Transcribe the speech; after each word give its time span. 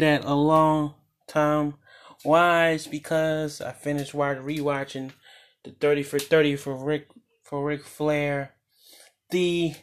play 0.00 0.18
that 0.18 0.24
a 0.24 0.34
long 0.34 0.94
time. 1.26 1.74
Why? 2.22 2.70
It's 2.70 2.86
because 2.86 3.60
I 3.60 3.72
finished 3.72 4.14
watch 4.14 4.38
rewatching 4.38 5.12
the 5.64 5.70
thirty 5.70 6.02
for 6.02 6.18
thirty 6.18 6.56
for 6.56 6.74
Ric 6.74 7.08
for 7.42 7.64
Ric 7.64 7.84
Flair, 7.84 8.52
the 9.30 9.74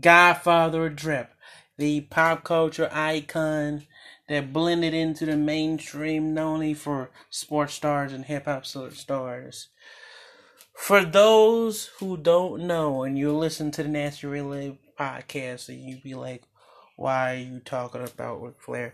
Godfather 0.00 0.88
Drip, 0.88 1.32
the 1.78 2.02
pop 2.02 2.44
culture 2.44 2.90
icon 2.92 3.86
that 4.28 4.52
blended 4.52 4.94
into 4.94 5.26
the 5.26 5.36
mainstream, 5.36 6.34
not 6.34 6.44
only 6.44 6.74
for 6.74 7.10
sports 7.30 7.74
stars 7.74 8.12
and 8.12 8.26
hip 8.26 8.44
hop 8.44 8.66
stars. 8.66 9.68
For 10.74 11.04
those 11.04 11.86
who 11.98 12.16
don't 12.16 12.66
know, 12.66 13.02
and 13.02 13.18
you 13.18 13.32
listen 13.36 13.70
to 13.72 13.82
the 13.82 13.88
Nasty 13.88 14.26
Relay 14.26 14.78
podcast, 14.98 15.68
and 15.68 15.80
you 15.80 16.00
be 16.02 16.14
like, 16.14 16.42
"Why 17.00 17.36
you 17.36 17.60
talking 17.60 18.02
about 18.02 18.42
Ric 18.42 18.60
Flair?" 18.60 18.92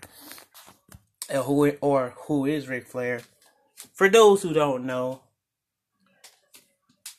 Or 1.28 1.42
who 1.42 1.70
or 1.80 2.14
who 2.28 2.46
is 2.46 2.68
Ric 2.68 2.86
Flair? 2.86 3.22
For 3.94 4.08
those 4.08 4.42
who 4.42 4.52
don't 4.52 4.86
know, 4.86 5.22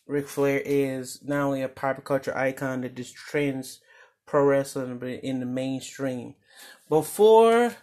Ric 0.05 0.29
Flair 0.29 0.61
is 0.63 1.19
not 1.21 1.41
only 1.41 1.61
a 1.61 1.67
pop 1.67 2.01
culture 2.05 2.35
icon 2.37 2.79
that 2.81 2.95
just 2.95 3.15
trends 3.15 3.81
pro 4.25 4.45
wrestling, 4.45 4.97
but 4.97 5.09
in 5.09 5.41
the 5.41 5.45
mainstream. 5.45 6.35
Before, 6.87 7.75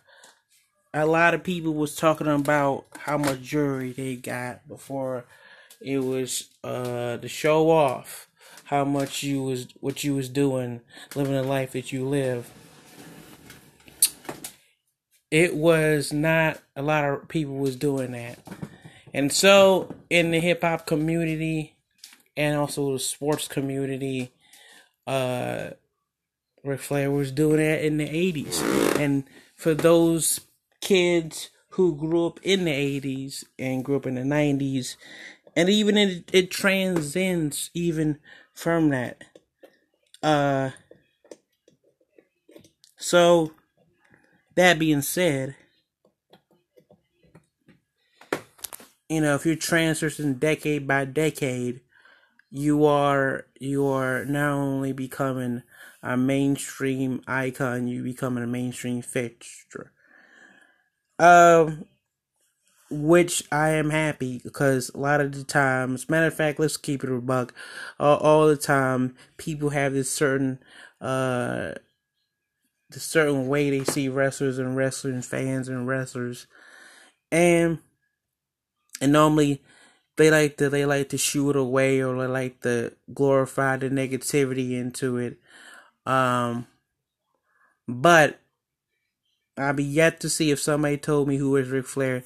a 0.94 1.04
lot 1.04 1.34
of 1.34 1.44
people 1.44 1.74
was 1.74 1.96
talking 1.96 2.26
about 2.26 2.86
how 3.00 3.18
much 3.18 3.42
jewelry 3.42 3.92
they 3.92 4.16
got 4.16 4.66
before 4.66 5.26
it 5.82 5.98
was 5.98 6.48
uh 6.64 7.18
to 7.18 7.28
show 7.28 7.70
off 7.70 8.28
how 8.64 8.82
much 8.82 9.22
you 9.22 9.42
was 9.42 9.66
what 9.80 10.04
you 10.04 10.14
was 10.14 10.30
doing, 10.30 10.80
living 11.14 11.34
the 11.34 11.42
life 11.42 11.72
that 11.72 11.92
you 11.92 12.08
live. 12.08 12.50
It 15.30 15.54
was 15.54 16.12
not 16.12 16.60
a 16.76 16.82
lot 16.82 17.04
of 17.04 17.28
people 17.28 17.56
was 17.56 17.76
doing 17.76 18.12
that. 18.12 18.38
And 19.12 19.32
so 19.32 19.94
in 20.10 20.30
the 20.30 20.40
hip 20.40 20.62
hop 20.62 20.86
community 20.86 21.74
and 22.36 22.56
also 22.56 22.92
the 22.92 22.98
sports 22.98 23.48
community, 23.48 24.32
uh 25.06 25.70
Ric 26.64 26.80
Flair 26.80 27.10
was 27.10 27.30
doing 27.30 27.58
that 27.58 27.84
in 27.84 27.98
the 27.98 28.08
80s. 28.08 28.98
And 28.98 29.24
for 29.54 29.74
those 29.74 30.40
kids 30.80 31.50
who 31.70 31.94
grew 31.94 32.26
up 32.26 32.40
in 32.42 32.64
the 32.64 32.70
80s 32.70 33.44
and 33.58 33.84
grew 33.84 33.96
up 33.96 34.06
in 34.06 34.14
the 34.14 34.22
90s, 34.22 34.96
and 35.54 35.68
even 35.68 35.98
it, 35.98 36.30
it 36.32 36.50
transcends 36.50 37.70
even 37.74 38.18
from 38.54 38.88
that. 38.90 39.22
Uh, 40.22 40.70
so, 42.96 43.52
that 44.54 44.78
being 44.78 45.02
said, 45.02 45.56
you 49.08 49.20
know, 49.20 49.34
if 49.34 49.44
you're 49.46 49.56
transitioning 49.56 50.38
decade 50.38 50.86
by 50.86 51.04
decade, 51.04 51.80
you 52.50 52.84
are 52.84 53.46
you 53.58 53.86
are 53.86 54.24
not 54.24 54.52
only 54.52 54.92
becoming 54.92 55.62
a 56.02 56.16
mainstream 56.16 57.22
icon, 57.26 57.88
you 57.88 58.02
becoming 58.02 58.44
a 58.44 58.46
mainstream 58.46 59.02
fixture. 59.02 59.92
Um, 61.18 61.86
which 62.90 63.42
I 63.50 63.70
am 63.70 63.90
happy 63.90 64.40
because 64.42 64.90
a 64.90 64.98
lot 64.98 65.20
of 65.20 65.32
the 65.32 65.44
times, 65.44 66.08
matter 66.08 66.26
of 66.26 66.34
fact, 66.34 66.60
let's 66.60 66.76
keep 66.76 67.02
it 67.02 67.10
a 67.10 67.20
buck. 67.20 67.54
Uh, 67.98 68.16
all 68.16 68.46
the 68.46 68.56
time, 68.56 69.16
people 69.36 69.70
have 69.70 69.92
this 69.92 70.10
certain 70.10 70.58
uh, 71.00 71.72
the 72.94 73.00
certain 73.00 73.48
way 73.48 73.70
they 73.70 73.84
see 73.84 74.08
wrestlers 74.08 74.58
and 74.58 74.76
wrestling 74.76 75.22
fans 75.22 75.68
and 75.68 75.86
wrestlers, 75.86 76.46
and 77.30 77.78
and 79.00 79.12
normally 79.12 79.62
they 80.16 80.30
like 80.30 80.56
to 80.58 80.68
they 80.68 80.86
like 80.86 81.08
to 81.10 81.18
shoot 81.18 81.56
away 81.56 82.00
or 82.00 82.16
they 82.16 82.26
like 82.26 82.60
to 82.60 82.92
glorify 83.12 83.76
the 83.76 83.90
negativity 83.90 84.72
into 84.72 85.16
it. 85.16 85.38
Um, 86.06 86.66
but 87.88 88.40
I'll 89.56 89.72
be 89.72 89.84
yet 89.84 90.20
to 90.20 90.28
see 90.28 90.50
if 90.50 90.60
somebody 90.60 90.96
told 90.96 91.28
me 91.28 91.36
who 91.36 91.56
is 91.56 91.68
Ric 91.68 91.86
Flair 91.86 92.24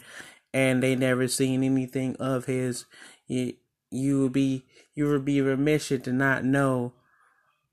and 0.53 0.83
they 0.83 0.97
never 0.97 1.29
seen 1.29 1.63
anything 1.63 2.17
of 2.17 2.47
his. 2.47 2.87
You, 3.27 3.55
you 3.91 4.23
would 4.23 4.33
be 4.33 4.65
you 4.95 5.09
would 5.09 5.25
be 5.25 5.41
remiss 5.41 5.89
to 5.89 6.13
not 6.13 6.45
know 6.45 6.93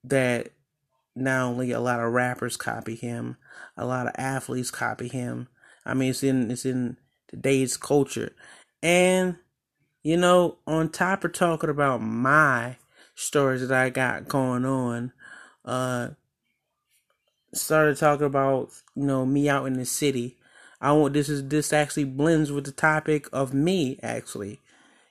that 0.03 0.49
not 1.15 1.43
only 1.43 1.71
a 1.71 1.79
lot 1.79 1.99
of 1.99 2.11
rappers 2.11 2.57
copy 2.57 2.95
him, 2.95 3.37
a 3.77 3.85
lot 3.85 4.07
of 4.07 4.13
athletes 4.17 4.71
copy 4.71 5.07
him. 5.07 5.47
I 5.85 5.93
mean, 5.93 6.09
it's 6.09 6.23
in 6.23 6.51
it's 6.51 6.65
in 6.65 6.97
today's 7.27 7.77
culture, 7.77 8.33
and 8.83 9.37
you 10.03 10.17
know, 10.17 10.57
on 10.67 10.89
top 10.89 11.23
of 11.23 11.33
talking 11.33 11.69
about 11.69 12.01
my 12.01 12.77
stories 13.15 13.67
that 13.67 13.71
I 13.71 13.89
got 13.89 14.27
going 14.27 14.65
on, 14.65 15.13
uh, 15.63 16.09
started 17.53 17.97
talking 17.97 18.25
about 18.25 18.71
you 18.95 19.05
know 19.05 19.25
me 19.25 19.47
out 19.49 19.65
in 19.65 19.73
the 19.73 19.85
city. 19.85 20.37
I 20.81 20.91
want 20.91 21.13
this 21.13 21.29
is 21.29 21.47
this 21.47 21.71
actually 21.71 22.03
blends 22.03 22.51
with 22.51 22.65
the 22.65 22.71
topic 22.71 23.27
of 23.31 23.53
me 23.53 23.99
actually. 24.03 24.59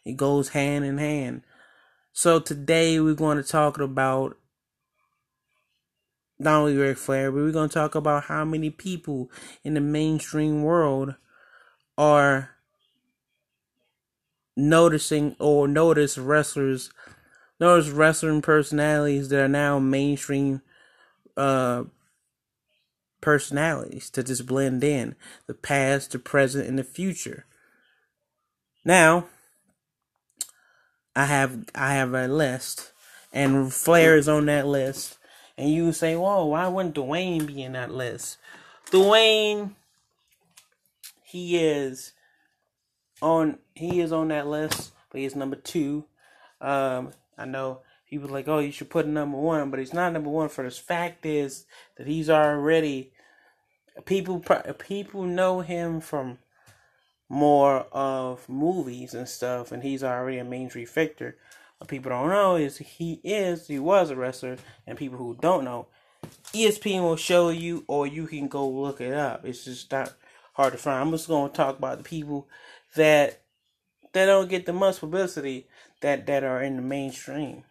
It 0.04 0.16
goes 0.16 0.50
hand 0.50 0.84
in 0.84 0.98
hand. 0.98 1.42
So 2.12 2.38
today 2.38 3.00
we're 3.00 3.14
going 3.14 3.38
to 3.38 3.42
talk 3.42 3.78
about 3.78 4.36
not 6.38 6.60
only 6.60 6.76
Ric 6.76 6.98
Flair, 6.98 7.30
but 7.30 7.38
we're 7.38 7.52
to 7.68 7.68
talk 7.68 7.94
about 7.94 8.24
how 8.24 8.44
many 8.44 8.70
people 8.70 9.30
in 9.62 9.74
the 9.74 9.80
mainstream 9.80 10.62
world 10.62 11.14
are 11.96 12.50
noticing 14.56 15.36
or 15.38 15.68
notice 15.68 16.18
wrestlers, 16.18 16.90
notice 17.60 17.88
wrestling 17.88 18.42
personalities 18.42 19.28
that 19.28 19.44
are 19.44 19.48
now 19.48 19.78
mainstream 19.78 20.62
uh, 21.36 21.84
personalities 23.20 24.10
to 24.10 24.22
just 24.22 24.46
blend 24.46 24.84
in 24.84 25.16
the 25.46 25.54
past, 25.54 26.12
the 26.12 26.18
present, 26.18 26.68
and 26.68 26.78
the 26.78 26.84
future. 26.84 27.46
Now, 28.84 29.26
I 31.16 31.26
have 31.26 31.64
I 31.74 31.94
have 31.94 32.12
a 32.12 32.28
list, 32.28 32.92
and 33.32 33.72
Flair 33.72 34.16
is 34.16 34.28
on 34.28 34.46
that 34.46 34.66
list. 34.66 35.18
And 35.56 35.70
you 35.70 35.92
say, 35.92 36.16
"Whoa, 36.16 36.46
why 36.46 36.66
wouldn't 36.68 36.96
Dwayne 36.96 37.46
be 37.46 37.62
in 37.62 37.72
that 37.72 37.90
list?" 37.90 38.38
Dwayne, 38.90 39.72
he 41.22 41.56
is 41.58 42.12
on 43.22 43.58
he 43.74 44.00
is 44.00 44.12
on 44.12 44.28
that 44.28 44.46
list, 44.46 44.92
but 45.10 45.20
he's 45.20 45.36
number 45.36 45.56
two. 45.56 46.04
Um, 46.60 47.12
I 47.38 47.44
know 47.44 47.80
people 48.08 48.28
like, 48.28 48.48
"Oh, 48.48 48.58
you 48.58 48.72
should 48.72 48.90
put 48.90 49.06
number 49.06 49.38
one," 49.38 49.70
but 49.70 49.78
he's 49.78 49.94
not 49.94 50.12
number 50.12 50.30
one. 50.30 50.48
For 50.48 50.64
the 50.64 50.70
fact 50.70 51.24
is 51.24 51.66
that 51.96 52.06
he's 52.06 52.30
already 52.30 53.12
people 54.04 54.40
people 54.78 55.22
know 55.22 55.60
him 55.60 56.00
from 56.00 56.38
more 57.28 57.86
of 57.92 58.48
movies 58.48 59.14
and 59.14 59.28
stuff, 59.28 59.72
and 59.72 59.82
he's 59.82 60.04
already 60.04 60.38
a 60.38 60.44
mainstream 60.44 60.86
figure. 60.86 61.36
People 61.86 62.10
don't 62.10 62.28
know 62.28 62.56
is 62.56 62.78
he 62.78 63.20
is 63.24 63.66
he 63.66 63.78
was 63.78 64.10
a 64.10 64.16
wrestler, 64.16 64.56
and 64.86 64.98
people 64.98 65.18
who 65.18 65.36
don't 65.40 65.64
know, 65.64 65.86
ESPN 66.52 67.02
will 67.02 67.16
show 67.16 67.50
you, 67.50 67.84
or 67.88 68.06
you 68.06 68.26
can 68.26 68.48
go 68.48 68.68
look 68.68 69.00
it 69.00 69.12
up. 69.12 69.44
It's 69.44 69.64
just 69.64 69.90
not 69.92 70.12
hard 70.54 70.72
to 70.72 70.78
find. 70.78 71.02
I'm 71.02 71.10
just 71.10 71.26
to 71.26 71.50
talk 71.52 71.78
about 71.78 71.98
the 71.98 72.04
people 72.04 72.48
that 72.96 73.42
they 74.12 74.26
don't 74.26 74.48
get 74.48 74.66
the 74.66 74.72
much 74.72 75.00
publicity 75.00 75.66
that 76.00 76.26
that 76.26 76.44
are 76.44 76.62
in 76.62 76.76
the 76.76 76.82
mainstream, 76.82 77.64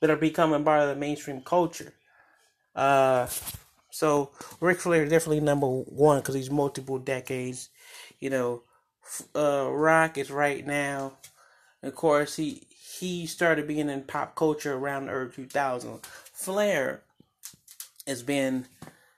that 0.00 0.10
are 0.10 0.16
becoming 0.16 0.64
part 0.64 0.82
of 0.82 0.88
the 0.88 0.96
mainstream 0.96 1.40
culture. 1.40 1.94
Uh, 2.74 3.26
so 3.90 4.30
Ric 4.60 4.78
Flair 4.78 5.04
is 5.04 5.10
definitely 5.10 5.40
number 5.40 5.66
one 5.66 6.20
because 6.20 6.34
he's 6.34 6.50
multiple 6.50 6.98
decades. 6.98 7.70
You 8.20 8.30
know, 8.30 8.62
uh, 9.34 9.70
Rock 9.70 10.18
is 10.18 10.30
right 10.30 10.64
now. 10.66 11.18
Of 11.82 11.94
course, 11.94 12.36
he 12.36 12.66
he 12.98 13.26
started 13.26 13.66
being 13.66 13.88
in 13.88 14.02
pop 14.02 14.34
culture 14.34 14.74
around 14.74 15.06
the 15.06 15.12
early 15.12 15.30
2000s. 15.30 16.04
Flair 16.04 17.02
has 18.06 18.22
been 18.22 18.66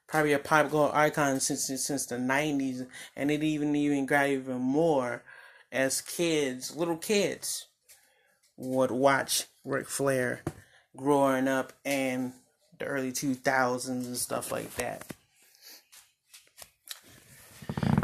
probably 0.06 0.32
a 0.32 0.38
pop 0.38 0.70
culture 0.70 0.96
icon 0.96 1.40
since 1.40 1.66
since 1.66 2.06
the 2.06 2.16
90s, 2.16 2.86
and 3.16 3.30
it 3.30 3.42
even 3.42 3.74
even 3.76 4.06
got 4.06 4.28
even 4.28 4.60
more 4.60 5.22
as 5.70 6.00
kids, 6.00 6.74
little 6.74 6.96
kids, 6.96 7.66
would 8.56 8.90
watch 8.90 9.44
Ric 9.64 9.88
Flair 9.88 10.42
growing 10.96 11.46
up 11.46 11.72
and 11.84 12.32
the 12.78 12.86
early 12.86 13.12
2000s 13.12 13.88
and 13.88 14.16
stuff 14.16 14.50
like 14.50 14.74
that. 14.76 15.04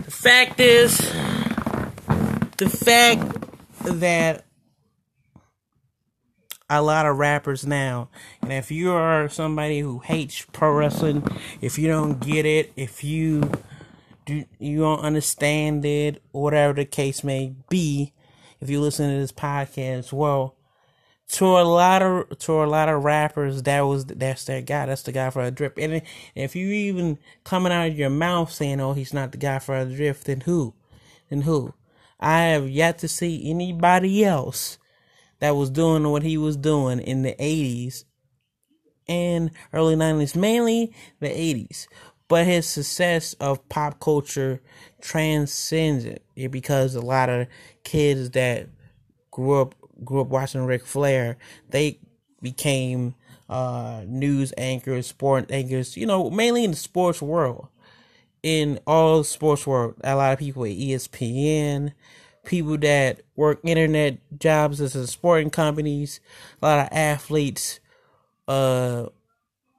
The 0.04 0.10
fact 0.10 0.60
is, 0.60 0.98
the 2.58 2.68
fact 2.68 3.22
that 3.84 4.44
a 6.70 6.82
lot 6.82 7.06
of 7.06 7.18
rappers 7.18 7.66
now, 7.66 8.08
and 8.42 8.52
if 8.52 8.70
you 8.70 8.92
are 8.92 9.28
somebody 9.28 9.80
who 9.80 9.98
hates 9.98 10.46
pro 10.52 10.72
wrestling, 10.72 11.26
if 11.60 11.78
you 11.78 11.88
don't 11.88 12.20
get 12.20 12.46
it, 12.46 12.72
if 12.76 13.04
you 13.04 13.50
do 14.26 14.44
you 14.58 14.78
don't 14.78 15.00
understand 15.00 15.84
it, 15.84 16.22
whatever 16.32 16.72
the 16.72 16.84
case 16.84 17.22
may 17.22 17.54
be, 17.68 18.12
if 18.60 18.70
you 18.70 18.80
listen 18.80 19.10
to 19.10 19.20
this 19.20 19.32
podcast, 19.32 20.12
well, 20.12 20.56
to 21.28 21.44
a 21.44 21.64
lot 21.64 22.02
of 22.02 22.38
to 22.38 22.52
a 22.62 22.66
lot 22.66 22.88
of 22.88 23.04
rappers 23.04 23.62
that 23.62 23.80
was 23.82 24.06
that's 24.06 24.44
their 24.44 24.62
guy. 24.62 24.86
That's 24.86 25.02
the 25.02 25.12
guy 25.12 25.30
for 25.30 25.42
a 25.42 25.50
drip. 25.50 25.76
And 25.78 26.02
if 26.34 26.56
you 26.56 26.68
even 26.68 27.18
coming 27.44 27.72
out 27.72 27.88
of 27.88 27.98
your 27.98 28.10
mouth 28.10 28.50
saying 28.52 28.80
oh 28.80 28.92
he's 28.94 29.14
not 29.14 29.32
the 29.32 29.38
guy 29.38 29.58
for 29.58 29.76
a 29.76 29.84
drip," 29.84 30.20
then 30.20 30.42
who? 30.42 30.74
Then 31.28 31.42
who? 31.42 31.74
I 32.20 32.42
have 32.42 32.68
yet 32.68 32.98
to 32.98 33.08
see 33.08 33.50
anybody 33.50 34.24
else 34.24 34.78
that 35.40 35.56
was 35.56 35.70
doing 35.70 36.08
what 36.10 36.22
he 36.22 36.36
was 36.38 36.56
doing 36.56 37.00
in 37.00 37.22
the 37.22 37.34
80s 37.34 38.04
and 39.06 39.50
early 39.72 39.96
90s 39.96 40.34
mainly 40.34 40.94
the 41.20 41.28
80s 41.28 41.86
but 42.28 42.46
his 42.46 42.66
success 42.66 43.34
of 43.34 43.68
pop 43.68 44.00
culture 44.00 44.62
transcends 45.00 46.04
it 46.04 46.24
because 46.50 46.94
a 46.94 47.00
lot 47.00 47.28
of 47.28 47.46
kids 47.82 48.30
that 48.30 48.68
grew 49.30 49.60
up 49.60 49.74
grew 50.04 50.20
up 50.20 50.28
watching 50.28 50.64
Ric 50.64 50.84
Flair, 50.84 51.36
they 51.68 51.98
became 52.40 53.14
uh, 53.48 54.02
news 54.06 54.52
anchors, 54.56 55.06
sport 55.06 55.50
anchors, 55.50 55.96
you 55.96 56.06
know, 56.06 56.30
mainly 56.30 56.64
in 56.64 56.72
the 56.72 56.76
sports 56.76 57.20
world. 57.22 57.68
In 58.42 58.78
all 58.86 59.24
sports 59.24 59.66
world, 59.66 59.94
a 60.04 60.14
lot 60.14 60.34
of 60.34 60.38
people 60.38 60.64
at 60.64 60.72
ESPN, 60.72 61.92
people 62.44 62.78
that 62.78 63.22
work 63.36 63.60
internet 63.64 64.18
jobs 64.38 64.80
as 64.80 64.94
a 64.94 65.06
sporting 65.06 65.50
companies, 65.50 66.20
a 66.62 66.66
lot 66.66 66.86
of 66.86 66.96
athletes, 66.96 67.80
uh, 68.48 69.06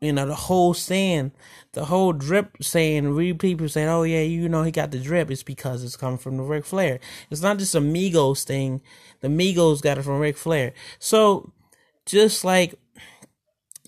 you 0.02 0.14
know, 0.14 0.26
the 0.26 0.36
whole 0.36 0.74
saying, 0.74 1.32
the 1.74 1.86
whole 1.86 2.14
drip 2.14 2.58
saying, 2.62 3.10
real 3.10 3.36
people 3.36 3.68
saying, 3.70 3.88
oh 3.88 4.04
yeah, 4.04 4.22
you 4.22 4.48
know, 4.50 4.64
he 4.64 4.72
got 4.72 4.92
the 4.92 5.00
drip. 5.00 5.32
It's 5.32 5.44
because 5.44 5.84
it's 5.84 5.98
coming 5.98 6.18
from 6.18 6.38
the 6.38 6.44
Ric 6.44 6.66
Flair. 6.66 7.00
It's 7.32 7.42
not 7.42 7.58
just 7.58 7.76
a 7.76 7.80
Migos 7.80 8.44
thing. 8.44 8.82
The 9.22 9.28
Migos 9.28 9.82
got 9.82 9.98
it 9.98 10.04
from 10.04 10.20
Ric 10.20 10.38
Flair. 10.38 10.74
So 11.00 11.54
just 12.06 12.44
like, 12.44 12.76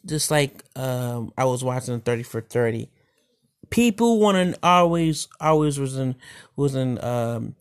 just 0.06 0.31
like, 0.31 0.63
um, 0.75 1.33
I 1.38 1.45
was 1.45 1.63
watching 1.63 2.00
30 2.00 2.23
for 2.23 2.41
30. 2.41 2.89
People 3.69 4.19
want 4.19 4.53
to 4.53 4.59
always, 4.63 5.27
always 5.41 5.77
was 5.77 5.97
in, 5.97 6.15
was 6.56 6.73
in, 6.73 7.03
um, 7.03 7.56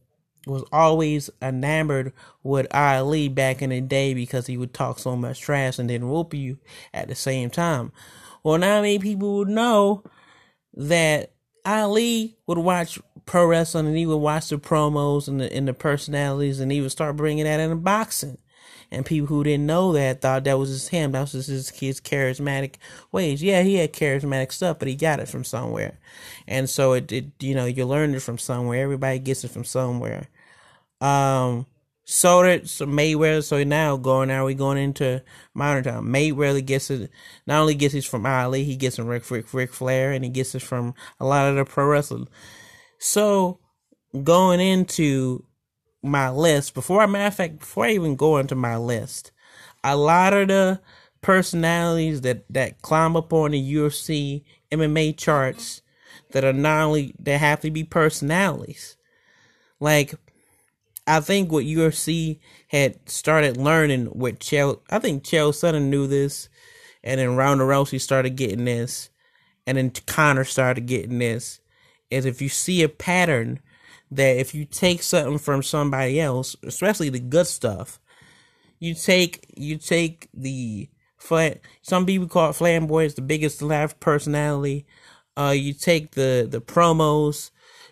was 0.46 0.64
always 0.72 1.28
enamored 1.43 2.12
with 2.43 2.66
Ali 2.75 3.28
back 3.28 3.62
in 3.62 3.70
the 3.70 3.81
day 3.81 4.14
because 4.14 4.46
he 4.46 4.56
would 4.56 4.72
talk 4.72 4.98
so 4.98 5.16
much 5.16 5.40
trash 5.40 5.78
and 5.78 5.90
then 5.90 6.08
whoop 6.08 6.32
you 6.32 6.58
at 6.94 7.08
the 7.08 7.14
same 7.14 7.50
time. 7.50 7.93
Well, 8.43 8.58
now 8.58 8.81
many 8.81 8.98
people 8.98 9.38
would 9.38 9.48
know 9.48 10.04
that 10.75 11.32
Ali 11.64 12.38
would 12.46 12.58
watch 12.58 12.98
pro 13.25 13.44
wrestling 13.46 13.87
and 13.87 13.96
he 13.96 14.06
would 14.06 14.19
watch 14.19 14.50
the 14.50 14.56
promos 14.56 15.26
and 15.26 15.40
the 15.40 15.52
and 15.52 15.66
the 15.66 15.75
personalities 15.75 16.60
and 16.60 16.70
he 16.70 16.81
would 16.81 16.93
start 16.93 17.16
bringing 17.16 17.44
that 17.44 17.60
into 17.60 17.76
boxing. 17.76 18.38
And 18.88 19.04
people 19.04 19.26
who 19.26 19.43
didn't 19.43 19.66
know 19.66 19.93
that 19.94 20.20
thought 20.20 20.44
that 20.44 20.58
was 20.60 20.70
just 20.70 20.90
him. 20.90 21.10
That 21.10 21.22
was 21.22 21.32
just 21.32 21.48
his, 21.48 21.70
his 21.70 22.00
charismatic 22.00 22.76
ways. 23.10 23.43
Yeah, 23.43 23.62
he 23.62 23.75
had 23.75 23.93
charismatic 23.93 24.52
stuff, 24.52 24.78
but 24.78 24.87
he 24.87 24.94
got 24.94 25.19
it 25.19 25.28
from 25.28 25.43
somewhere. 25.43 25.98
And 26.46 26.70
so 26.70 26.93
it, 26.93 27.10
it 27.10 27.25
you 27.40 27.56
know, 27.56 27.64
you 27.64 27.84
learned 27.84 28.14
it 28.14 28.20
from 28.20 28.38
somewhere. 28.38 28.84
Everybody 28.84 29.19
gets 29.19 29.43
it 29.43 29.50
from 29.50 29.64
somewhere. 29.64 30.28
Um, 31.00 31.66
so 32.04 32.43
that 32.44 32.69
so 32.69 32.87
Mayweather, 32.87 33.43
so 33.43 33.62
now 33.64 33.96
going 33.96 34.28
now 34.28 34.46
we 34.46 34.54
going 34.54 34.78
into 34.78 35.22
modern 35.54 35.84
time. 35.84 36.06
Mayweather 36.06 36.64
gets 36.64 36.88
it 36.90 37.10
not 37.46 37.60
only 37.60 37.75
gets 37.75 37.94
it 37.94 38.04
from 38.04 38.25
Ali, 38.25 38.62
he 38.62 38.76
gets 38.76 38.96
it 38.96 39.02
from 39.02 39.08
Ric, 39.08 39.28
Rick, 39.28 39.52
Ric 39.52 39.72
Flair, 39.72 40.12
and 40.12 40.25
he 40.25 40.31
gets 40.31 40.54
it 40.54 40.62
from 40.62 40.94
a 41.19 41.26
lot 41.26 41.48
of 41.48 41.56
the 41.56 41.64
pro 41.64 41.87
wrestling. 41.87 42.28
So 42.98 43.58
going 44.22 44.60
into 44.60 45.44
my 46.00 46.31
list, 46.31 46.75
before 46.75 47.00
I 47.00 47.06
matter 47.06 47.26
of 47.26 47.34
fact, 47.34 47.58
before 47.58 47.87
I 47.87 47.90
even 47.90 48.14
go 48.14 48.38
into 48.38 48.54
my 48.54 48.76
list, 48.76 49.32
a 49.82 49.96
lot 49.96 50.32
of 50.32 50.46
the 50.46 50.81
personalities 51.22 52.20
that 52.20 52.44
that 52.50 52.82
climb 52.82 53.16
up 53.16 53.32
on 53.32 53.50
the 53.50 53.75
UFC 53.75 54.44
MMA 54.70 55.16
charts 55.16 55.82
that 56.31 56.44
are 56.44 56.52
not 56.52 56.82
only 56.82 57.16
they 57.19 57.37
have 57.37 57.60
to 57.62 57.70
be 57.72 57.82
personalities. 57.82 58.96
Like 59.81 60.14
I 61.06 61.20
think 61.20 61.53
what 61.53 61.64
UFC 61.64 62.41
had 62.69 63.08
started 63.08 63.56
learning 63.56 64.10
with 64.13 64.41
Chael, 64.41 64.81
I 64.91 64.98
think 64.98 65.22
Chael 65.22 65.53
Sonnen 65.53 65.89
knew 65.89 66.06
this, 66.06 66.48
and 67.05 67.20
then 67.20 67.36
Ronda 67.36 67.65
Rousey 67.65 68.01
started 68.01 68.36
getting 68.36 68.65
this, 68.65 69.10
and 69.67 69.79
then 69.79 69.91
Conor 69.91 70.44
started 70.44 70.86
getting 70.86 71.19
this. 71.19 71.60
Is 72.10 72.25
if 72.25 72.43
you 72.43 72.48
see 72.48 72.82
a 72.82 72.89
pattern 72.89 73.60
that 74.10 74.36
if 74.36 74.55
you 74.55 74.65
take 74.65 75.03
something 75.03 75.39
from 75.39 75.63
somebody 75.63 76.20
else, 76.20 76.56
especially 76.65 77.08
the 77.08 77.20
good 77.20 77.46
stuff, 77.46 78.01
you 78.79 78.94
take 78.94 79.46
you 79.56 79.77
take 79.77 80.29
the 80.34 80.89
flat. 81.17 81.60
Some 81.82 82.06
people 82.06 82.29
call 82.29 82.51
it 82.51 82.55
flamboyant, 82.55 83.17
the 83.17 83.22
biggest 83.22 83.63
laugh 83.63 83.98
personality. 84.01 84.86
Uh, 85.36 85.55
you 85.56 85.72
take 85.72 86.13
the 86.13 86.46
the 86.48 86.60
promos 86.60 87.51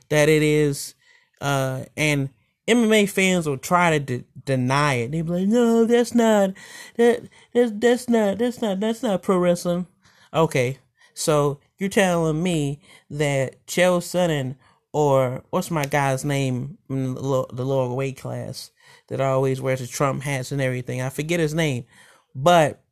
that 0.09 0.29
it 0.29 0.43
is, 0.43 0.95
uh, 1.41 1.85
and 1.97 2.31
MMA 2.67 3.09
fans 3.09 3.47
will 3.47 3.59
try 3.59 3.91
to 3.91 3.99
de- 3.99 4.25
deny 4.45 4.95
it. 4.95 5.13
They 5.13 5.23
be 5.23 5.31
like, 5.31 5.49
"No, 5.49 5.85
that's 5.85 6.15
not 6.15 6.53
that 6.97 7.23
that's 7.53 7.73
that's 7.75 8.09
not 8.09 8.39
that's 8.39 8.63
not 8.63 8.81
that's 8.81 9.03
not 9.03 9.23
pro 9.23 9.39
wrestling." 9.39 9.87
Okay, 10.33 10.79
so 11.13 11.61
you're 11.79 11.91
telling 11.91 12.43
me 12.43 12.81
that 13.11 13.65
Chael 13.67 14.01
Sonnen 14.01 14.57
or 14.93 15.43
what's 15.51 15.71
my 15.71 15.85
guy's 15.85 16.25
name 16.25 16.79
in 16.89 17.15
the, 17.15 17.21
low, 17.21 17.47
the 17.53 17.65
lower 17.65 17.93
weight 17.93 18.17
class 18.17 18.71
that 19.09 19.21
always 19.21 19.61
wears 19.61 19.81
the 19.81 19.87
Trump 19.87 20.23
hats 20.23 20.53
and 20.53 20.61
everything? 20.61 21.03
I 21.03 21.11
forget 21.11 21.41
his 21.41 21.53
name, 21.53 21.85
but 22.35 22.83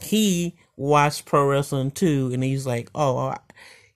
he 0.00 0.56
watched 0.76 1.26
pro 1.26 1.46
wrestling 1.46 1.90
too, 1.90 2.30
and 2.32 2.42
he's 2.42 2.66
like, 2.66 2.90
"Oh, 2.94 3.34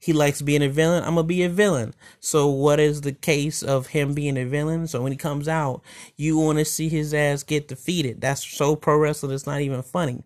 he 0.00 0.14
likes 0.14 0.42
being 0.42 0.62
a 0.62 0.68
villain. 0.68 1.04
I'm 1.04 1.14
gonna 1.14 1.24
be 1.24 1.42
a 1.42 1.48
villain. 1.50 1.94
So 2.20 2.48
what 2.48 2.80
is 2.80 3.02
the 3.02 3.12
case 3.12 3.62
of 3.62 3.88
him 3.88 4.14
being 4.14 4.38
a 4.38 4.44
villain? 4.44 4.86
So 4.88 5.02
when 5.02 5.12
he 5.12 5.18
comes 5.18 5.46
out, 5.46 5.82
you 6.16 6.38
want 6.38 6.58
to 6.58 6.64
see 6.64 6.88
his 6.88 7.12
ass 7.12 7.42
get 7.42 7.68
defeated. 7.68 8.20
That's 8.20 8.44
so 8.44 8.74
pro 8.76 8.96
wrestling. 8.96 9.32
It's 9.32 9.46
not 9.46 9.60
even 9.60 9.82
funny. 9.82 10.24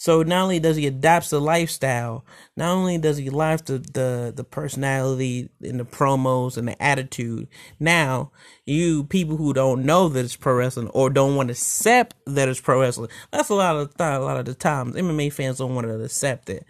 So 0.00 0.22
not 0.22 0.44
only 0.44 0.60
does 0.60 0.76
he 0.76 0.86
adapt 0.86 1.28
the 1.28 1.40
lifestyle, 1.40 2.24
not 2.56 2.70
only 2.70 2.98
does 2.98 3.16
he 3.16 3.30
live 3.30 3.64
the, 3.64 3.78
the 3.78 4.32
the 4.34 4.44
personality 4.44 5.50
and 5.60 5.80
the 5.80 5.84
promos 5.84 6.56
and 6.56 6.68
the 6.68 6.80
attitude. 6.80 7.48
Now, 7.80 8.30
you 8.64 9.02
people 9.02 9.36
who 9.36 9.52
don't 9.52 9.84
know 9.84 10.08
that 10.08 10.24
it's 10.24 10.36
pro 10.36 10.54
wrestling 10.54 10.86
or 10.90 11.10
don't 11.10 11.34
want 11.34 11.48
to 11.48 11.54
accept 11.54 12.14
that 12.26 12.48
it's 12.48 12.60
pro 12.60 12.80
wrestling, 12.80 13.10
that's 13.32 13.48
a 13.48 13.56
lot 13.56 13.74
of 13.74 13.92
a 13.98 14.20
lot 14.20 14.36
of 14.36 14.44
the 14.44 14.54
times 14.54 14.94
MMA 14.94 15.32
fans 15.32 15.58
don't 15.58 15.74
want 15.74 15.88
to 15.88 16.00
accept 16.00 16.48
it. 16.48 16.64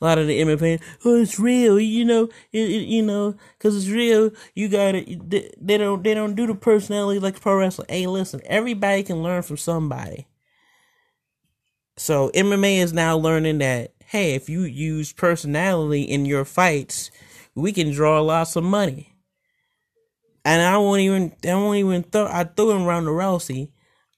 A 0.00 0.04
lot 0.06 0.16
of 0.16 0.26
the 0.26 0.40
MMA 0.40 0.58
fans, 0.58 0.80
oh, 1.04 1.20
it's 1.20 1.38
real, 1.38 1.78
you 1.78 2.06
know, 2.06 2.30
it, 2.50 2.70
it, 2.70 2.88
you 2.88 3.02
know, 3.02 3.36
because 3.58 3.76
it's 3.76 3.94
real. 3.94 4.30
You 4.54 4.70
got 4.70 4.94
it. 4.94 5.28
They, 5.28 5.52
they 5.60 5.76
don't 5.76 6.02
they 6.02 6.14
don't 6.14 6.34
do 6.34 6.46
the 6.46 6.54
personality 6.54 7.20
like 7.20 7.42
pro 7.42 7.58
wrestling. 7.58 7.88
Hey, 7.90 8.06
listen, 8.06 8.40
everybody 8.46 9.02
can 9.02 9.22
learn 9.22 9.42
from 9.42 9.58
somebody. 9.58 10.28
So 12.00 12.30
MMA 12.30 12.78
is 12.78 12.94
now 12.94 13.18
learning 13.18 13.58
that 13.58 13.92
hey, 14.06 14.34
if 14.34 14.48
you 14.48 14.62
use 14.62 15.12
personality 15.12 16.02
in 16.02 16.24
your 16.24 16.46
fights, 16.46 17.10
we 17.54 17.72
can 17.72 17.92
draw 17.92 18.22
lots 18.22 18.56
of 18.56 18.64
money. 18.64 19.14
and 20.42 20.62
I 20.62 20.78
won't 20.78 21.02
even 21.02 21.34
I 21.46 21.54
won't 21.56 21.76
even 21.76 22.02
throw 22.04 22.26
I 22.26 22.44
threw 22.44 22.70
in 22.70 22.86
Ronda 22.86 23.10
Rousey, 23.10 23.68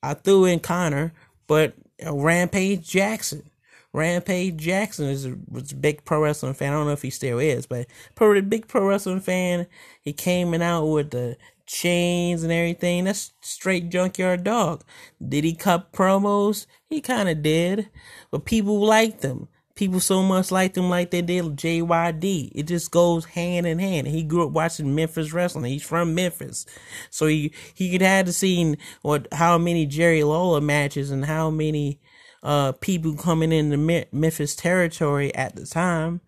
I 0.01 0.15
threw 0.15 0.45
in 0.45 0.61
Conor, 0.61 1.13
but 1.49 1.75
Rampage 2.09 2.89
Jackson. 2.89 3.51
Rampage 3.93 4.57
Jackson 4.57 5.07
is 5.07 5.27
a, 5.27 5.37
was 5.51 5.73
a 5.73 5.77
big 5.77 6.05
pro 6.05 6.23
wrestling 6.23 6.55
fan. 6.55 6.73
I 6.73 6.77
don't 6.77 6.87
know 6.87 6.93
if 6.93 7.03
he 7.03 7.11
still 7.11 7.41
is, 7.41 7.67
but 7.67 7.89
pretty 8.15 8.43
big 8.43 8.69
pro 8.69 8.87
wrestling 8.87 9.21
fan. 9.21 9.67
He 10.01 10.13
came 10.13 10.55
in 10.55 10.63
out 10.63 10.87
with 10.87 11.11
the 11.11 11.37
chains 11.67 12.43
and 12.43 12.53
everything. 12.53 13.05
That's 13.05 13.33
straight 13.41 13.91
junkyard 13.91 14.45
dog. 14.45 14.85
Did 15.27 15.45
he 15.45 15.55
cut 15.55 15.93
promos? 15.93 16.67
He 16.89 17.01
kind 17.01 17.29
of 17.29 17.43
did, 17.43 17.89
but 18.31 18.45
people 18.45 18.81
liked 18.81 19.23
him 19.23 19.49
people 19.75 20.01
so 20.01 20.23
much 20.23 20.51
liked 20.51 20.77
him 20.77 20.89
like 20.89 21.11
they 21.11 21.23
did 21.23 21.45
JYD. 21.45 22.53
It 22.55 22.65
just 22.65 22.91
goes 22.91 23.25
hand 23.25 23.67
in 23.67 23.79
hand. 23.79 24.07
He 24.07 24.23
grew 24.23 24.47
up 24.47 24.53
watching 24.53 24.95
Memphis 24.95 25.33
wrestling. 25.33 25.65
He's 25.65 25.83
from 25.83 26.15
Memphis. 26.15 26.67
So 27.11 27.27
he, 27.27 27.53
he 27.75 27.91
could 27.91 28.03
have 28.03 28.33
seen 28.35 28.79
what, 29.03 29.29
how 29.33 29.59
many 29.59 29.87
Jerry 29.87 30.23
Lawler 30.23 30.61
matches 30.61 31.11
and 31.11 31.25
how 31.25 31.51
many, 31.51 32.01
uh, 32.43 32.73
people 32.73 33.15
coming 33.15 33.53
into 33.53 34.07
Memphis 34.13 34.57
territory 34.57 35.35
at 35.35 35.57
the 35.57 35.65
time. 35.65 36.21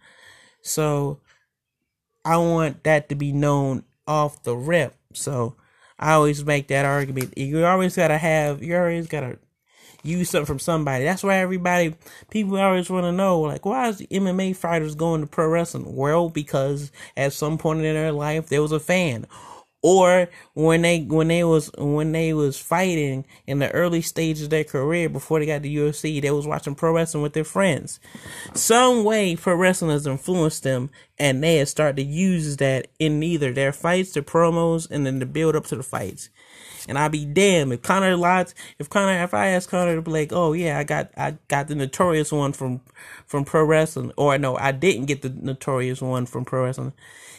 So 0.62 1.20
I 2.24 2.36
want 2.38 2.84
that 2.84 3.08
to 3.08 3.14
be 3.14 3.32
known 3.32 3.84
off 4.06 4.42
the 4.42 4.56
rip. 4.56 4.96
So 5.16 5.56
I 5.98 6.12
always 6.12 6.44
make 6.44 6.68
that 6.68 6.84
argument. 6.84 7.36
You 7.36 7.64
always 7.64 7.96
gotta 7.96 8.18
have, 8.18 8.62
you 8.62 8.76
always 8.76 9.06
gotta 9.06 9.38
use 10.04 10.30
something 10.30 10.46
from 10.46 10.58
somebody. 10.58 11.04
That's 11.04 11.22
why 11.22 11.38
everybody, 11.38 11.96
people 12.30 12.56
always 12.58 12.90
want 12.90 13.04
to 13.04 13.12
know, 13.12 13.40
like, 13.40 13.64
why 13.64 13.88
is 13.88 13.98
the 13.98 14.06
MMA 14.08 14.54
fighters 14.54 14.94
going 14.94 15.22
to 15.22 15.26
pro 15.26 15.48
wrestling? 15.48 15.96
Well, 15.96 16.28
because 16.28 16.92
at 17.16 17.32
some 17.32 17.58
point 17.58 17.78
in 17.78 17.94
their 17.94 18.12
life, 18.12 18.48
there 18.48 18.62
was 18.62 18.72
a 18.72 18.80
fan. 18.80 19.26
Or 19.86 20.30
when 20.54 20.80
they 20.80 21.02
when 21.02 21.28
they 21.28 21.44
was 21.44 21.70
when 21.76 22.12
they 22.12 22.32
was 22.32 22.58
fighting 22.58 23.26
in 23.46 23.58
the 23.58 23.70
early 23.72 24.00
stages 24.00 24.44
of 24.44 24.50
their 24.50 24.64
career 24.64 25.10
before 25.10 25.40
they 25.40 25.44
got 25.44 25.62
to 25.62 25.68
UFC, 25.68 26.22
they 26.22 26.30
was 26.30 26.46
watching 26.46 26.74
pro 26.74 26.94
wrestling 26.94 27.22
with 27.22 27.34
their 27.34 27.44
friends. 27.44 28.00
Some 28.54 29.04
way 29.04 29.36
pro 29.36 29.54
wrestling 29.54 29.90
has 29.90 30.06
influenced 30.06 30.62
them, 30.62 30.88
and 31.18 31.44
they 31.44 31.56
have 31.56 31.68
started 31.68 31.96
to 31.96 32.02
use 32.02 32.56
that 32.56 32.86
in 32.98 33.22
either 33.22 33.52
their 33.52 33.74
fights, 33.74 34.12
their 34.12 34.22
promos, 34.22 34.90
and 34.90 35.04
then 35.04 35.18
the 35.18 35.26
build 35.26 35.54
up 35.54 35.66
to 35.66 35.76
the 35.76 35.82
fights. 35.82 36.30
And 36.88 36.98
I'll 36.98 37.10
be 37.10 37.26
damned 37.26 37.70
if 37.74 37.82
Conor 37.82 38.16
lots 38.16 38.54
if 38.78 38.88
Conor 38.88 39.22
if 39.22 39.34
I 39.34 39.48
ask 39.48 39.68
Conor 39.68 39.96
to 39.96 40.00
be 40.00 40.10
like, 40.10 40.32
oh 40.32 40.54
yeah, 40.54 40.78
I 40.78 40.84
got 40.84 41.10
I 41.14 41.36
got 41.48 41.68
the 41.68 41.74
notorious 41.74 42.32
one 42.32 42.54
from 42.54 42.80
from 43.26 43.44
pro 43.44 43.62
wrestling, 43.62 44.12
or 44.16 44.38
no, 44.38 44.56
I 44.56 44.72
didn't 44.72 45.04
get 45.04 45.20
the 45.20 45.28
notorious 45.28 46.00
one 46.00 46.24
from 46.24 46.46
pro 46.46 46.64
wrestling. 46.64 46.94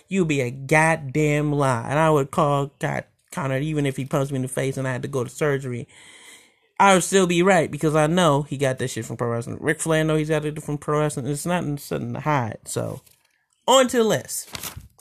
You'd 0.08 0.28
be 0.28 0.42
a 0.42 0.52
goddamn 0.52 1.52
lie, 1.52 1.88
and 1.90 1.98
I 1.98 2.10
would 2.10 2.32
call 2.32 2.72
God 2.80 3.06
Conor, 3.32 3.58
even 3.58 3.86
if 3.86 3.98
he 3.98 4.06
punched 4.06 4.32
me 4.32 4.38
in 4.38 4.42
the 4.44 4.48
face 4.48 4.78
and 4.78 4.88
I 4.88 4.94
had 4.94 5.02
to 5.02 5.08
go 5.08 5.24
to 5.24 5.30
surgery. 5.30 5.88
I 6.80 6.94
would 6.94 7.04
still 7.04 7.28
be 7.28 7.44
right 7.44 7.70
because 7.70 7.96
I 7.96 8.08
know 8.08 8.44
he 8.44 8.58
got 8.58 8.80
that 8.80 8.90
shit 8.90 9.06
from 9.06 9.18
pro 9.18 9.30
wrestling. 9.30 9.58
Ric 9.62 9.80
Flair 9.80 10.04
know 10.04 10.16
he's 10.16 10.30
got 10.30 10.46
it 10.46 10.62
from 10.62 10.78
pro 10.78 11.00
wrestling. 11.00 11.28
It's 11.28 11.46
not 11.46 11.64
something 11.80 12.14
to 12.14 12.20
hide. 12.20 12.60
So 12.66 13.02
on 13.68 13.88
to 13.90 13.98
the 13.98 14.04
list, 14.04 14.50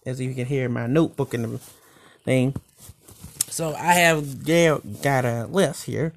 as 0.06 0.20
you 0.20 0.34
can 0.34 0.46
hear 0.46 0.68
my 0.68 0.86
notebook 0.86 1.34
in 1.34 1.42
the 1.42 1.58
thing. 2.24 2.54
So 3.48 3.74
I 3.74 3.94
have 3.94 4.48
yeah 4.48 4.78
got 5.02 5.24
a 5.24 5.46
list 5.46 5.84
here, 5.84 6.12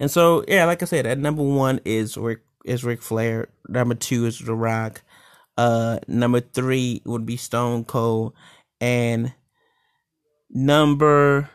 and 0.00 0.10
so 0.10 0.44
yeah, 0.48 0.64
like 0.64 0.82
I 0.82 0.86
said, 0.86 1.06
at 1.06 1.18
number 1.18 1.42
one 1.42 1.80
is 1.84 2.16
Ric 2.16 2.40
is 2.64 2.84
Ric 2.84 3.02
Flair. 3.02 3.48
Number 3.68 3.94
two 3.94 4.26
is 4.26 4.38
The 4.38 4.54
Rock. 4.54 5.02
Uh, 5.56 5.98
number 6.08 6.40
three 6.40 7.02
would 7.04 7.26
be 7.26 7.36
Stone 7.36 7.84
Cold, 7.84 8.34
and 8.80 9.32
number 10.50 11.48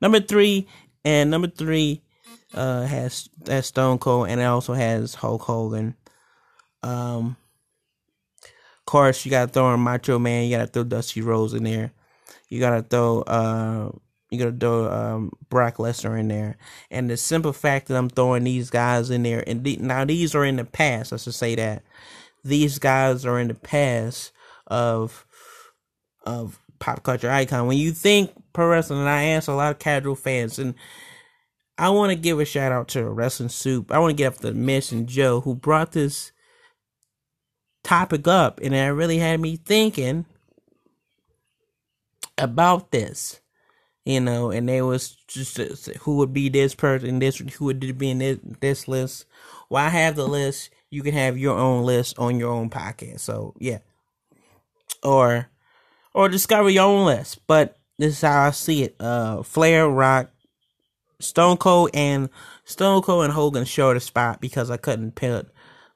number 0.00 0.20
three 0.20 0.66
and 1.04 1.30
number 1.30 1.48
three 1.48 2.02
uh 2.54 2.82
has 2.82 3.28
has 3.46 3.66
Stone 3.66 3.98
Cold, 3.98 4.28
and 4.28 4.40
it 4.40 4.44
also 4.44 4.72
has 4.72 5.14
Hulk 5.14 5.42
Hogan. 5.42 5.96
Um, 6.82 7.36
of 8.42 8.84
course, 8.86 9.24
you 9.24 9.30
gotta 9.30 9.50
throw 9.50 9.72
in 9.74 9.80
Macho 9.80 10.18
Man. 10.18 10.44
You 10.44 10.56
gotta 10.56 10.66
throw 10.66 10.84
Dusty 10.84 11.20
Rhodes 11.20 11.54
in 11.54 11.64
there. 11.64 11.92
You 12.48 12.60
gotta 12.60 12.82
throw 12.82 13.22
uh 13.22 13.90
you 14.34 14.44
gotta 14.44 14.56
throw 14.56 14.90
um 14.90 15.32
Brock 15.48 15.76
Lesnar 15.76 16.18
in 16.18 16.28
there. 16.28 16.56
And 16.90 17.08
the 17.08 17.16
simple 17.16 17.52
fact 17.52 17.88
that 17.88 17.96
I'm 17.96 18.10
throwing 18.10 18.44
these 18.44 18.70
guys 18.70 19.10
in 19.10 19.22
there 19.22 19.42
and 19.46 19.64
now 19.80 20.04
these 20.04 20.34
are 20.34 20.44
in 20.44 20.56
the 20.56 20.64
past, 20.64 21.12
I 21.12 21.16
should 21.16 21.34
say 21.34 21.54
that. 21.54 21.82
These 22.44 22.78
guys 22.78 23.24
are 23.24 23.38
in 23.38 23.48
the 23.48 23.54
past 23.54 24.32
of 24.66 25.26
of 26.24 26.58
pop 26.78 27.02
culture 27.02 27.30
icon. 27.30 27.66
When 27.66 27.78
you 27.78 27.92
think 27.92 28.32
pro 28.52 28.68
wrestling, 28.68 29.00
and 29.00 29.08
I 29.08 29.24
ask 29.24 29.48
a 29.48 29.52
lot 29.52 29.72
of 29.72 29.78
casual 29.78 30.14
fans, 30.14 30.58
and 30.58 30.74
I 31.78 31.90
want 31.90 32.10
to 32.10 32.16
give 32.16 32.38
a 32.40 32.44
shout 32.44 32.72
out 32.72 32.88
to 32.88 33.04
Wrestling 33.04 33.48
Soup. 33.48 33.90
I 33.90 33.98
want 33.98 34.10
to 34.10 34.16
give 34.16 34.34
up 34.34 34.40
to 34.40 34.52
Miss 34.52 34.92
and 34.92 35.08
Joe 35.08 35.40
who 35.40 35.54
brought 35.54 35.92
this 35.92 36.32
topic 37.82 38.28
up, 38.28 38.60
and 38.62 38.74
it 38.74 38.88
really 38.88 39.18
had 39.18 39.40
me 39.40 39.56
thinking 39.56 40.26
about 42.38 42.90
this, 42.90 43.40
you 44.04 44.20
know, 44.20 44.50
and 44.50 44.68
there 44.68 44.84
was 44.84 45.16
just 45.26 45.56
who 46.00 46.16
would 46.16 46.32
be 46.32 46.48
this 46.48 46.74
person, 46.74 47.18
this 47.18 47.38
who 47.38 47.64
would 47.66 47.98
be 47.98 48.10
in 48.10 48.18
this, 48.18 48.38
this 48.60 48.88
list. 48.88 49.24
Well, 49.70 49.84
I 49.84 49.88
have 49.88 50.16
the 50.16 50.28
list. 50.28 50.70
You 50.90 51.02
can 51.02 51.14
have 51.14 51.38
your 51.38 51.58
own 51.58 51.84
list 51.84 52.18
on 52.18 52.38
your 52.38 52.52
own 52.52 52.70
podcast. 52.70 53.20
So 53.20 53.54
yeah, 53.58 53.78
or 55.02 55.48
or 56.12 56.28
discover 56.28 56.68
your 56.68 56.84
own 56.84 57.06
list. 57.06 57.46
But 57.46 57.78
this 57.98 58.14
is 58.14 58.20
how 58.20 58.48
I 58.48 58.50
see 58.50 58.84
it. 58.84 58.96
Uh, 59.00 59.42
Flair, 59.42 59.88
Rock, 59.88 60.30
Stone 61.20 61.56
Cold, 61.56 61.90
and 61.94 62.28
Stone 62.64 63.02
Cold 63.02 63.24
and 63.24 63.32
Hogan 63.32 63.64
showed 63.64 63.96
a 63.96 64.00
spot 64.00 64.40
because 64.40 64.70
I 64.70 64.76
couldn't 64.76 65.14
put 65.14 65.48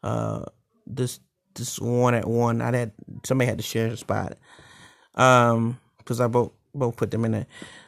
uh 0.02 0.44
this 0.86 1.20
this 1.54 1.78
one 1.78 2.14
at 2.14 2.26
one. 2.26 2.62
I 2.62 2.74
had 2.74 2.92
somebody 3.24 3.48
had 3.48 3.58
to 3.58 3.64
share 3.64 3.90
the 3.90 3.96
spot. 3.98 4.38
Um, 5.14 5.78
because 5.98 6.20
I 6.22 6.28
both 6.28 6.52
both 6.78 6.96
put 6.96 7.10
them 7.10 7.24
in 7.24 7.32
there. 7.32 7.46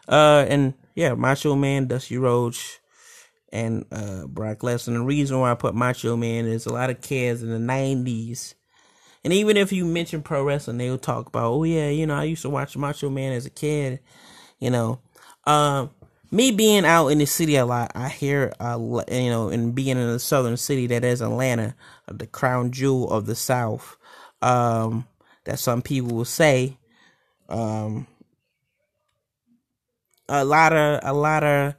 Uh, 0.09 0.45
and 0.49 0.75
yeah, 0.95 1.15
Macho 1.15 1.55
Man, 1.55 1.87
Dusty 1.87 2.19
Rhodes, 2.19 2.81
and 3.53 3.85
uh, 3.93 4.27
Brock 4.27 4.59
Lesnar. 4.59 4.95
The 4.95 5.01
reason 5.03 5.39
why 5.39 5.51
I 5.51 5.55
put 5.55 5.75
Macho 5.75 6.17
Man 6.17 6.47
is 6.47 6.67
a 6.67 6.73
lot 6.73 6.91
of 6.91 7.01
kids 7.01 7.43
in 7.43 7.51
the 7.51 7.73
'90s, 7.73 8.55
and 9.25 9.33
even 9.33 9.57
if 9.57 9.73
you 9.73 9.85
mention 9.85 10.23
pro 10.23 10.45
wrestling, 10.45 10.79
they'll 10.79 10.99
talk 10.99 11.27
about, 11.27 11.53
oh 11.53 11.65
yeah, 11.65 11.89
you 11.89 12.07
know, 12.07 12.17
I 12.17 12.25
used 12.25 12.43
to 12.43 12.51
watch 12.51 12.77
Macho 12.77 13.11
Man 13.11 13.33
as 13.33 13.47
a 13.47 13.51
kid. 13.51 14.01
You 14.59 14.71
know, 14.71 15.01
um, 15.45 15.91
me 16.31 16.51
being 16.51 16.85
out 16.85 17.09
in 17.09 17.19
the 17.19 17.27
city 17.27 17.57
a 17.57 17.67
lot, 17.67 17.93
I 17.95 18.09
hear, 18.09 18.53
uh, 18.61 18.79
you 19.11 19.31
know, 19.31 19.49
and 19.49 19.75
being 19.75 19.97
in 19.97 19.99
a 19.99 20.19
southern 20.19 20.57
city 20.57 20.87
that 20.89 21.05
is 21.05 21.23
Atlanta, 21.23 21.75
the 22.07 22.27
crown 22.27 22.73
jewel 22.73 23.11
of 23.11 23.27
the 23.27 23.35
South. 23.35 23.97
Um, 24.43 25.07
that 25.45 25.59
some 25.59 25.83
people 25.83 26.17
will 26.17 26.25
say 26.25 26.79
um, 27.49 28.07
a 30.31 30.45
lot 30.45 30.73
of 30.73 31.01
a 31.03 31.13
lot 31.13 31.43
of 31.43 31.75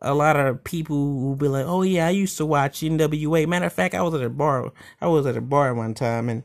a 0.00 0.14
lot 0.14 0.36
of 0.36 0.62
people 0.62 1.20
will 1.20 1.36
be 1.36 1.48
like, 1.48 1.66
"Oh 1.66 1.82
yeah, 1.82 2.06
I 2.06 2.10
used 2.10 2.36
to 2.38 2.46
watch 2.46 2.80
NWA." 2.80 3.46
Matter 3.46 3.66
of 3.66 3.72
fact, 3.72 3.94
I 3.94 4.02
was 4.02 4.14
at 4.14 4.22
a 4.22 4.30
bar. 4.30 4.72
I 5.00 5.08
was 5.08 5.26
at 5.26 5.36
a 5.36 5.40
bar 5.40 5.74
one 5.74 5.92
time, 5.94 6.28
and 6.28 6.42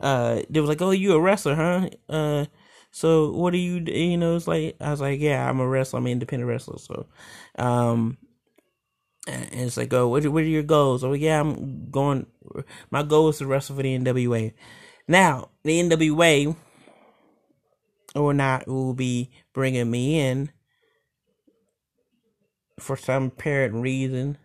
uh, 0.00 0.42
they 0.50 0.60
was 0.60 0.68
like, 0.68 0.82
"Oh, 0.82 0.90
you 0.90 1.14
a 1.14 1.20
wrestler, 1.20 1.54
huh?" 1.54 1.88
Uh, 2.08 2.46
so 2.90 3.30
what 3.32 3.52
do 3.52 3.58
you? 3.58 3.82
You 3.86 4.18
know, 4.18 4.36
it's 4.36 4.46
like 4.46 4.76
I 4.80 4.90
was 4.90 5.00
like, 5.00 5.20
"Yeah, 5.20 5.48
I'm 5.48 5.60
a 5.60 5.66
wrestler. 5.66 5.98
I'm 5.98 6.06
an 6.06 6.12
independent 6.12 6.48
wrestler." 6.48 6.78
So, 6.78 7.06
um, 7.58 8.18
and 9.26 9.48
it's 9.52 9.78
like, 9.78 9.92
"Oh, 9.94 10.08
what, 10.08 10.26
what 10.26 10.42
are 10.42 10.46
your 10.46 10.62
goals?" 10.62 11.02
Oh, 11.02 11.14
yeah, 11.14 11.40
I'm 11.40 11.90
going. 11.90 12.26
My 12.90 13.02
goal 13.02 13.30
is 13.30 13.38
to 13.38 13.46
wrestle 13.46 13.76
for 13.76 13.82
the 13.82 13.98
NWA. 13.98 14.52
Now, 15.08 15.48
the 15.64 15.80
NWA 15.80 16.54
or 18.14 18.34
not 18.34 18.66
will 18.68 18.94
be 18.94 19.30
bringing 19.54 19.90
me 19.90 20.20
in 20.20 20.50
for 22.82 22.96
some 22.96 23.26
apparent 23.26 23.74
reason 23.74 24.38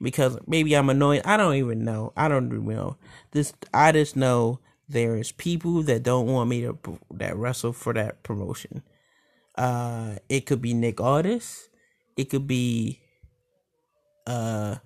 because 0.00 0.38
maybe 0.46 0.74
I'm 0.76 0.90
annoying. 0.90 1.22
I 1.24 1.36
don't 1.36 1.54
even 1.56 1.84
know. 1.84 2.12
I 2.16 2.28
don't 2.28 2.46
even 2.46 2.66
know. 2.66 2.96
This 3.32 3.52
I 3.74 3.92
just 3.92 4.16
know 4.16 4.60
there 4.88 5.16
is 5.16 5.32
people 5.32 5.82
that 5.84 6.02
don't 6.02 6.26
want 6.26 6.50
me 6.50 6.62
to 6.62 6.78
that 7.12 7.36
wrestle 7.36 7.72
for 7.72 7.92
that 7.94 8.22
promotion. 8.22 8.82
Uh, 9.56 10.16
it 10.28 10.46
could 10.46 10.62
be 10.62 10.74
Nick 10.74 11.00
Aldis. 11.00 11.68
It 12.16 12.30
could 12.30 12.46
be 12.46 13.00
uh 14.26 14.76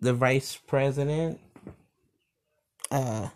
the 0.00 0.14
vice 0.14 0.56
president. 0.56 1.40
Uh 2.90 3.28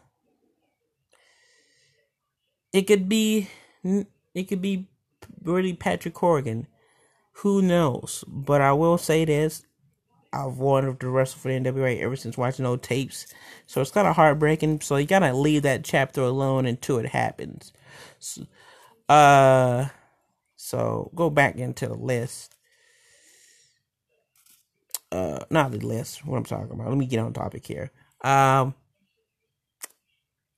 it 2.73 2.83
could 2.83 3.09
be 3.09 3.49
it 4.35 4.45
could 4.49 4.63
be 4.63 4.89
really 5.43 5.73
Patrick 5.73 6.15
Corgan. 6.15 6.67
Who 7.39 7.63
knows? 7.63 8.25
But 8.27 8.61
I 8.61 8.73
will 8.73 8.99
say 8.99 9.25
this. 9.25 9.63
I've 10.33 10.59
wanted 10.59 11.01
to 11.01 11.09
wrestle 11.09 11.39
for 11.41 11.49
the 11.49 11.59
NWA 11.59 12.01
ever 12.01 12.17
since 12.17 12.37
watching 12.37 12.67
old 12.67 12.83
tapes. 12.83 13.27
So 13.67 13.81
it's 13.81 13.91
kind 13.91 14.07
of 14.09 14.17
heartbreaking. 14.17 14.81
So 14.81 14.97
you 14.97 15.07
gotta 15.07 15.33
leave 15.33 15.63
that 15.63 15.85
chapter 15.85 16.21
alone 16.23 16.67
until 16.67 16.99
it 16.99 17.07
happens. 17.07 17.73
So, 18.19 18.43
Uh, 19.09 19.89
so 20.57 21.11
go 21.15 21.31
back 21.31 21.57
into 21.57 21.87
the 21.87 21.95
list. 21.95 22.55
Uh, 25.11 25.39
not 25.49 25.71
the 25.71 25.79
list. 25.79 26.27
What 26.27 26.37
I'm 26.37 26.45
talking 26.45 26.73
about. 26.73 26.89
Let 26.89 26.99
me 26.99 27.07
get 27.07 27.21
on 27.21 27.33
topic 27.33 27.67
here. 27.67 27.91
Um, 28.23 28.75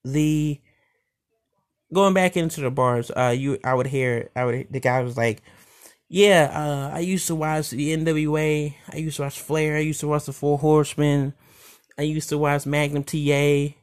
the 0.05 0.61
going 1.93 2.15
back 2.15 2.37
into 2.37 2.61
the 2.61 2.71
bars. 2.71 3.11
Uh, 3.17 3.35
you 3.37 3.59
I 3.63 3.75
would 3.75 3.87
hear 3.87 4.31
I 4.35 4.45
would 4.45 4.67
the 4.71 4.81
guy 4.81 5.03
was 5.03 5.17
like, 5.17 5.43
yeah. 6.11 6.51
Uh, 6.53 6.95
I 6.95 6.99
used 6.99 7.27
to 7.29 7.35
watch 7.35 7.71
the 7.71 7.97
NWA. 7.97 8.75
I 8.93 8.97
used 8.97 9.17
to 9.17 9.23
watch 9.23 9.41
Flair. 9.41 9.77
I 9.77 9.81
used 9.81 10.01
to 10.01 10.09
watch 10.09 10.27
the 10.27 10.35
Four 10.35 10.59
Horsemen. 10.59 11.33
I 11.97 12.03
used 12.03 12.29
to 12.31 12.39
watch 12.39 12.67
Magnum 12.67 13.05
TA. 13.05 13.75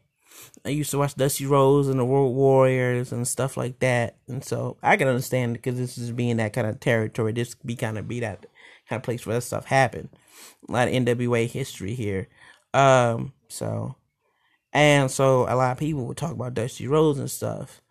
I 0.66 0.70
used 0.70 0.92
to 0.92 0.98
watch 0.98 1.16
Dusty 1.16 1.46
Rhodes 1.46 1.88
and 1.88 2.00
the 2.00 2.06
Road 2.06 2.30
Warriors 2.30 3.12
and 3.12 3.28
stuff 3.28 3.58
like 3.58 3.80
that. 3.80 4.18
And 4.28 4.44
so 4.44 4.78
I 4.84 4.98
can 4.98 5.08
understand 5.08 5.54
because 5.54 5.78
this 5.78 5.98
is 5.98 6.12
being 6.12 6.38
that 6.38 6.54
kind 6.54 6.68
of 6.68 6.80
territory. 6.80 7.32
This 7.32 7.56
be 7.56 7.76
kind 7.76 7.98
of 7.98 8.08
be 8.08 8.20
that 8.20 8.46
kind 8.90 9.00
of 9.00 9.04
place 9.04 9.26
where 9.26 9.36
that 9.36 9.42
stuff 9.42 9.66
happened. 9.66 10.10
A 10.68 10.72
lot 10.72 10.90
of 10.90 10.94
NWA 10.94 11.50
history 11.50 11.96
here. 11.96 12.28
Um, 12.74 13.34
so 13.48 13.96
and 14.74 15.10
so 15.10 15.44
a 15.44 15.56
lot 15.56 15.72
of 15.72 15.78
people 15.78 16.06
would 16.06 16.18
talk 16.18 16.34
about 16.34 16.54
Dusty 16.54 16.88
Rhodes 16.88 17.20
and 17.20 17.32
stuff. 17.32 17.82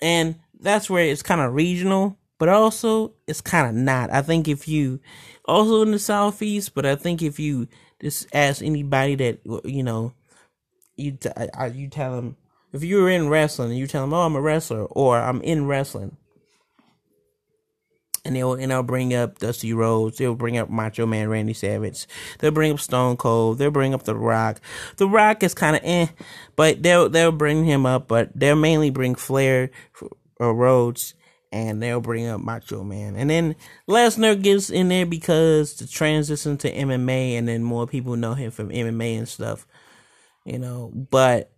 And 0.00 0.36
that's 0.58 0.90
where 0.90 1.04
it's 1.04 1.22
kind 1.22 1.40
of 1.40 1.54
regional, 1.54 2.18
but 2.38 2.48
also 2.48 3.14
it's 3.26 3.40
kind 3.40 3.68
of 3.68 3.74
not. 3.74 4.10
I 4.12 4.22
think 4.22 4.48
if 4.48 4.68
you 4.68 5.00
also 5.44 5.82
in 5.82 5.92
the 5.92 5.98
southeast, 5.98 6.74
but 6.74 6.86
I 6.86 6.96
think 6.96 7.22
if 7.22 7.38
you 7.38 7.68
just 8.00 8.26
ask 8.34 8.62
anybody 8.62 9.14
that 9.16 9.40
you 9.64 9.82
know 9.82 10.12
you 10.96 11.18
you 11.72 11.88
tell 11.88 12.16
them 12.16 12.36
if 12.72 12.84
you're 12.84 13.10
in 13.10 13.28
wrestling 13.28 13.70
and 13.70 13.78
you 13.78 13.86
tell 13.86 14.02
them, 14.02 14.14
"Oh, 14.14 14.22
I'm 14.22 14.36
a 14.36 14.40
wrestler," 14.40 14.84
or 14.84 15.18
"I'm 15.18 15.40
in 15.42 15.66
wrestling," 15.66 16.16
and 18.24 18.36
they'll 18.36 18.54
and 18.54 18.70
they'll 18.70 18.82
bring 18.82 19.14
up 19.14 19.38
Dusty 19.38 19.72
Rhodes, 19.72 20.18
they'll 20.18 20.34
bring 20.34 20.58
up 20.58 20.68
Macho 20.68 21.06
Man 21.06 21.28
Randy 21.28 21.54
Savage, 21.54 22.06
they'll 22.38 22.50
bring 22.50 22.72
up 22.72 22.80
Stone 22.80 23.16
Cold, 23.16 23.58
they'll 23.58 23.70
bring 23.70 23.94
up 23.94 24.02
The 24.02 24.16
Rock. 24.16 24.60
The 24.96 25.08
Rock 25.08 25.42
is 25.42 25.54
kind 25.54 25.76
of 25.76 25.82
eh, 25.84 26.08
but 26.56 26.82
they'll 26.82 27.08
they'll 27.08 27.32
bring 27.32 27.64
him 27.64 27.86
up, 27.86 28.08
but 28.08 28.30
they'll 28.34 28.56
mainly 28.56 28.90
bring 28.90 29.14
Flair 29.14 29.70
or 30.38 30.54
Rhodes. 30.54 31.14
And 31.52 31.80
they'll 31.80 32.00
bring 32.00 32.26
up 32.26 32.40
Macho 32.40 32.82
Man, 32.82 33.14
and 33.16 33.30
then 33.30 33.54
Lesnar 33.88 34.40
gets 34.42 34.68
in 34.68 34.88
there 34.88 35.06
because 35.06 35.74
the 35.74 35.86
transition 35.86 36.58
to 36.58 36.70
MMA, 36.70 37.38
and 37.38 37.46
then 37.46 37.62
more 37.62 37.86
people 37.86 38.16
know 38.16 38.34
him 38.34 38.50
from 38.50 38.70
MMA 38.70 39.16
and 39.16 39.28
stuff 39.28 39.66
you 40.46 40.58
know. 40.58 40.90
But 40.94 41.50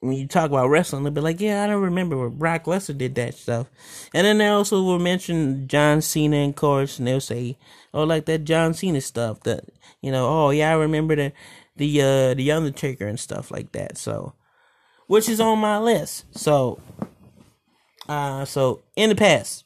when 0.00 0.14
you 0.14 0.26
talk 0.26 0.50
about 0.50 0.68
wrestling, 0.68 1.04
they'll 1.04 1.12
be 1.12 1.22
like, 1.22 1.40
"Yeah, 1.40 1.64
I 1.64 1.66
don't 1.66 1.80
remember 1.80 2.18
where 2.18 2.28
Brock 2.28 2.64
Lesnar 2.64 2.98
did 2.98 3.14
that 3.14 3.34
stuff." 3.34 3.68
And 4.12 4.26
then 4.26 4.38
they 4.38 4.48
also 4.48 4.82
will 4.82 4.98
mention 4.98 5.68
John 5.68 6.02
Cena, 6.02 6.48
of 6.48 6.56
course, 6.56 6.98
and 6.98 7.08
they'll 7.08 7.20
say, 7.20 7.56
"Oh, 7.94 8.02
like 8.04 8.26
that 8.26 8.44
John 8.44 8.74
Cena 8.74 9.00
stuff." 9.00 9.40
That 9.44 9.64
you 10.02 10.10
know, 10.10 10.28
oh 10.28 10.50
yeah, 10.50 10.72
I 10.72 10.74
remember 10.74 11.16
the 11.16 11.32
the 11.76 12.02
uh 12.02 12.34
the 12.34 12.52
Undertaker 12.52 13.06
and 13.06 13.18
stuff 13.18 13.50
like 13.50 13.72
that. 13.72 13.96
So, 13.96 14.34
which 15.06 15.28
is 15.28 15.40
on 15.40 15.60
my 15.60 15.78
list. 15.78 16.26
So, 16.36 16.80
uh, 18.08 18.44
so 18.44 18.82
in 18.96 19.08
the 19.08 19.14
past, 19.14 19.64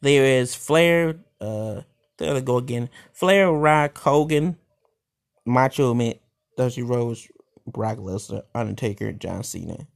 there 0.00 0.24
is 0.24 0.54
Flair. 0.54 1.16
Uh, 1.40 1.82
there 2.18 2.34
to 2.34 2.40
go 2.40 2.56
again. 2.56 2.90
Flair, 3.12 3.50
Rock, 3.50 3.98
Hogan, 3.98 4.56
Macho 5.46 5.94
Man, 5.94 6.14
Dusty 6.56 6.82
Rhodes, 6.82 7.28
Brock 7.66 7.98
Lesnar, 7.98 8.42
Undertaker, 8.54 9.12
John 9.12 9.42
Cena. 9.44 9.86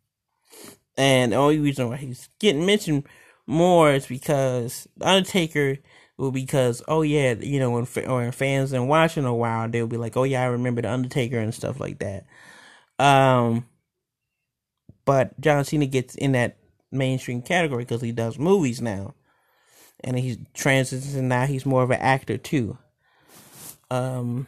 And 0.97 1.33
the 1.33 1.37
only 1.37 1.59
reason 1.59 1.89
why 1.89 1.97
he's 1.97 2.29
getting 2.39 2.67
mentioned 2.67 3.05
more 3.47 3.93
is 3.93 4.07
because 4.07 4.87
Undertaker 5.01 5.79
will 6.17 6.31
because 6.31 6.83
oh 6.87 7.03
yeah 7.03 7.35
you 7.41 7.59
know 7.59 7.71
when 7.71 7.85
when 7.85 8.31
fans 8.33 8.73
and 8.73 8.89
watching 8.89 9.25
a 9.25 9.35
while 9.35 9.69
they'll 9.69 9.87
be 9.87 9.97
like 9.97 10.17
oh 10.17 10.23
yeah 10.25 10.43
I 10.43 10.47
remember 10.47 10.83
the 10.83 10.93
Undertaker 10.93 11.39
and 11.39 11.55
stuff 11.55 11.81
like 11.81 11.99
that. 11.99 12.27
Um, 12.99 13.67
but 15.05 15.39
John 15.41 15.65
Cena 15.65 15.87
gets 15.87 16.15
in 16.15 16.33
that 16.33 16.57
mainstream 16.93 17.43
category 17.43 17.85
because 17.85 18.03
he 18.03 18.13
does 18.13 18.39
movies 18.39 18.81
now, 18.81 19.15
and 20.05 20.19
he's 20.19 20.37
transitioning 20.55 21.23
now. 21.25 21.47
He's 21.47 21.67
more 21.67 21.83
of 21.83 21.91
an 21.91 22.01
actor 22.01 22.39
too. 22.39 22.79
Um, 23.91 24.47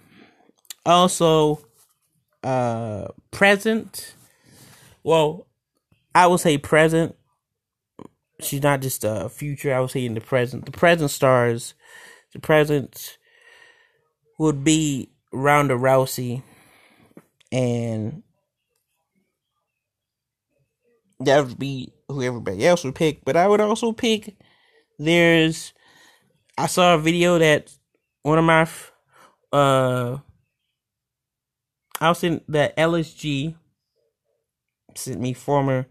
also 0.86 1.60
uh 2.42 3.08
present. 3.30 4.14
Well, 5.02 5.46
I 6.14 6.26
would 6.26 6.40
say 6.40 6.58
present. 6.58 7.16
She's 8.40 8.62
not 8.62 8.80
just 8.80 9.04
a 9.04 9.28
future. 9.28 9.74
I 9.74 9.80
would 9.80 9.90
say 9.90 10.04
in 10.04 10.14
the 10.14 10.20
present. 10.20 10.66
The 10.66 10.72
present 10.72 11.10
stars. 11.10 11.74
The 12.32 12.40
present 12.40 13.16
would 14.38 14.64
be 14.64 15.10
Ronda 15.32 15.74
Rousey, 15.74 16.42
and 17.52 18.23
that 21.24 21.46
would 21.46 21.58
be 21.58 21.92
who 22.08 22.22
everybody 22.22 22.66
else 22.66 22.84
would 22.84 22.94
pick. 22.94 23.24
But 23.24 23.36
I 23.36 23.48
would 23.48 23.60
also 23.60 23.92
pick. 23.92 24.36
There's, 24.98 25.72
I 26.56 26.66
saw 26.66 26.94
a 26.94 26.98
video 26.98 27.38
that 27.38 27.72
one 28.22 28.38
of 28.38 28.44
my 28.44 28.68
uh 29.52 30.18
I 32.00 32.08
was 32.08 32.24
in 32.24 32.40
that 32.48 32.76
LSG 32.76 33.54
sent 34.94 35.20
me 35.20 35.32
former. 35.32 35.86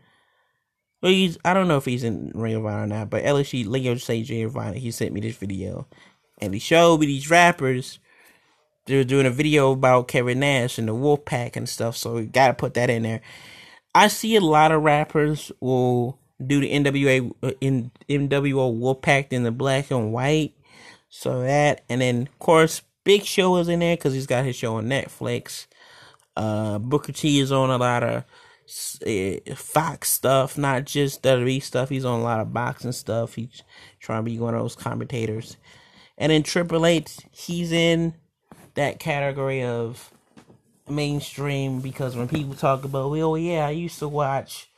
Well, 1.02 1.12
he's 1.12 1.38
I 1.46 1.54
don't 1.54 1.68
know 1.68 1.78
if 1.78 1.86
he's 1.86 2.04
in 2.04 2.32
Ring 2.36 2.56
of 2.56 2.66
Honor 2.66 2.84
or 2.84 2.88
not, 2.88 3.10
but 3.10 3.24
LSG 3.24 3.68
Leo 3.68 3.96
St. 3.96 4.26
Giovanni 4.26 4.80
he 4.80 4.92
sent 4.92 5.14
me 5.14 5.22
this 5.22 5.38
video, 5.38 5.88
and 6.40 6.54
he 6.54 6.60
showed 6.60 7.00
me 7.00 7.06
these 7.06 7.30
rappers. 7.30 8.00
They 8.86 8.98
were 8.98 9.06
doing 9.06 9.26
a 9.26 9.32
video 9.32 9.72
about 9.72 10.10
Kevin 10.10 10.42
Nash 10.42 10.78
and 10.78 10.90
the 10.90 10.94
Wolfpack 10.94 11.56
and 11.56 11.70
stuff, 11.70 11.96
so 11.96 12.16
we 12.16 12.26
gotta 12.26 12.54
put 12.54 12.74
that 12.74 12.90
in 12.90 13.04
there. 13.04 13.22
I 13.96 14.08
see 14.08 14.36
a 14.36 14.42
lot 14.42 14.72
of 14.72 14.82
rappers 14.82 15.52
will 15.60 16.20
do 16.46 16.60
the 16.60 16.72
NWA 16.72 17.32
uh, 17.44 17.52
in 17.62 17.92
NWO 18.10 18.78
Wolfpack 18.80 19.32
in 19.32 19.44
the 19.44 19.52
black 19.52 19.92
and 19.92 20.12
white, 20.12 20.54
so 21.10 21.42
that 21.42 21.84
and 21.90 22.02
then 22.02 22.24
of 22.24 22.40
course 22.40 22.82
Big 23.04 23.24
Show 23.26 23.58
is 23.58 23.68
in 23.68 23.80
there 23.80 23.96
because 23.96 24.14
he's 24.14 24.28
got 24.28 24.46
his 24.46 24.56
show 24.56 24.76
on 24.76 24.88
Netflix. 24.88 25.68
Uh, 26.36 26.80
Booker 26.80 27.12
T 27.12 27.40
is 27.40 27.52
on 27.52 27.70
a 27.70 27.78
lot 27.78 28.04
of 28.04 28.24
uh, 29.06 29.56
Fox 29.56 30.10
stuff, 30.10 30.58
not 30.58 30.86
just 30.86 31.22
WWE 31.22 31.62
stuff. 31.62 31.90
He's 31.90 32.06
on 32.06 32.20
a 32.20 32.24
lot 32.24 32.40
of 32.40 32.54
boxing 32.54 32.94
stuff. 32.94 33.36
He's 33.36 33.62
trying 34.00 34.24
to 34.24 34.32
be 34.32 34.40
one 34.40 34.56
of 34.56 34.62
those 34.62 34.76
commentators. 34.76 35.58
And 36.18 36.32
then 36.32 36.44
Triple 36.44 36.86
H, 36.86 37.18
he's 37.32 37.72
in 37.72 38.14
that 38.76 39.00
category 39.00 39.64
of 39.64 40.13
mainstream 40.90 41.80
because 41.80 42.16
when 42.16 42.28
people 42.28 42.56
talk 42.56 42.84
about, 42.84 43.12
oh 43.12 43.36
yeah, 43.36 43.68
I 43.68 43.72
used 43.72 44.00
to 44.00 44.08
watch 44.08 44.70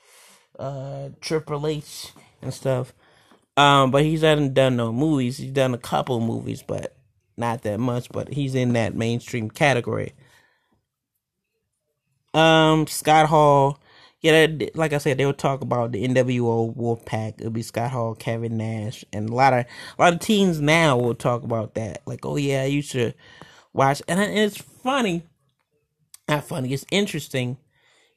uh, 0.59 1.09
Triple 1.21 1.67
H 1.67 2.11
and 2.41 2.53
stuff. 2.53 2.93
Um, 3.57 3.91
but 3.91 4.03
he's 4.03 4.21
hasn't 4.21 4.53
done 4.53 4.75
no 4.75 4.91
movies. 4.91 5.37
He's 5.37 5.51
done 5.51 5.73
a 5.73 5.77
couple 5.77 6.19
movies, 6.19 6.61
but 6.61 6.95
not 7.37 7.63
that 7.63 7.79
much. 7.79 8.09
But 8.11 8.33
he's 8.33 8.53
in 8.55 8.73
that 8.73 8.95
mainstream 8.95 9.49
category. 9.49 10.13
Um, 12.33 12.85
Scott 12.87 13.27
Hall. 13.27 13.79
Yeah, 14.21 14.47
like 14.73 14.91
I 14.91 14.97
said, 14.97 15.19
they'll 15.19 15.33
talk 15.33 15.61
about 15.61 15.91
the 15.91 16.05
NWO 16.07 16.75
Wolfpack. 16.75 17.35
It'll 17.37 17.51
be 17.51 17.61
Scott 17.61 17.91
Hall, 17.91 18.15
Kevin 18.15 18.57
Nash, 18.57 19.05
and 19.13 19.29
a 19.29 19.35
lot 19.35 19.53
of 19.53 19.65
a 19.65 20.01
lot 20.01 20.13
of 20.13 20.19
teens 20.19 20.59
now 20.59 20.97
will 20.97 21.13
talk 21.13 21.43
about 21.43 21.75
that. 21.75 22.01
Like, 22.07 22.25
oh 22.25 22.35
yeah, 22.35 22.63
I 22.63 22.65
used 22.65 22.91
to 22.93 23.13
watch, 23.71 24.01
and 24.07 24.19
it's 24.19 24.57
funny. 24.57 25.23
Not 26.27 26.45
funny. 26.45 26.73
It's 26.73 26.85
interesting. 26.91 27.57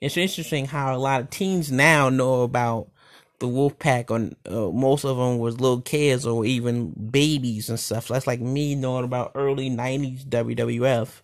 It's 0.00 0.16
interesting 0.16 0.66
how 0.66 0.94
a 0.94 0.98
lot 0.98 1.20
of 1.20 1.30
teens 1.30 1.70
now 1.70 2.08
know 2.08 2.42
about 2.42 2.88
the 3.38 3.46
Wolfpack. 3.46 4.10
On 4.10 4.34
uh, 4.46 4.70
most 4.70 5.04
of 5.04 5.16
them 5.16 5.38
was 5.38 5.60
little 5.60 5.80
kids 5.82 6.26
or 6.26 6.44
even 6.44 6.90
babies 7.10 7.68
and 7.68 7.78
stuff. 7.78 8.08
That's 8.08 8.26
like 8.26 8.40
me 8.40 8.74
knowing 8.74 9.04
about 9.04 9.32
early 9.34 9.68
'90s 9.68 10.24
WWF 10.24 11.22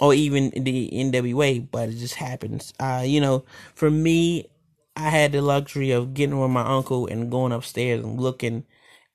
or 0.00 0.14
even 0.14 0.50
the 0.50 0.90
NWA, 0.92 1.66
but 1.70 1.88
it 1.88 1.96
just 1.96 2.14
happens. 2.14 2.72
Uh, 2.78 3.02
you 3.04 3.20
know, 3.20 3.44
for 3.74 3.90
me, 3.90 4.48
I 4.94 5.10
had 5.10 5.32
the 5.32 5.42
luxury 5.42 5.90
of 5.90 6.14
getting 6.14 6.38
with 6.38 6.50
my 6.50 6.64
uncle 6.66 7.06
and 7.06 7.30
going 7.30 7.52
upstairs 7.52 8.04
and 8.04 8.20
looking 8.20 8.64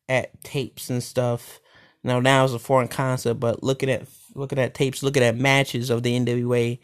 at 0.09 0.43
tapes 0.43 0.89
and 0.89 1.03
stuff. 1.03 1.59
Now, 2.03 2.19
now 2.19 2.43
it's 2.43 2.53
a 2.53 2.59
foreign 2.59 2.87
concept, 2.87 3.39
but 3.39 3.63
looking 3.63 3.89
at 3.89 4.07
looking 4.33 4.59
at 4.59 4.73
tapes, 4.73 5.03
looking 5.03 5.23
at 5.23 5.37
matches 5.37 5.89
of 5.89 6.03
the 6.03 6.17
NWA, 6.19 6.79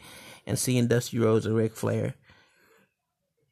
and 0.46 0.58
seeing 0.58 0.88
Dusty 0.88 1.18
Rhodes 1.18 1.46
and 1.46 1.56
Ric 1.56 1.74
Flair. 1.74 2.14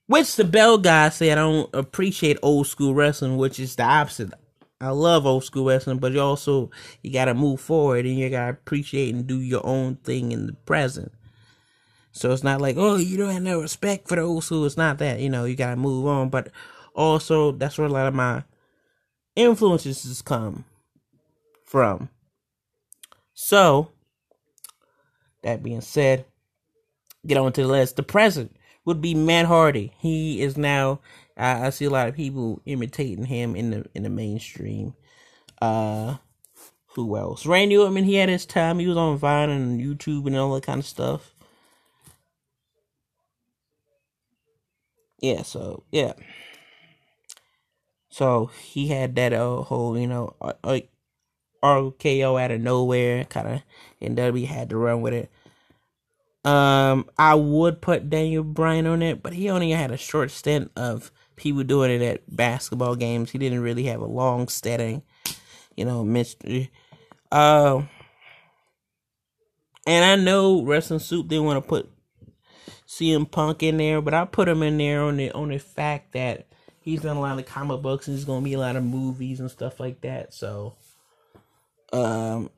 Which 0.06 0.36
the 0.36 0.44
Bell 0.44 0.78
guy 0.78 1.08
said 1.08 1.32
I 1.32 1.42
don't 1.42 1.68
appreciate 1.74 2.38
old 2.42 2.66
school 2.68 2.94
wrestling, 2.94 3.36
which 3.36 3.58
is 3.58 3.76
the 3.76 3.82
opposite. 3.82 4.32
I 4.80 4.90
love 4.90 5.26
old 5.26 5.44
school 5.44 5.66
wrestling, 5.66 5.98
but 5.98 6.12
you 6.12 6.20
also 6.20 6.70
you 7.02 7.12
gotta 7.12 7.34
move 7.34 7.60
forward 7.60 8.06
and 8.06 8.16
you 8.16 8.30
gotta 8.30 8.52
appreciate 8.52 9.14
and 9.14 9.26
do 9.26 9.40
your 9.40 9.66
own 9.66 9.96
thing 9.96 10.32
in 10.32 10.46
the 10.46 10.52
present. 10.52 11.12
So 12.12 12.30
it's 12.32 12.44
not 12.44 12.60
like, 12.60 12.76
oh, 12.78 12.96
you 12.96 13.16
don't 13.16 13.32
have 13.32 13.42
no 13.42 13.60
respect 13.60 14.08
for 14.08 14.16
the 14.16 14.22
old 14.22 14.44
school. 14.44 14.64
It's 14.64 14.76
not 14.76 14.98
that, 14.98 15.20
you 15.20 15.28
know, 15.28 15.44
you 15.44 15.56
gotta 15.56 15.76
move 15.76 16.06
on. 16.06 16.28
But 16.30 16.50
Also, 16.94 17.52
that's 17.52 17.76
where 17.76 17.86
a 17.86 17.90
lot 17.90 18.06
of 18.06 18.14
my 18.14 18.42
influences 19.34 20.22
come 20.22 20.64
from. 21.64 22.08
So, 23.38 23.90
that 25.42 25.62
being 25.62 25.82
said, 25.82 26.24
get 27.26 27.36
on 27.36 27.52
to 27.52 27.62
the 27.62 27.68
list. 27.68 27.96
The 27.96 28.02
present 28.02 28.56
would 28.86 29.02
be 29.02 29.14
Matt 29.14 29.44
Hardy. 29.44 29.92
He 29.98 30.40
is 30.40 30.56
now. 30.56 31.00
I, 31.36 31.66
I 31.66 31.70
see 31.70 31.84
a 31.84 31.90
lot 31.90 32.08
of 32.08 32.14
people 32.14 32.62
imitating 32.64 33.26
him 33.26 33.54
in 33.54 33.70
the 33.70 33.86
in 33.94 34.04
the 34.04 34.08
mainstream. 34.08 34.94
Uh, 35.60 36.16
who 36.94 37.14
else? 37.14 37.44
Randy 37.44 37.76
Orton. 37.76 38.04
He 38.04 38.14
had 38.14 38.30
his 38.30 38.46
time. 38.46 38.78
He 38.78 38.86
was 38.86 38.96
on 38.96 39.18
Vine 39.18 39.50
and 39.50 39.80
YouTube 39.82 40.26
and 40.26 40.34
all 40.34 40.54
that 40.54 40.64
kind 40.64 40.80
of 40.80 40.86
stuff. 40.86 41.34
Yeah. 45.20 45.42
So 45.42 45.82
yeah. 45.92 46.14
So 48.08 48.46
he 48.62 48.86
had 48.86 49.14
that 49.16 49.34
uh, 49.34 49.60
whole, 49.60 49.98
you 49.98 50.06
know, 50.06 50.36
uh, 50.40 50.80
RKO 51.66 52.40
out 52.42 52.50
of 52.50 52.60
nowhere, 52.60 53.24
kind 53.24 53.48
of, 53.48 53.62
and 54.00 54.16
W 54.16 54.46
had 54.46 54.70
to 54.70 54.76
run 54.76 55.00
with 55.00 55.14
it. 55.14 55.30
Um, 56.44 57.10
I 57.18 57.34
would 57.34 57.82
put 57.82 58.08
Daniel 58.08 58.44
Bryan 58.44 58.86
on 58.86 59.02
it, 59.02 59.22
but 59.22 59.32
he 59.32 59.50
only 59.50 59.70
had 59.70 59.90
a 59.90 59.96
short 59.96 60.30
stint 60.30 60.70
of 60.76 61.10
people 61.34 61.64
doing 61.64 61.90
it 61.90 62.02
at 62.02 62.22
basketball 62.34 62.94
games. 62.94 63.30
He 63.30 63.38
didn't 63.38 63.62
really 63.62 63.84
have 63.84 64.00
a 64.00 64.06
long 64.06 64.48
steady, 64.48 65.02
you 65.76 65.84
know, 65.84 66.04
mystery. 66.04 66.70
Uh, 67.32 67.82
and 69.86 70.04
I 70.04 70.22
know 70.22 70.62
Wrestling 70.62 71.00
Soup 71.00 71.26
didn't 71.26 71.46
want 71.46 71.62
to 71.62 71.68
put 71.68 71.90
CM 72.86 73.28
Punk 73.30 73.62
in 73.62 73.76
there, 73.76 74.00
but 74.00 74.14
I 74.14 74.24
put 74.24 74.48
him 74.48 74.62
in 74.62 74.78
there 74.78 75.02
on 75.02 75.16
the 75.16 75.32
on 75.32 75.48
the 75.48 75.58
fact 75.58 76.12
that 76.12 76.46
he's 76.80 77.02
done 77.02 77.16
a 77.16 77.20
lot 77.20 77.38
of 77.38 77.46
comic 77.46 77.82
books 77.82 78.06
and 78.06 78.16
there's 78.16 78.24
gonna 78.24 78.44
be 78.44 78.54
a 78.54 78.58
lot 78.58 78.76
of 78.76 78.84
movies 78.84 79.40
and 79.40 79.50
stuff 79.50 79.80
like 79.80 80.00
that. 80.02 80.32
So, 80.32 80.76
um, 81.92 82.50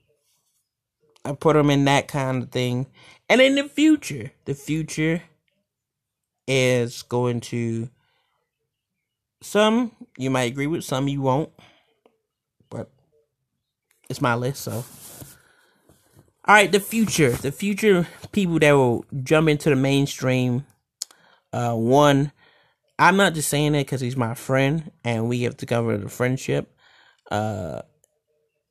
I 1.25 1.33
put 1.33 1.55
them 1.55 1.71
in 1.71 1.85
that 1.87 2.09
kind 2.09 2.43
of 2.43 2.51
thing. 2.51 2.87
And 3.29 3.41
in 3.41 3.55
the 3.57 3.69
future, 3.69 4.33
the 4.45 4.55
future 4.55 5.23
is 6.47 7.03
going 7.03 7.41
to 7.41 7.91
some 9.43 9.93
you 10.17 10.31
might 10.31 10.51
agree 10.51 10.67
with, 10.67 10.85
some 10.85 11.09
you 11.09 11.23
won't. 11.23 11.51
But 12.71 12.91
it's 14.09 14.21
my 14.21 14.35
list, 14.35 14.63
so 14.63 14.85
all 16.49 16.55
right, 16.55 16.73
the 16.73 16.81
future, 16.81 17.31
the 17.33 17.53
future 17.53 18.09
people 18.33 18.59
that 18.61 18.73
will 18.73 19.05
jump 19.23 19.51
into 19.51 19.69
the 19.69 19.77
mainstream. 19.77 20.65
Uh, 21.53 21.75
one, 21.75 22.33
I'm 22.99 23.19
not 23.19 23.35
just 23.35 23.51
saying 23.51 23.75
it 23.75 23.85
because 23.85 24.01
he's 24.01 24.17
my 24.17 24.33
friend 24.33 24.91
and 25.05 25.29
we 25.29 25.43
have 25.43 25.59
to 25.59 25.67
cover 25.67 25.99
the 25.99 26.09
friendship. 26.09 26.75
Uh, 27.31 27.83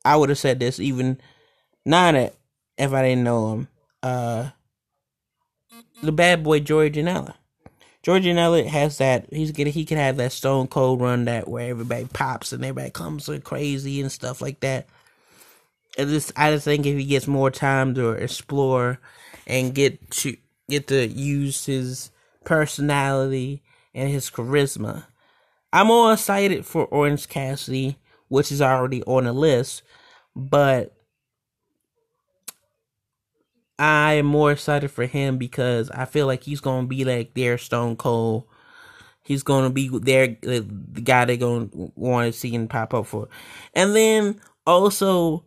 I 0.08 0.16
would 0.16 0.30
have 0.30 0.38
said 0.38 0.60
this 0.60 0.80
even 0.80 1.20
not 1.86 2.16
if 2.16 2.94
I 2.94 3.02
didn't 3.02 3.24
know 3.24 3.54
him. 3.54 3.68
Uh, 4.02 4.50
the 6.02 6.12
bad 6.12 6.44
boy 6.44 6.60
Joey 6.60 6.92
Janela. 6.92 7.34
Joey 8.04 8.22
Janela 8.22 8.66
has 8.68 9.00
that. 9.00 9.28
He's 9.34 9.52
getting. 9.52 9.74
He 9.74 9.86
can 9.86 9.98
have 9.98 10.18
that 10.18 10.32
Stone 10.32 10.68
Cold 10.68 11.02
run 11.02 11.26
that 11.26 11.48
where 11.48 11.70
everybody 11.70 12.06
pops 12.06 12.54
and 12.54 12.64
everybody 12.64 12.90
comes 12.90 13.30
crazy 13.44 14.00
and 14.00 14.12
stuff 14.12 14.42
like 14.42 14.60
that. 14.62 14.88
And 15.98 16.10
just, 16.10 16.32
I 16.36 16.52
just 16.52 16.64
think 16.64 16.86
if 16.86 16.98
he 16.98 17.06
gets 17.06 17.28
more 17.28 17.52
time 17.52 17.96
to 17.96 18.12
explore 18.12 19.00
and 19.46 19.74
get 19.74 20.10
to 20.12 20.38
get 20.70 20.88
to 20.88 21.08
use 21.08 21.66
his 21.66 22.12
personality 22.46 23.64
and 23.94 24.10
his 24.10 24.30
charisma, 24.30 25.06
I'm 25.74 25.88
more 25.88 26.14
excited 26.14 26.66
for 26.66 26.86
Orange 26.86 27.28
Cassidy, 27.28 27.98
which 28.28 28.52
is 28.52 28.62
already 28.62 29.04
on 29.04 29.26
the 29.26 29.34
list. 29.34 29.84
But 30.36 30.94
I 33.80 34.14
am 34.14 34.26
more 34.26 34.52
excited 34.52 34.90
for 34.90 35.06
him 35.06 35.38
because 35.38 35.90
I 35.92 36.06
feel 36.06 36.26
like 36.26 36.44
he's 36.44 36.62
gonna 36.62 36.88
be 36.88 37.06
like 37.06 37.34
their 37.34 37.58
Stone 37.58 37.98
Cold. 37.98 38.46
He's 39.24 39.44
gonna 39.44 39.70
be 39.70 39.90
their 39.90 40.38
the 40.42 40.62
guy 41.04 41.26
they're 41.26 41.38
gonna 41.38 41.70
want 41.72 42.34
to 42.34 42.40
see 42.40 42.56
and 42.56 42.70
pop 42.70 42.94
up 42.94 43.06
for, 43.06 43.28
and 43.74 43.96
then 43.96 44.40
also 44.66 45.44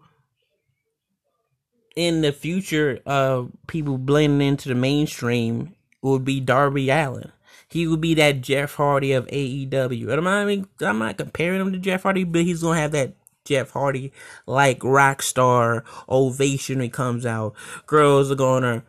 in 1.97 2.21
the 2.23 2.33
future, 2.33 3.01
uh, 3.07 3.45
people 3.67 3.99
blending 3.99 4.47
into 4.47 4.69
the 4.69 4.75
mainstream 4.75 5.75
would 6.03 6.25
be 6.25 6.41
Darby 6.41 6.89
Allin. 6.91 7.33
He 7.71 7.87
would 7.87 8.01
be 8.01 8.15
that 8.15 8.41
Jeff 8.41 8.75
Hardy 8.75 9.13
of 9.13 9.27
AEW. 9.29 10.13
I'm 10.13 10.25
not, 10.25 10.43
I 10.43 10.45
mean, 10.45 10.67
I'm 10.81 10.99
not 10.99 11.17
comparing 11.17 11.61
him 11.61 11.73
to 11.73 11.79
Jeff 11.79 12.03
Hardy, 12.03 12.25
but 12.25 12.43
he's 12.43 12.63
gonna 12.63 12.81
have 12.81 12.93
that 12.93 13.15
Jeff 13.45 13.71
Hardy 13.71 14.13
like 14.47 14.83
rock 14.83 15.23
star 15.23 15.85
ovation 16.09 16.79
when 16.79 16.85
he 16.85 16.89
comes 16.91 17.25
out. 17.25 17.55
Girls 17.87 18.31
are 18.31 18.37
gonna 18.37 18.83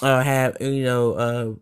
uh, 0.00 0.22
have 0.22 0.56
you 0.60 0.84
know 0.84 1.12
uh, 1.14 1.52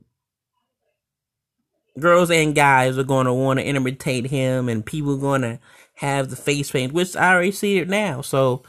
girls 1.99 2.31
and 2.31 2.55
guys 2.55 2.99
are 2.99 3.05
gonna 3.05 3.35
want 3.35 3.59
to 3.59 3.65
imitate 3.65 4.27
him, 4.27 4.69
and 4.69 4.85
people 4.85 5.15
are 5.15 5.19
gonna 5.19 5.59
have 5.95 6.29
the 6.29 6.37
face 6.37 6.71
paint, 6.71 6.93
which 6.93 7.17
I 7.17 7.33
already 7.33 7.53
see 7.53 7.79
it 7.79 7.89
now. 7.89 8.21
So 8.21 8.63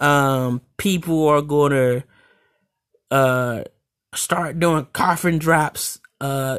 um, 0.00 0.60
people 0.76 1.26
are 1.28 1.42
gonna 1.42 2.04
uh 3.10 3.64
start 4.14 4.58
doing 4.58 4.86
coffin 4.92 5.38
drops 5.38 6.00
uh 6.20 6.58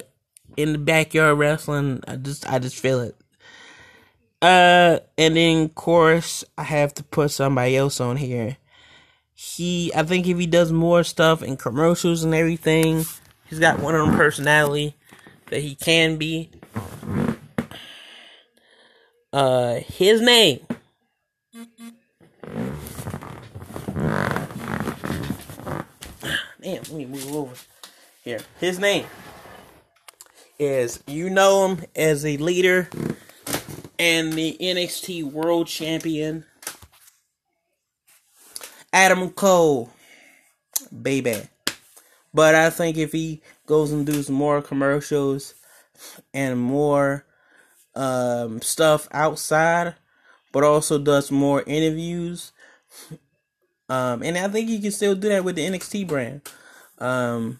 in 0.58 0.74
the 0.74 0.80
backyard 0.80 1.38
wrestling. 1.38 2.04
I 2.08 2.18
just 2.18 2.52
I 2.52 2.60
just 2.60 2.76
feel 2.76 3.00
it. 3.00 3.16
Uh, 4.42 5.00
and 5.18 5.36
then 5.36 5.66
of 5.66 5.76
course 5.76 6.44
I 6.58 6.64
have 6.64 6.94
to 6.96 7.04
put 7.04 7.32
somebody 7.32 7.78
else 7.78 8.02
on 8.02 8.18
here. 8.18 8.58
He, 9.34 9.92
I 9.96 10.04
think 10.04 10.28
if 10.28 10.38
he 10.38 10.48
does 10.48 10.72
more 10.72 11.04
stuff 11.04 11.44
in 11.44 11.58
commercials 11.58 12.24
and 12.24 12.34
everything, 12.34 13.06
he's 13.46 13.60
got 13.60 13.80
one 13.80 13.96
of 13.96 14.06
them 14.06 14.16
personality 14.16 14.96
that 15.48 15.62
he 15.62 15.76
can 15.76 16.18
be. 16.18 16.50
Uh, 19.32 19.76
his 19.76 20.22
name. 20.22 20.60
Damn, 26.60 26.82
let 26.82 26.92
me 26.92 27.06
move 27.06 27.36
over 27.36 27.56
here. 28.24 28.40
His 28.60 28.80
name 28.80 29.06
is 30.60 31.04
you 31.08 31.30
know 31.30 31.68
him 31.68 31.86
as 31.96 32.26
a 32.26 32.38
leader 32.38 32.90
and 34.00 34.34
the 34.34 34.58
NXT 34.60 35.32
World 35.32 35.68
Champion, 35.68 36.46
Adam 38.94 39.30
Cole, 39.32 39.92
baby. 41.02 41.42
But 42.34 42.56
I 42.56 42.70
think 42.70 42.98
if 42.98 43.12
he 43.12 43.42
goes 43.66 43.92
and 43.92 44.06
does 44.06 44.30
more 44.30 44.62
commercials 44.62 45.56
and 46.34 46.60
more 46.60 47.26
um, 47.96 48.62
stuff 48.62 49.08
outside, 49.12 49.96
but 50.52 50.64
also 50.64 51.00
does 51.00 51.32
more 51.32 51.64
interviews, 51.66 52.52
um, 53.90 54.22
and 54.22 54.38
I 54.38 54.48
think 54.50 54.70
he 54.70 54.80
can 54.80 54.92
still 54.92 55.16
do 55.16 55.30
that 55.30 55.44
with 55.44 55.56
the 55.56 55.68
NXT 55.68 56.08
brand. 56.08 56.42
Um, 57.00 57.60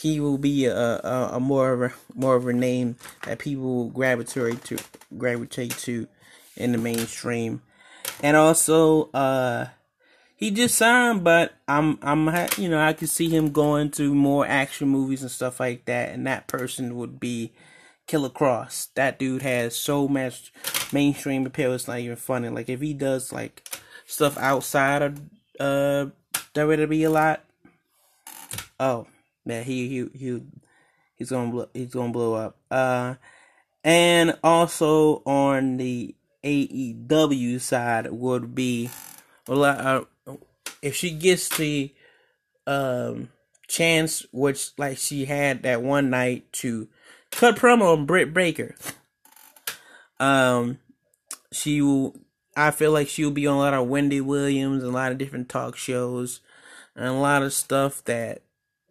he 0.00 0.18
will 0.18 0.38
be 0.38 0.64
a, 0.64 0.74
a, 0.74 1.30
a, 1.34 1.40
more 1.40 1.72
of 1.72 1.82
a 1.82 1.92
more 2.14 2.34
of 2.34 2.46
a 2.46 2.52
name 2.54 2.96
that 3.26 3.38
people 3.38 3.90
gravitate 3.90 4.64
to 4.64 4.78
gravitate 5.18 5.76
to 5.78 6.08
in 6.56 6.72
the 6.72 6.78
mainstream, 6.78 7.60
and 8.22 8.34
also 8.34 9.10
uh, 9.10 9.66
he 10.36 10.50
just 10.50 10.76
signed, 10.76 11.22
but 11.22 11.52
I'm 11.68 11.98
I'm 12.00 12.28
you 12.56 12.70
know 12.70 12.80
I 12.80 12.94
can 12.94 13.08
see 13.08 13.28
him 13.28 13.52
going 13.52 13.90
to 13.92 14.14
more 14.14 14.46
action 14.46 14.88
movies 14.88 15.20
and 15.20 15.30
stuff 15.30 15.60
like 15.60 15.84
that, 15.84 16.08
and 16.10 16.26
that 16.26 16.46
person 16.46 16.96
would 16.96 17.20
be 17.20 17.52
Killer 18.06 18.30
Kross. 18.30 18.88
That 18.94 19.18
dude 19.18 19.42
has 19.42 19.76
so 19.76 20.08
much 20.08 20.50
mainstream 20.94 21.44
appeal. 21.44 21.74
It's 21.74 21.88
not 21.88 21.98
even 21.98 22.16
funny. 22.16 22.48
Like 22.48 22.70
if 22.70 22.80
he 22.80 22.94
does 22.94 23.32
like 23.32 23.68
stuff 24.06 24.38
outside 24.38 25.02
of 25.02 25.20
uh 25.60 26.06
WWE 26.54 27.06
a 27.06 27.10
lot, 27.10 27.44
oh 28.78 29.06
man, 29.44 29.64
he 29.64 29.88
he 29.88 30.18
he 30.18 30.42
he's 31.16 31.30
gonna 31.30 31.50
blow, 31.50 31.68
he's 31.74 31.92
gonna 31.92 32.12
blow 32.12 32.34
up. 32.34 32.58
Uh, 32.70 33.14
and 33.84 34.38
also 34.42 35.22
on 35.26 35.76
the 35.76 36.14
AEW 36.44 37.60
side 37.60 38.10
would 38.10 38.54
be 38.54 38.90
well, 39.46 39.64
uh, 39.64 40.34
if 40.82 40.96
she 40.96 41.10
gets 41.10 41.48
the 41.56 41.94
um 42.66 43.28
chance, 43.68 44.26
which 44.32 44.72
like 44.76 44.98
she 44.98 45.24
had 45.24 45.62
that 45.62 45.82
one 45.82 46.10
night 46.10 46.52
to 46.52 46.88
cut 47.30 47.56
promo 47.56 47.96
on 47.96 48.06
Britt 48.06 48.34
Baker. 48.34 48.74
Um, 50.18 50.78
she 51.52 51.80
will. 51.80 52.14
I 52.56 52.72
feel 52.72 52.92
like 52.92 53.08
she'll 53.08 53.30
be 53.30 53.46
on 53.46 53.56
a 53.56 53.58
lot 53.58 53.74
of 53.74 53.88
Wendy 53.88 54.20
Williams, 54.20 54.82
and 54.82 54.92
a 54.92 54.94
lot 54.94 55.12
of 55.12 55.18
different 55.18 55.48
talk 55.48 55.76
shows, 55.76 56.40
and 56.94 57.06
a 57.06 57.12
lot 57.12 57.42
of 57.42 57.54
stuff 57.54 58.04
that 58.04 58.42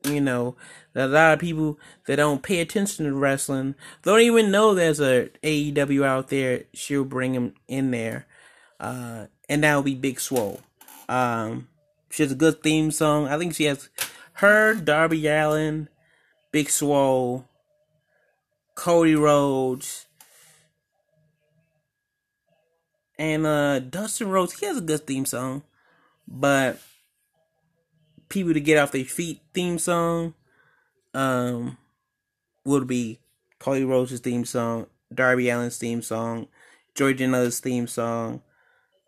You 0.05 0.21
know, 0.21 0.55
a 0.95 1.07
lot 1.07 1.33
of 1.33 1.39
people 1.39 1.77
that 2.07 2.15
don't 2.15 2.41
pay 2.41 2.59
attention 2.61 3.05
to 3.05 3.13
wrestling 3.13 3.75
don't 4.03 4.21
even 4.21 4.49
know 4.49 4.73
there's 4.73 5.01
a 5.01 5.29
AEW 5.43 6.05
out 6.05 6.29
there. 6.29 6.63
She'll 6.73 7.03
bring 7.03 7.33
him 7.33 7.53
in 7.67 7.91
there, 7.91 8.25
uh, 8.79 9.25
and 9.49 9.63
that 9.63 9.75
will 9.75 9.83
be 9.83 9.95
Big 9.95 10.19
Swole. 10.19 10.61
Um, 11.09 11.67
she 12.09 12.23
has 12.23 12.31
a 12.31 12.35
good 12.35 12.63
theme 12.63 12.91
song. 12.91 13.27
I 13.27 13.37
think 13.37 13.55
she 13.55 13.65
has 13.65 13.89
her, 14.33 14.73
Darby 14.73 15.27
Allin, 15.27 15.89
Big 16.51 16.69
Swole, 16.69 17.45
Cody 18.75 19.15
Rhodes, 19.15 20.05
and 23.17 23.45
uh, 23.45 23.79
Dustin 23.79 24.29
Rhodes. 24.29 24.59
He 24.59 24.65
has 24.65 24.77
a 24.77 24.81
good 24.81 25.05
theme 25.05 25.25
song, 25.25 25.63
but 26.27 26.79
people 28.29 28.53
to 28.53 28.61
get 28.61 28.77
off 28.77 28.91
their 28.91 29.03
feet 29.03 29.41
theme 29.53 29.79
song 29.79 30.33
um 31.13 31.77
would 32.65 32.87
be 32.87 33.19
Cody 33.59 33.83
Rhodes's 33.83 34.21
theme 34.21 34.45
song, 34.45 34.87
Darby 35.13 35.51
Allin's 35.51 35.77
theme 35.77 36.01
song, 36.01 36.47
Janela's 36.95 37.59
theme 37.59 37.87
song, 37.87 38.41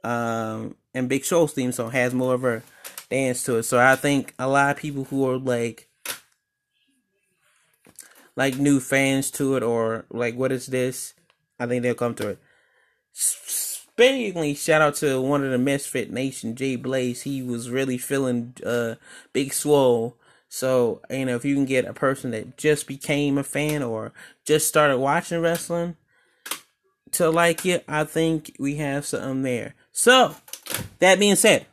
um, 0.03 0.75
and 0.93 1.07
Big 1.07 1.23
Show's 1.23 1.53
theme 1.53 1.71
song 1.71 1.91
has 1.91 2.13
more 2.13 2.33
of 2.33 2.43
a 2.43 2.61
dance 3.09 3.43
to 3.45 3.57
it. 3.57 3.63
So 3.63 3.79
I 3.79 3.95
think 3.95 4.33
a 4.37 4.47
lot 4.47 4.75
of 4.75 4.81
people 4.81 5.05
who 5.05 5.29
are 5.29 5.37
like 5.37 5.87
like 8.35 8.57
new 8.57 8.79
fans 8.79 9.31
to 9.31 9.55
it 9.55 9.63
or 9.63 10.05
like 10.09 10.35
what 10.35 10.51
is 10.51 10.67
this? 10.67 11.13
I 11.59 11.67
think 11.67 11.83
they'll 11.83 11.93
come 11.93 12.15
to 12.15 12.29
it. 12.29 12.39
Speaking, 14.01 14.55
shout 14.55 14.81
out 14.81 14.95
to 14.95 15.21
one 15.21 15.45
of 15.45 15.51
the 15.51 15.59
Misfit 15.59 16.11
Nation, 16.11 16.55
Jay 16.55 16.75
Blaze. 16.75 17.21
He 17.21 17.43
was 17.43 17.69
really 17.69 17.99
feeling 17.99 18.55
uh 18.65 18.95
Big 19.31 19.53
Swole. 19.53 20.17
So 20.49 21.01
you 21.11 21.25
know, 21.25 21.35
if 21.35 21.45
you 21.45 21.53
can 21.53 21.65
get 21.65 21.85
a 21.85 21.93
person 21.93 22.31
that 22.31 22.57
just 22.57 22.87
became 22.87 23.37
a 23.37 23.43
fan 23.43 23.83
or 23.83 24.11
just 24.43 24.67
started 24.67 24.97
watching 24.97 25.39
wrestling 25.39 25.97
to 27.11 27.29
like 27.29 27.63
it, 27.63 27.83
I 27.87 28.05
think 28.05 28.55
we 28.57 28.77
have 28.77 29.05
something 29.05 29.43
there. 29.43 29.75
So 29.91 30.35
that 30.97 31.19
being 31.19 31.35
said, 31.35 31.67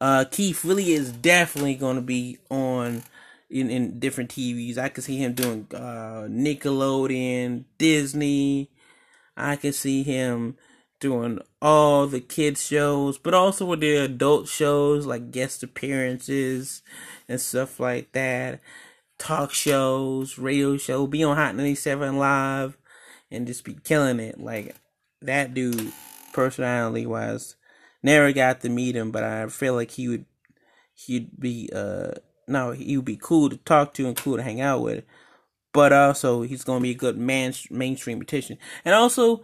uh, 0.00 0.26
Keith 0.30 0.64
really 0.64 0.92
is 0.92 1.10
definitely 1.10 1.74
going 1.74 1.96
to 1.96 2.02
be 2.02 2.38
on 2.50 3.02
in, 3.50 3.68
in 3.68 3.98
different 3.98 4.30
TVs. 4.30 4.78
I 4.78 4.90
can 4.90 5.02
see 5.02 5.16
him 5.16 5.32
doing 5.34 5.66
uh, 5.74 6.28
Nickelodeon, 6.30 7.64
Disney. 7.78 8.70
I 9.36 9.56
can 9.56 9.72
see 9.72 10.02
him 10.02 10.56
doing 11.00 11.38
all 11.60 12.06
the 12.06 12.20
kids 12.20 12.64
shows, 12.64 13.18
but 13.18 13.34
also 13.34 13.66
with 13.66 13.80
the 13.80 13.96
adult 13.96 14.48
shows 14.48 15.06
like 15.06 15.30
guest 15.30 15.62
appearances 15.62 16.82
and 17.28 17.40
stuff 17.40 17.78
like 17.78 18.12
that. 18.12 18.60
Talk 19.18 19.52
shows, 19.52 20.38
radio 20.38 20.76
show, 20.76 21.06
be 21.06 21.24
on 21.24 21.36
Hot 21.36 21.54
97 21.54 22.18
Live, 22.18 22.76
and 23.30 23.46
just 23.46 23.64
be 23.64 23.74
killing 23.74 24.20
it. 24.20 24.40
Like 24.40 24.76
that 25.22 25.54
dude, 25.54 25.92
personality 26.32 27.06
wise, 27.06 27.56
never 28.02 28.32
got 28.32 28.60
to 28.60 28.68
meet 28.68 28.96
him, 28.96 29.10
but 29.10 29.24
I 29.24 29.46
feel 29.48 29.74
like 29.74 29.92
he 29.92 30.08
would, 30.08 30.26
he'd 30.94 31.38
be 31.38 31.70
uh 31.74 32.12
no, 32.48 32.70
he 32.70 32.96
would 32.96 33.06
be 33.06 33.18
cool 33.20 33.50
to 33.50 33.56
talk 33.56 33.92
to 33.94 34.06
and 34.06 34.16
cool 34.16 34.36
to 34.36 34.42
hang 34.42 34.60
out 34.60 34.82
with. 34.82 35.04
But 35.76 35.92
also, 35.92 36.42
he's 36.42 36.64
gonna 36.64 36.80
be 36.80 36.92
a 36.92 36.94
good 36.94 37.18
man 37.18 37.52
mainstream 37.70 38.18
petition. 38.18 38.58
And 38.84 38.94
also, 38.94 39.42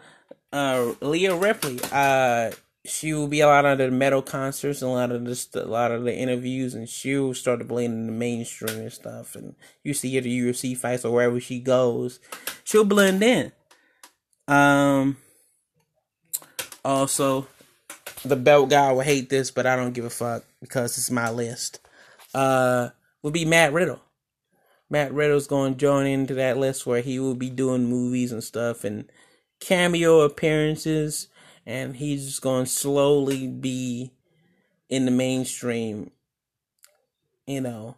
uh, 0.53 0.95
Rhea 1.01 1.37
Ripley, 1.37 1.79
uh, 1.93 2.53
she 2.85 3.13
will 3.13 3.29
be 3.29 3.41
a 3.41 3.47
lot 3.47 3.65
of 3.65 3.79
the 3.79 3.91
metal 3.91 4.23
concerts 4.23 4.83
and 4.83 4.91
a 4.91 4.95
lot 4.95 5.13
of 5.13 5.25
just 5.25 5.55
a 5.55 5.65
lot 5.65 5.93
of 5.93 6.05
the 6.05 6.17
interviews, 6.17 6.75
and 6.75 6.89
she'll 6.89 7.35
start 7.35 7.59
to 7.59 7.65
blend 7.65 7.93
in 7.93 8.07
the 8.07 8.13
mainstream 8.13 8.79
and 8.79 8.93
stuff. 8.93 9.37
And 9.37 9.55
you 9.85 9.95
see 9.95 10.15
her 10.17 10.23
the 10.23 10.41
UFC 10.41 10.77
fights 10.77 11.05
or 11.05 11.13
wherever 11.13 11.39
she 11.39 11.61
goes, 11.61 12.19
she'll 12.65 12.85
blend 12.85 13.23
in. 13.23 13.53
Um. 14.49 15.19
Also, 16.85 17.47
the 18.25 18.35
belt 18.35 18.71
guy 18.71 18.91
will 18.91 19.03
hate 19.03 19.29
this, 19.29 19.53
but 19.53 19.67
I 19.67 19.77
don't 19.77 19.93
give 19.93 20.05
a 20.05 20.11
fuck 20.11 20.43
because 20.61 20.99
it's 20.99 21.13
my 21.13 21.31
list 21.31 21.79
uh, 22.35 22.89
would 23.23 23.33
be 23.33 23.45
Matt 23.45 23.73
Riddle. 23.73 24.01
Matt 24.93 25.15
Riddle's 25.15 25.47
going 25.47 25.73
to 25.73 25.79
join 25.79 26.07
into 26.07 26.35
that 26.35 26.59
list 26.59 26.85
where 26.85 27.01
he 27.01 27.19
will 27.19 27.35
be 27.35 27.49
doing 27.49 27.89
movies 27.89 28.31
and 28.31 28.45
stuff 28.45 28.85
and 28.85 29.11
cameo 29.59 30.21
appearances, 30.21 31.29
and 31.65 31.97
he's 31.97 32.39
going 32.39 32.67
to 32.67 32.71
slowly 32.71 33.47
be 33.47 34.13
in 34.91 35.07
the 35.07 35.11
mainstream, 35.11 36.11
you 37.47 37.63
know. 37.63 37.97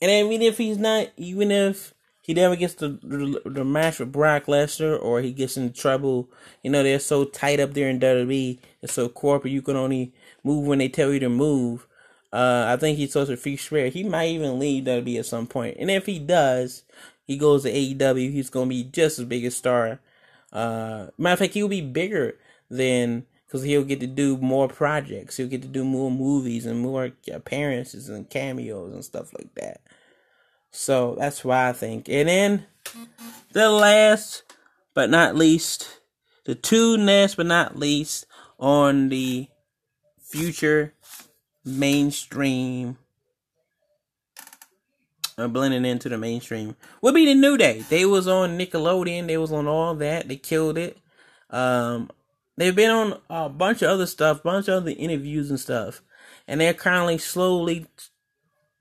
And 0.00 0.12
I 0.12 0.22
mean, 0.22 0.42
if 0.42 0.58
he's 0.58 0.78
not, 0.78 1.08
even 1.16 1.50
if 1.50 1.92
he 2.22 2.34
never 2.34 2.54
gets 2.54 2.74
the, 2.74 2.90
the, 3.02 3.42
the 3.44 3.64
match 3.64 3.98
with 3.98 4.12
Brock 4.12 4.44
Lesnar 4.44 4.96
or 5.02 5.20
he 5.20 5.32
gets 5.32 5.56
in 5.56 5.72
trouble, 5.72 6.30
you 6.62 6.70
know, 6.70 6.84
they're 6.84 7.00
so 7.00 7.24
tight 7.24 7.58
up 7.58 7.74
there 7.74 7.88
in 7.88 7.98
WWE, 7.98 8.60
it's 8.80 8.92
so 8.92 9.08
corporate, 9.08 9.52
you 9.52 9.60
can 9.60 9.74
only 9.74 10.12
move 10.44 10.68
when 10.68 10.78
they 10.78 10.88
tell 10.88 11.12
you 11.12 11.18
to 11.18 11.28
move. 11.28 11.88
Uh, 12.32 12.64
I 12.68 12.76
think 12.76 12.96
he's 12.96 13.12
supposed 13.12 13.30
to 13.30 13.36
free 13.36 13.56
Schreier. 13.56 13.90
He 13.90 14.04
might 14.04 14.28
even 14.28 14.58
leave 14.58 14.84
WWE 14.84 15.18
at 15.18 15.26
some 15.26 15.46
point. 15.46 15.76
And 15.80 15.90
if 15.90 16.06
he 16.06 16.18
does, 16.18 16.84
he 17.24 17.36
goes 17.36 17.64
to 17.64 17.72
AEW. 17.72 18.32
He's 18.32 18.50
gonna 18.50 18.66
be 18.66 18.84
just 18.84 19.18
as 19.18 19.24
big 19.24 19.44
a 19.44 19.50
star. 19.50 20.00
Uh, 20.52 21.08
matter 21.18 21.32
of 21.32 21.38
fact, 21.40 21.54
he'll 21.54 21.68
be 21.68 21.80
bigger 21.80 22.38
than 22.70 23.26
because 23.46 23.62
he'll 23.62 23.84
get 23.84 23.98
to 24.00 24.06
do 24.06 24.36
more 24.36 24.68
projects. 24.68 25.36
He'll 25.36 25.48
get 25.48 25.62
to 25.62 25.68
do 25.68 25.84
more 25.84 26.10
movies 26.10 26.66
and 26.66 26.80
more 26.80 27.10
appearances 27.32 28.08
and 28.08 28.30
cameos 28.30 28.92
and 28.92 29.04
stuff 29.04 29.34
like 29.34 29.52
that. 29.56 29.80
So 30.70 31.16
that's 31.18 31.44
why 31.44 31.68
I 31.68 31.72
think. 31.72 32.08
And 32.08 32.28
then 32.28 32.66
the 33.52 33.70
last 33.70 34.44
but 34.94 35.10
not 35.10 35.34
least, 35.34 36.00
the 36.44 36.54
two 36.54 36.96
last 36.96 37.36
but 37.36 37.46
not 37.46 37.76
least 37.76 38.26
on 38.60 39.08
the 39.08 39.48
future 40.20 40.94
mainstream 41.64 42.98
or 45.38 45.48
blending 45.48 45.84
into 45.84 46.08
the 46.08 46.18
mainstream 46.18 46.76
would 47.00 47.14
be 47.14 47.24
the 47.24 47.34
New 47.34 47.56
Day. 47.56 47.84
They 47.88 48.04
was 48.04 48.28
on 48.28 48.58
Nickelodeon. 48.58 49.26
They 49.26 49.38
was 49.38 49.52
on 49.52 49.66
all 49.66 49.94
that. 49.96 50.28
They 50.28 50.36
killed 50.36 50.78
it. 50.78 50.98
Um, 51.48 52.10
they've 52.56 52.74
been 52.74 52.90
on 52.90 53.20
a 53.28 53.48
bunch 53.48 53.82
of 53.82 53.90
other 53.90 54.06
stuff, 54.06 54.42
bunch 54.42 54.68
of 54.68 54.82
other 54.82 54.94
interviews 54.96 55.50
and 55.50 55.58
stuff, 55.58 56.02
and 56.46 56.60
they're 56.60 56.74
currently 56.74 57.18
slowly 57.18 57.86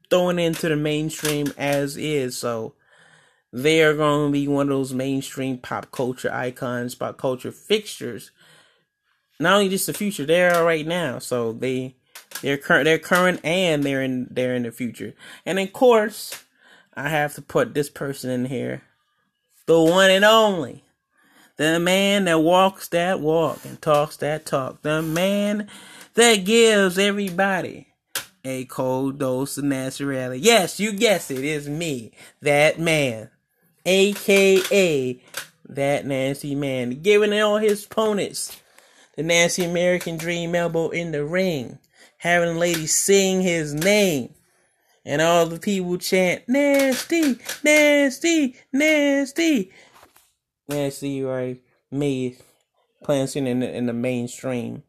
throwing 0.09 0.39
into 0.39 0.69
the 0.69 0.75
mainstream 0.75 1.53
as 1.57 1.97
is. 1.97 2.37
So 2.37 2.75
they 3.51 3.81
are 3.81 3.95
going 3.95 4.27
to 4.27 4.31
be 4.31 4.47
one 4.47 4.69
of 4.69 4.77
those 4.77 4.93
mainstream 4.93 5.57
pop 5.57 5.91
culture 5.91 6.31
icons, 6.31 6.95
pop 6.95 7.17
culture 7.17 7.51
fixtures. 7.51 8.31
Not 9.39 9.53
only 9.53 9.69
just 9.69 9.87
the 9.87 9.93
future, 9.93 10.25
they 10.25 10.43
are 10.45 10.65
right 10.65 10.85
now. 10.85 11.19
So 11.19 11.53
they 11.53 11.95
they're 12.41 12.57
current, 12.57 12.85
they're 12.85 12.99
current, 12.99 13.41
and 13.43 13.83
they're 13.83 14.01
in 14.01 14.27
they're 14.29 14.55
in 14.55 14.63
the 14.63 14.71
future. 14.71 15.13
And 15.45 15.59
of 15.59 15.73
course, 15.73 16.43
I 16.93 17.09
have 17.09 17.35
to 17.35 17.41
put 17.41 17.73
this 17.73 17.89
person 17.89 18.29
in 18.29 18.45
here, 18.45 18.83
the 19.65 19.81
one 19.81 20.09
and 20.09 20.25
only, 20.25 20.83
the 21.57 21.79
man 21.79 22.25
that 22.25 22.39
walks 22.39 22.87
that 22.89 23.19
walk 23.19 23.65
and 23.65 23.81
talks 23.81 24.17
that 24.17 24.45
talk, 24.45 24.81
the 24.81 25.01
man 25.01 25.67
that 26.13 26.45
gives 26.45 26.97
everybody 26.97 27.87
a 28.45 28.65
cold 28.65 29.19
dose 29.19 29.57
of 29.57 29.65
naturality. 29.65 30.39
Yes, 30.41 30.79
you 30.79 30.93
guess 30.93 31.29
it's 31.29 31.67
me, 31.67 32.11
that 32.41 32.79
man, 32.79 33.29
aka 33.85 35.21
that 35.67 36.05
Nasty 36.05 36.55
man, 36.55 37.01
giving 37.01 37.39
all 37.39 37.57
his 37.57 37.85
opponents 37.85 38.59
the 39.15 39.23
Nasty 39.23 39.65
American 39.65 40.17
Dream 40.17 40.55
elbow 40.55 40.89
in 40.89 41.11
the 41.11 41.25
ring 41.25 41.77
having 42.19 42.57
ladies 42.57 42.93
sing 42.93 43.41
his 43.41 43.73
name. 43.73 44.35
And 45.03 45.21
all 45.21 45.47
the 45.47 45.59
people 45.59 45.97
chant, 45.97 46.43
nasty, 46.47 47.39
nasty, 47.63 48.55
nasty. 48.71 49.71
Nasty, 50.67 51.23
right? 51.23 51.59
Me 51.89 52.37
playing 53.03 53.47
in 53.47 53.61
the, 53.61 53.75
in 53.75 53.87
the 53.87 53.93
mainstream. 53.93 54.83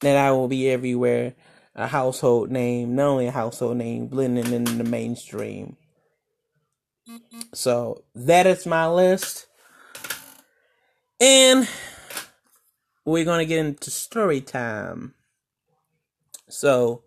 That 0.00 0.16
I 0.16 0.32
will 0.32 0.48
be 0.48 0.68
everywhere. 0.70 1.34
A 1.74 1.86
household 1.86 2.50
name, 2.50 2.96
not 2.96 3.06
only 3.06 3.28
a 3.28 3.32
household 3.32 3.76
name, 3.76 4.08
blending 4.08 4.52
in 4.52 4.64
the 4.64 4.84
mainstream. 4.84 5.76
So 7.54 8.02
that 8.14 8.46
is 8.46 8.66
my 8.66 8.88
list. 8.88 9.46
And 11.20 11.68
we're 13.04 13.24
going 13.24 13.38
to 13.38 13.46
get 13.46 13.64
into 13.64 13.90
story 13.90 14.40
time. 14.40 15.14
So, 16.48 17.02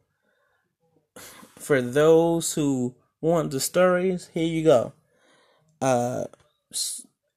for 1.57 1.81
those 1.81 2.53
who 2.53 2.95
want 3.19 3.51
the 3.51 3.59
stories, 3.59 4.29
here 4.33 4.45
you 4.45 4.63
go. 4.63 4.93
Uh, 5.81 6.25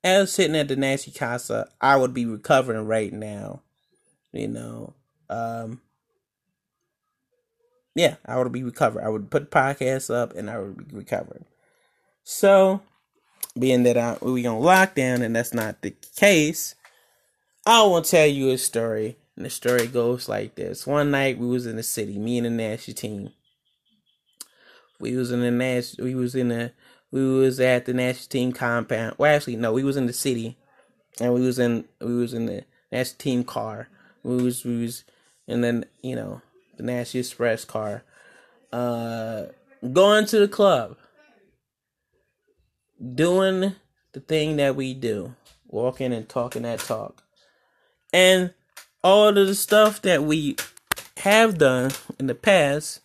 as 0.02 0.32
sitting 0.32 0.56
at 0.56 0.68
the 0.68 0.76
Nasty 0.76 1.10
Casa, 1.10 1.68
I 1.80 1.96
would 1.96 2.12
be 2.12 2.26
recovering 2.26 2.86
right 2.86 3.12
now. 3.12 3.62
You 4.32 4.48
know, 4.48 4.94
um, 5.30 5.80
yeah, 7.94 8.16
I 8.26 8.36
would 8.38 8.50
be 8.52 8.62
recovered. 8.62 9.04
I 9.04 9.08
would 9.08 9.30
put 9.30 9.50
podcasts 9.50 10.12
up 10.12 10.36
and 10.36 10.50
I 10.50 10.58
would 10.58 10.88
be 10.88 10.96
recovered. 10.96 11.44
So, 12.24 12.82
being 13.58 13.84
that 13.84 13.96
I, 13.96 14.18
we 14.20 14.46
on 14.46 14.60
lockdown 14.60 15.22
and 15.22 15.36
that's 15.36 15.54
not 15.54 15.82
the 15.82 15.94
case, 16.16 16.74
I 17.64 17.82
will 17.84 18.02
tell 18.02 18.26
you 18.26 18.50
a 18.50 18.58
story. 18.58 19.16
And 19.36 19.44
the 19.44 19.50
story 19.50 19.86
goes 19.86 20.28
like 20.28 20.54
this. 20.54 20.86
One 20.86 21.10
night 21.10 21.38
we 21.38 21.46
was 21.46 21.66
in 21.66 21.76
the 21.76 21.82
city, 21.82 22.18
me 22.18 22.38
and 22.38 22.46
the 22.46 22.50
national 22.50 22.94
team. 22.94 23.30
We 25.00 25.16
was 25.16 25.32
in 25.32 25.40
the 25.40 25.50
Nash 25.50 25.96
we 25.98 26.14
was 26.14 26.34
in 26.34 26.48
the 26.48 26.72
we 27.10 27.22
was 27.22 27.58
at 27.60 27.84
the 27.84 27.94
national 27.94 28.28
team 28.28 28.52
compound. 28.52 29.16
Well 29.18 29.34
actually 29.34 29.56
no, 29.56 29.72
we 29.72 29.84
was 29.84 29.96
in 29.96 30.06
the 30.06 30.12
city 30.12 30.56
and 31.20 31.34
we 31.34 31.40
was 31.40 31.58
in 31.58 31.84
we 32.00 32.14
was 32.14 32.32
in 32.32 32.46
the 32.46 32.64
national 32.92 33.18
team 33.18 33.44
car. 33.44 33.88
We 34.22 34.36
was 34.36 34.64
we 34.64 34.82
was 34.82 35.04
and 35.48 35.62
then, 35.62 35.84
you 36.00 36.16
know, 36.16 36.42
the 36.76 36.84
Nasty 36.84 37.18
Express 37.18 37.64
car. 37.64 38.04
Uh 38.72 39.46
going 39.92 40.26
to 40.26 40.38
the 40.38 40.48
club. 40.48 40.96
Doing 43.14 43.74
the 44.12 44.20
thing 44.20 44.56
that 44.56 44.76
we 44.76 44.94
do. 44.94 45.34
Walking 45.66 46.12
and 46.12 46.28
talking 46.28 46.62
that 46.62 46.78
talk. 46.78 47.24
And 48.12 48.54
all 49.04 49.28
of 49.28 49.34
the 49.34 49.54
stuff 49.54 50.00
that 50.00 50.24
we 50.24 50.56
have 51.18 51.58
done 51.58 51.92
in 52.18 52.26
the 52.26 52.34
past, 52.34 53.00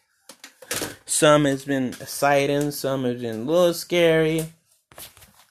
some 1.05 1.43
has 1.43 1.65
been 1.65 1.89
exciting, 1.89 2.71
some 2.71 3.03
has 3.03 3.21
been 3.21 3.41
a 3.41 3.43
little 3.43 3.73
scary. 3.73 4.45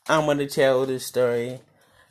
I'm 0.09 0.27
to 0.39 0.47
tell 0.47 0.87
this 0.87 1.05
story 1.05 1.61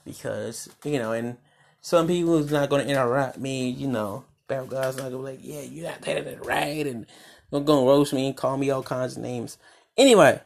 because, 0.05 0.69
you 0.83 0.99
know, 0.99 1.13
and 1.13 1.37
some 1.81 2.05
people 2.05 2.37
is 2.37 2.51
not 2.51 2.69
to 2.69 2.87
interrupt 2.87 3.39
me, 3.39 3.69
you 3.69 3.87
know. 3.87 4.23
Bad 4.47 4.69
guys 4.69 4.97
not 4.97 5.09
to 5.09 5.17
be 5.17 5.23
like, 5.23 5.39
yeah, 5.41 5.61
you're 5.61 5.89
not 5.89 6.03
telling 6.03 6.25
it 6.25 6.45
right, 6.45 6.85
and 6.85 7.07
going 7.49 7.65
to 7.65 7.89
roast 7.89 8.13
me 8.13 8.27
and 8.27 8.37
call 8.37 8.55
me 8.55 8.69
all 8.69 8.83
kinds 8.83 9.17
of 9.17 9.23
names. 9.23 9.57
Anyway, 9.97 10.39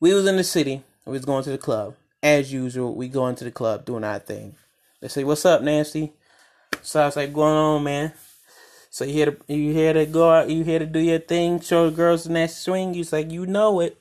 we 0.00 0.12
was 0.12 0.26
in 0.26 0.36
the 0.36 0.44
city. 0.44 0.82
We 1.06 1.12
was 1.12 1.24
going 1.24 1.44
to 1.44 1.50
the 1.50 1.58
club. 1.58 1.94
As 2.22 2.52
usual, 2.52 2.94
we 2.94 3.08
going 3.08 3.36
to 3.36 3.44
the 3.44 3.50
club 3.52 3.84
doing 3.84 4.04
our 4.04 4.18
thing. 4.18 4.56
They 5.00 5.08
say, 5.08 5.24
"What's 5.24 5.44
up, 5.44 5.62
Nasty?" 5.62 6.12
So 6.82 7.02
I 7.02 7.06
was 7.06 7.16
like, 7.16 7.32
"Going 7.32 7.56
on, 7.56 7.84
man?" 7.84 8.12
So 8.90 9.04
you 9.04 9.12
here 9.12 9.26
to 9.26 9.54
you 9.54 9.72
here 9.72 9.92
to 9.92 10.04
go 10.04 10.30
out? 10.30 10.50
You 10.50 10.64
here 10.64 10.78
to 10.80 10.86
do 10.86 10.98
your 10.98 11.20
thing? 11.20 11.60
Show 11.60 11.88
the 11.88 11.96
girls 11.96 12.24
the 12.24 12.30
nasty 12.30 12.58
swing? 12.58 12.94
He's 12.94 13.12
like, 13.12 13.30
"You 13.30 13.46
know 13.46 13.80
it." 13.80 13.96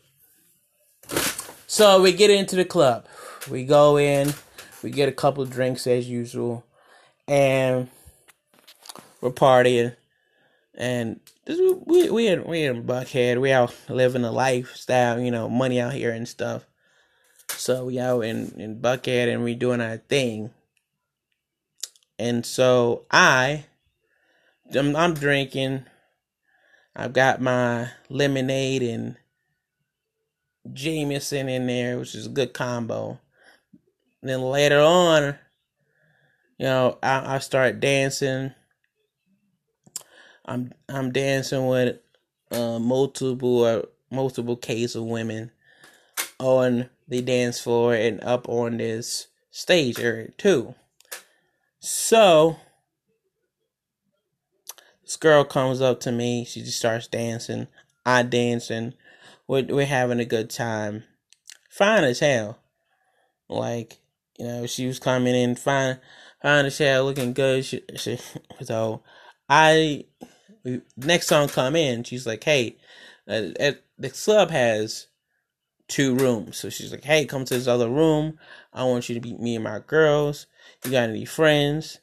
So 1.67 2.01
we 2.01 2.11
get 2.11 2.31
into 2.31 2.55
the 2.55 2.65
club. 2.65 3.05
We 3.49 3.65
go 3.65 3.97
in. 3.97 4.33
We 4.81 4.89
get 4.89 5.09
a 5.09 5.13
couple 5.13 5.45
drinks 5.45 5.85
as 5.85 6.09
usual, 6.09 6.65
and 7.27 7.89
we're 9.21 9.29
partying. 9.29 9.95
And 10.73 11.19
we 11.85 12.09
we 12.09 12.27
in, 12.27 12.45
we 12.45 12.63
in 12.63 12.85
Buckhead. 12.85 13.39
We 13.39 13.51
out 13.51 13.75
living 13.89 14.23
a 14.23 14.31
lifestyle, 14.31 15.19
you 15.19 15.31
know, 15.31 15.49
money 15.49 15.79
out 15.79 15.93
here 15.93 16.11
and 16.11 16.27
stuff. 16.27 16.65
So 17.49 17.85
we 17.85 17.99
out 17.99 18.21
in 18.21 18.59
in 18.59 18.79
Buckhead 18.81 19.31
and 19.31 19.43
we 19.43 19.55
doing 19.55 19.81
our 19.81 19.97
thing. 19.97 20.51
And 22.19 22.45
so 22.45 23.05
I, 23.09 23.65
I'm, 24.75 24.93
I'm 24.95 25.13
drinking. 25.13 25.85
I've 26.93 27.13
got 27.13 27.41
my 27.41 27.91
lemonade 28.09 28.83
and 28.83 29.15
Jameson 30.73 31.47
in 31.47 31.65
there, 31.67 31.97
which 31.97 32.13
is 32.13 32.25
a 32.25 32.29
good 32.29 32.53
combo. 32.53 33.19
And 34.21 34.29
then 34.29 34.41
later 34.41 34.81
on, 34.81 35.35
you 36.57 36.65
know, 36.65 36.99
I, 37.01 37.35
I 37.35 37.39
start 37.39 37.79
dancing. 37.79 38.53
I'm 40.45 40.73
I'm 40.89 41.13
dancing 41.13 41.67
with 41.67 41.99
uh, 42.51 42.79
multiple 42.79 43.63
uh, 43.63 43.81
multiple 44.11 44.57
case 44.57 44.95
of 44.95 45.05
women 45.05 45.51
on 46.37 46.89
the 47.07 47.21
dance 47.21 47.61
floor 47.61 47.93
and 47.93 48.21
up 48.23 48.49
on 48.49 48.77
this 48.77 49.27
stage 49.51 49.99
area 49.99 50.31
too. 50.37 50.75
So 51.79 52.57
this 55.03 55.17
girl 55.17 55.43
comes 55.43 55.81
up 55.81 55.99
to 56.01 56.11
me. 56.11 56.45
She 56.45 56.61
just 56.61 56.77
starts 56.77 57.07
dancing. 57.07 57.67
I 58.05 58.23
dancing. 58.23 58.93
We're 59.47 59.65
we're 59.65 59.85
having 59.85 60.19
a 60.19 60.25
good 60.25 60.49
time. 60.49 61.03
Fine 61.69 62.03
as 62.03 62.19
hell. 62.19 62.59
Like 63.47 63.99
you 64.37 64.45
know, 64.45 64.65
she 64.65 64.87
was 64.87 64.99
coming 64.99 65.35
in 65.35 65.55
fine, 65.55 65.99
fine 66.41 66.65
as 66.65 66.77
hell, 66.77 67.05
looking 67.05 67.33
good. 67.33 67.65
She, 67.65 67.81
she, 67.95 68.19
so 68.61 69.03
I 69.49 70.05
next 70.97 71.27
song 71.27 71.47
come 71.47 71.75
in. 71.75 72.03
She's 72.03 72.27
like, 72.27 72.43
"Hey, 72.43 72.77
uh, 73.27 73.71
the 73.97 74.09
club 74.09 74.51
has 74.51 75.07
two 75.87 76.15
rooms." 76.15 76.57
So 76.57 76.69
she's 76.69 76.91
like, 76.91 77.03
"Hey, 77.03 77.25
come 77.25 77.45
to 77.45 77.53
this 77.53 77.67
other 77.67 77.89
room. 77.89 78.37
I 78.73 78.83
want 78.83 79.09
you 79.09 79.19
to 79.19 79.21
meet 79.21 79.39
me 79.39 79.55
and 79.55 79.63
my 79.63 79.79
girls." 79.79 80.45
You 80.85 80.91
got 80.91 81.09
any 81.09 81.25
friends? 81.25 81.99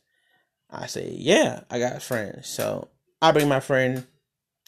I 0.70 0.86
say, 0.86 1.14
Yeah, 1.16 1.62
I 1.70 1.78
got 1.78 2.02
friends. 2.02 2.48
So 2.48 2.88
I 3.22 3.32
bring 3.32 3.48
my 3.48 3.60
friend, 3.60 4.06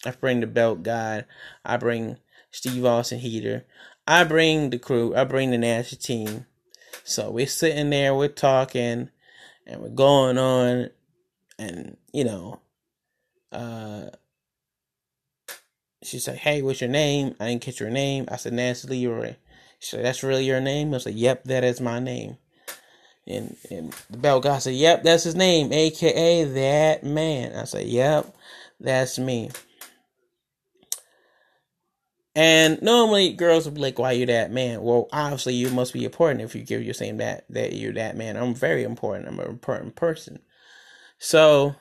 I 0.05 0.13
bring 0.13 0.41
the 0.41 0.47
belt 0.47 0.83
guy, 0.83 1.25
I 1.65 1.77
bring 1.77 2.19
Steve 2.51 2.85
Austin 2.85 3.19
Heater, 3.19 3.67
I 4.07 4.25
bring 4.25 4.71
the 4.71 4.79
crew, 4.79 5.15
I 5.15 5.25
bring 5.25 5.51
the 5.51 5.59
national 5.59 6.01
team. 6.01 6.47
So 7.05 7.31
we're 7.31 7.47
sitting 7.47 7.91
there, 7.91 8.15
we're 8.15 8.29
talking, 8.29 9.11
and 9.67 9.83
we're 9.83 9.89
going 9.91 10.39
on, 10.39 10.91
and 11.59 11.97
you 12.13 12.25
know, 12.25 12.61
uh, 13.53 14.07
she 16.03 16.19
said, 16.19 16.37
"Hey, 16.37 16.63
what's 16.63 16.81
your 16.81 16.91
name?" 16.91 17.35
I 17.41 17.49
didn't 17.49 17.63
catch 17.63 17.81
your 17.81 17.91
name. 17.91 18.27
I 18.29 18.37
said, 18.37 18.53
"Nancy 18.53 18.89
Leroy." 18.89 19.37
She 19.79 19.91
said, 19.91 20.05
"That's 20.05 20.23
really 20.23 20.45
your 20.45 20.61
name?" 20.61 20.95
I 20.95 20.99
said, 20.99 21.15
"Yep, 21.15 21.45
that 21.45 21.65
is 21.65 21.81
my 21.81 21.99
name." 21.99 22.39
And 23.29 23.57
and 23.71 23.95
the 24.09 24.17
bell 24.17 24.41
guy 24.41 24.59
said, 24.59 24.75
Yep, 24.75 25.03
that's 25.03 25.25
his 25.25 25.35
name, 25.35 25.73
aka 25.73 26.45
that 26.45 27.05
man. 27.05 27.55
I 27.55 27.65
said, 27.65 27.87
Yep, 27.87 28.35
that's 28.81 29.19
me. 29.19 29.51
And 32.35 32.81
normally 32.81 33.33
girls 33.35 33.67
would 33.67 33.75
be 33.75 33.81
like, 33.81 33.99
Why 33.99 34.13
you 34.13 34.25
that 34.27 34.51
man? 34.51 34.81
Well, 34.81 35.09
obviously 35.13 35.55
you 35.55 35.69
must 35.71 35.93
be 35.93 36.07
important 36.07 36.41
if 36.41 36.55
you 36.55 36.63
give 36.63 36.83
your 36.83 36.95
saying 36.95 37.19
that 37.19 37.45
that 37.51 37.75
you're 37.75 37.93
that 37.93 38.17
man. 38.17 38.37
I'm 38.37 38.55
very 38.55 38.83
important. 38.83 39.29
I'm 39.29 39.41
an 39.41 39.49
important 39.49 39.95
person. 39.95 40.39
So 41.19 41.75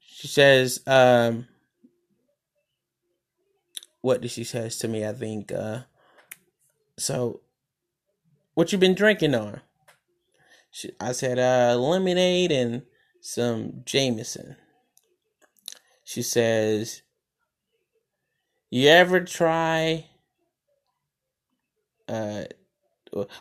she 0.00 0.28
says, 0.28 0.80
um 0.86 1.46
what 4.02 4.20
did 4.20 4.30
she 4.30 4.44
says 4.44 4.76
to 4.78 4.88
me? 4.88 5.06
I 5.06 5.14
think 5.14 5.52
uh 5.52 5.80
so 6.98 7.40
what 8.52 8.72
you 8.72 8.78
been 8.78 8.94
drinking 8.94 9.34
on? 9.34 9.62
I 11.00 11.12
said 11.12 11.38
uh, 11.38 11.78
lemonade 11.78 12.52
and 12.52 12.82
some 13.20 13.82
Jameson. 13.84 14.56
She 16.04 16.22
says, 16.22 17.02
"You 18.70 18.88
ever 18.88 19.20
try?" 19.20 20.06
Uh, 22.08 22.44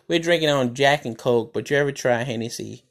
we're 0.08 0.20
drinking 0.20 0.50
on 0.50 0.74
Jack 0.74 1.06
and 1.06 1.18
Coke, 1.18 1.54
but 1.54 1.70
you 1.70 1.78
ever 1.78 1.92
try 1.92 2.24
Hennessy? 2.24 2.84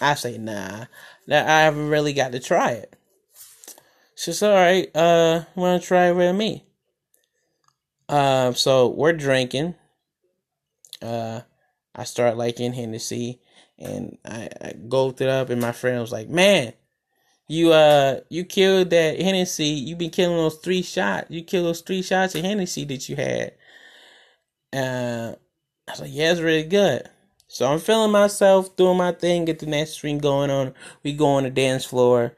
I 0.00 0.14
say, 0.14 0.38
nah, 0.38 0.86
That 1.26 1.48
I 1.48 1.62
haven't 1.62 1.88
really 1.88 2.12
got 2.12 2.32
to 2.32 2.40
try 2.40 2.72
it. 2.72 2.96
She 4.14 4.32
says, 4.32 4.42
all 4.42 4.54
right, 4.54 4.94
uh, 4.94 5.44
wanna 5.54 5.80
try 5.80 6.08
it 6.08 6.14
with 6.14 6.34
me? 6.34 6.66
Uh, 8.08 8.52
so 8.52 8.88
we're 8.88 9.12
drinking. 9.12 9.74
Uh, 11.00 11.40
I 11.94 12.04
start 12.04 12.36
liking 12.36 12.72
Hennessy, 12.72 13.40
and 13.78 14.18
I, 14.24 14.48
I 14.60 14.72
gulped 14.88 15.20
it 15.20 15.28
up, 15.28 15.50
and 15.50 15.60
my 15.60 15.72
friend 15.72 16.00
was 16.00 16.12
like, 16.12 16.28
"Man, 16.28 16.72
you 17.48 17.72
uh 17.72 18.20
you 18.28 18.44
killed 18.44 18.90
that 18.90 19.20
Hennessy. 19.20 19.66
You 19.66 19.96
been 19.96 20.10
killing 20.10 20.36
those 20.36 20.56
three 20.56 20.82
shots. 20.82 21.30
You 21.30 21.42
killed 21.44 21.66
those 21.66 21.80
three 21.82 22.02
shots 22.02 22.34
of 22.34 22.44
Hennessy 22.44 22.84
that 22.86 23.08
you 23.08 23.16
had." 23.16 23.52
Uh, 24.72 25.34
I 25.88 25.90
was 25.92 26.00
like, 26.00 26.10
"Yeah, 26.12 26.32
it's 26.32 26.40
really 26.40 26.64
good." 26.64 27.08
So 27.48 27.66
I'm 27.66 27.80
feeling 27.80 28.12
myself, 28.12 28.76
doing 28.76 28.96
my 28.96 29.12
thing, 29.12 29.44
get 29.44 29.58
the 29.58 29.66
next 29.66 29.92
stream 29.92 30.18
going 30.18 30.50
on. 30.50 30.74
We 31.02 31.12
go 31.12 31.26
on 31.26 31.42
the 31.42 31.50
dance 31.50 31.84
floor 31.84 32.36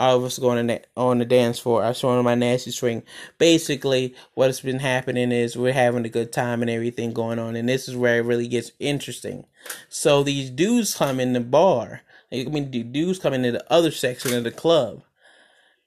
all 0.00 0.20
was 0.20 0.38
going 0.38 0.66
to 0.66 0.80
on 0.96 1.18
the 1.18 1.24
dance 1.24 1.58
floor. 1.58 1.84
I 1.84 1.88
was 1.88 1.98
showing 1.98 2.24
my 2.24 2.34
nasty 2.34 2.70
swing. 2.70 3.02
Basically, 3.38 4.14
what's 4.34 4.60
been 4.60 4.78
happening 4.78 5.30
is 5.30 5.56
we're 5.56 5.72
having 5.72 6.04
a 6.04 6.08
good 6.08 6.32
time 6.32 6.62
and 6.62 6.70
everything 6.70 7.12
going 7.12 7.38
on, 7.38 7.54
and 7.54 7.68
this 7.68 7.88
is 7.88 7.96
where 7.96 8.18
it 8.18 8.24
really 8.24 8.48
gets 8.48 8.72
interesting. 8.78 9.44
So 9.88 10.22
these 10.22 10.50
dudes 10.50 10.94
come 10.94 11.20
in 11.20 11.34
the 11.34 11.40
bar. 11.40 12.02
I 12.32 12.44
mean, 12.44 12.70
the 12.70 12.82
dudes 12.82 13.18
come 13.18 13.34
into 13.34 13.52
the 13.52 13.72
other 13.72 13.90
section 13.90 14.34
of 14.34 14.44
the 14.44 14.50
club, 14.50 15.02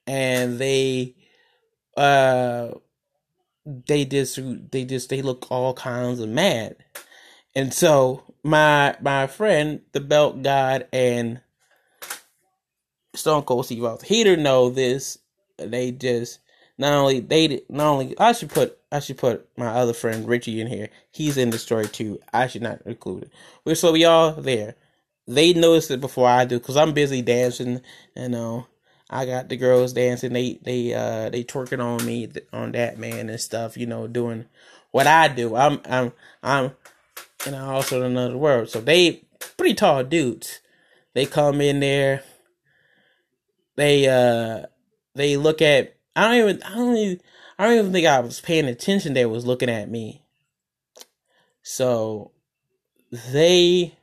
and 0.06 0.58
they, 0.58 1.16
uh, 1.96 2.70
they 3.64 4.04
just 4.04 4.38
they 4.70 4.84
just 4.84 5.08
they 5.08 5.22
look 5.22 5.46
all 5.50 5.74
kinds 5.74 6.20
of 6.20 6.28
mad, 6.28 6.76
and 7.54 7.74
so 7.74 8.22
my 8.44 8.96
my 9.00 9.26
friend, 9.26 9.80
the 9.92 10.00
belt 10.00 10.42
god, 10.42 10.86
and 10.92 11.40
Stone 13.14 13.42
Cold 13.42 13.66
Steve 13.66 13.84
Austin. 13.84 14.08
He 14.08 14.24
didn't 14.24 14.44
know 14.44 14.70
this. 14.70 15.18
They 15.56 15.92
just 15.92 16.40
not 16.78 16.92
only 16.92 17.20
they 17.20 17.62
not 17.68 17.86
only 17.86 18.18
I 18.18 18.32
should 18.32 18.50
put 18.50 18.78
I 18.90 19.00
should 19.00 19.18
put 19.18 19.48
my 19.56 19.66
other 19.66 19.92
friend 19.92 20.26
Richie 20.26 20.60
in 20.60 20.66
here. 20.66 20.88
He's 21.10 21.36
in 21.36 21.50
the 21.50 21.58
story 21.58 21.86
too. 21.88 22.20
I 22.32 22.46
should 22.46 22.62
not 22.62 22.82
include 22.86 23.30
it. 23.64 23.76
So 23.76 23.92
we 23.92 24.04
all 24.04 24.32
there. 24.32 24.76
They 25.26 25.52
noticed 25.52 25.90
it 25.90 26.00
before 26.00 26.28
I 26.28 26.44
do 26.44 26.58
because 26.58 26.76
I'm 26.76 26.92
busy 26.92 27.22
dancing. 27.22 27.80
You 28.16 28.28
know, 28.28 28.66
I 29.08 29.26
got 29.26 29.48
the 29.48 29.56
girls 29.56 29.92
dancing. 29.92 30.32
They 30.32 30.58
they 30.62 30.94
uh 30.94 31.30
they 31.30 31.44
twerking 31.44 31.82
on 31.82 32.04
me 32.04 32.28
on 32.52 32.72
that 32.72 32.98
man 32.98 33.30
and 33.30 33.40
stuff. 33.40 33.76
You 33.76 33.86
know, 33.86 34.06
doing 34.06 34.46
what 34.90 35.06
I 35.06 35.28
do. 35.28 35.56
I'm 35.56 35.80
I'm 35.86 36.12
I'm 36.42 36.72
you 37.46 37.52
know 37.52 37.70
also 37.70 38.00
in 38.00 38.12
another 38.12 38.36
world. 38.36 38.68
So 38.68 38.80
they 38.80 39.24
pretty 39.56 39.74
tall 39.74 40.02
dudes. 40.02 40.60
They 41.14 41.26
come 41.26 41.60
in 41.60 41.80
there. 41.80 42.24
They 43.76 44.08
uh 44.08 44.66
they 45.14 45.36
look 45.36 45.62
at 45.62 45.96
I 46.14 46.28
don't 46.28 46.48
even 46.48 46.62
I 46.62 46.74
don't 46.74 46.96
even 46.96 47.20
I 47.58 47.64
don't 47.64 47.78
even 47.78 47.92
think 47.92 48.06
I 48.06 48.20
was 48.20 48.40
paying 48.40 48.66
attention 48.66 49.14
they 49.14 49.26
was 49.26 49.46
looking 49.46 49.70
at 49.70 49.90
me. 49.90 50.22
So 51.62 52.32
they 53.10 53.94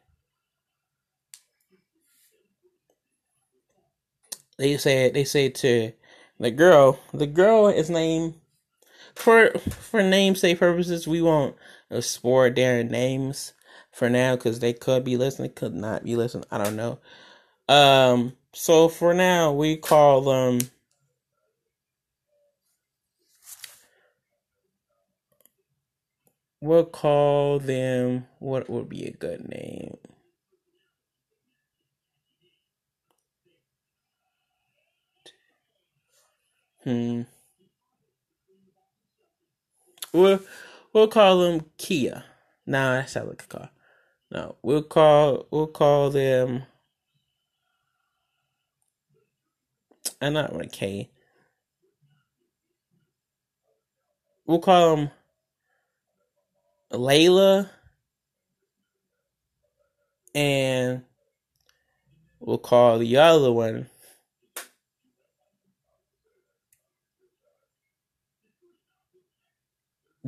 they 4.57 4.77
said 4.77 5.13
they 5.13 5.23
say 5.23 5.49
to 5.49 5.91
the 6.39 6.51
girl 6.51 6.99
the 7.13 7.27
girl 7.27 7.67
is 7.67 7.89
named 7.89 8.35
for 9.15 9.51
for 9.69 10.01
namesake 10.01 10.59
purposes 10.59 11.07
we 11.07 11.21
won't 11.21 11.55
explore 11.89 12.49
their 12.49 12.83
names 12.83 13.53
for 13.91 14.09
now 14.09 14.35
because 14.35 14.59
they 14.59 14.73
could 14.73 15.03
be 15.03 15.17
listening 15.17 15.51
could 15.51 15.73
not 15.73 16.03
be 16.03 16.15
listening 16.15 16.45
i 16.51 16.57
don't 16.57 16.75
know 16.75 16.99
um 17.67 18.33
so 18.53 18.87
for 18.87 19.13
now 19.13 19.51
we 19.51 19.77
call 19.77 20.21
them 20.21 20.59
we'll 26.61 26.85
call 26.85 27.59
them 27.59 28.27
what 28.39 28.69
would 28.69 28.87
be 28.87 29.05
a 29.05 29.11
good 29.11 29.49
name? 29.49 29.97
Hmm. 36.83 37.21
We'll 40.13 40.39
we'll 40.93 41.07
call 41.07 41.39
them 41.39 41.65
kia. 41.77 42.23
Nah 42.65 42.95
that 42.95 43.09
sounds 43.09 43.29
like 43.29 43.43
a 43.43 43.47
car. 43.47 43.69
No 44.31 44.55
we'll 44.61 44.83
call 44.83 45.47
we'll 45.51 45.67
call 45.67 46.09
them 46.09 46.63
I'm 50.21 50.33
not 50.33 50.53
with 50.53 50.67
a 50.67 50.69
K. 50.69 51.09
We'll 54.45 54.59
call 54.59 54.95
them 54.95 55.11
Layla 56.91 57.69
and 60.35 61.03
we'll 62.39 62.57
call 62.57 62.99
the 62.99 63.17
other 63.17 63.51
one 63.51 63.87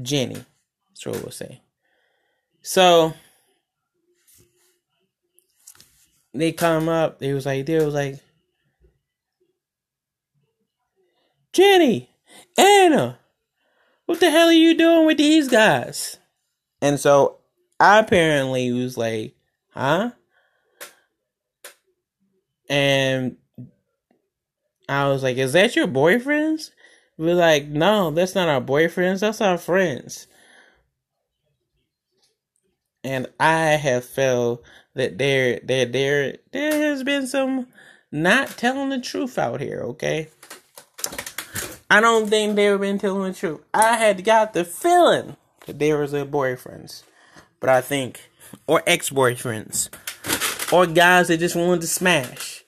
Jenny. 0.02 0.44
That's 0.90 1.06
what 1.06 1.22
we'll 1.22 1.32
say. 1.32 1.62
So 2.62 3.14
they 6.34 6.52
come 6.52 6.90
up, 6.90 7.20
they 7.20 7.34
was 7.34 7.46
like, 7.46 7.66
they 7.66 7.84
was 7.84 7.94
like, 7.94 8.23
Jenny, 11.54 12.10
Anna, 12.58 13.20
what 14.08 14.20
the 14.20 14.32
hell 14.32 14.48
are 14.48 14.54
you 14.54 14.76
doing 14.76 15.06
with 15.06 15.18
these 15.18 15.48
guys? 15.48 16.18
And 16.82 17.00
so 17.00 17.38
I 17.80 18.00
apparently 18.00 18.72
was 18.72 18.98
like, 18.98 19.36
huh? 19.70 20.12
And 22.70 23.38
I 24.90 25.08
was 25.10 25.22
like, 25.22 25.38
is 25.38 25.54
that 25.54 25.76
your 25.76 25.88
boyfriends? 25.88 26.72
We're 27.18 27.36
like, 27.36 27.68
no, 27.68 28.10
that's 28.10 28.34
not 28.34 28.50
our 28.50 28.62
boyfriends, 28.62 29.20
that's 29.20 29.42
our 29.42 29.60
friends. 29.60 30.28
And 33.04 33.28
I 33.40 33.76
have 33.76 34.06
felt 34.06 34.64
that 34.96 35.18
there 35.18 35.60
there 35.64 35.86
there 35.86 36.38
there 36.52 36.90
has 36.90 37.04
been 37.04 37.28
some 37.28 37.68
not 38.12 38.50
telling 38.50 38.90
the 38.90 39.00
truth 39.00 39.38
out 39.38 39.62
here, 39.62 39.82
okay? 39.84 40.30
I 41.90 42.02
don't 42.02 42.28
think 42.28 42.56
they've 42.56 42.80
been 42.80 43.00
telling 43.00 43.32
the 43.32 43.38
truth. 43.38 43.62
I 43.74 43.98
had 43.98 44.24
got 44.24 44.54
the 44.54 44.66
feeling 44.66 45.38
that 45.66 45.80
they 45.80 45.94
were 45.94 46.08
their 46.08 46.26
boyfriends, 46.26 47.04
but 47.60 47.70
I 47.70 47.82
think, 47.82 48.30
or 48.68 48.82
ex 48.88 49.10
boyfriends, 49.10 49.90
or 50.74 50.86
guys 50.88 51.28
that 51.28 51.40
just 51.40 51.56
wanted 51.56 51.82
to 51.82 51.88
smash. 51.88 52.64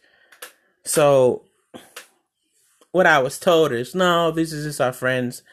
So, 0.84 1.43
what 2.91 3.07
I 3.07 3.20
was 3.20 3.39
told 3.39 3.72
is, 3.72 3.95
no, 3.95 4.32
this 4.32 4.53
is 4.53 4.66
just 4.66 4.82
our 4.82 4.93
friends, 4.93 5.43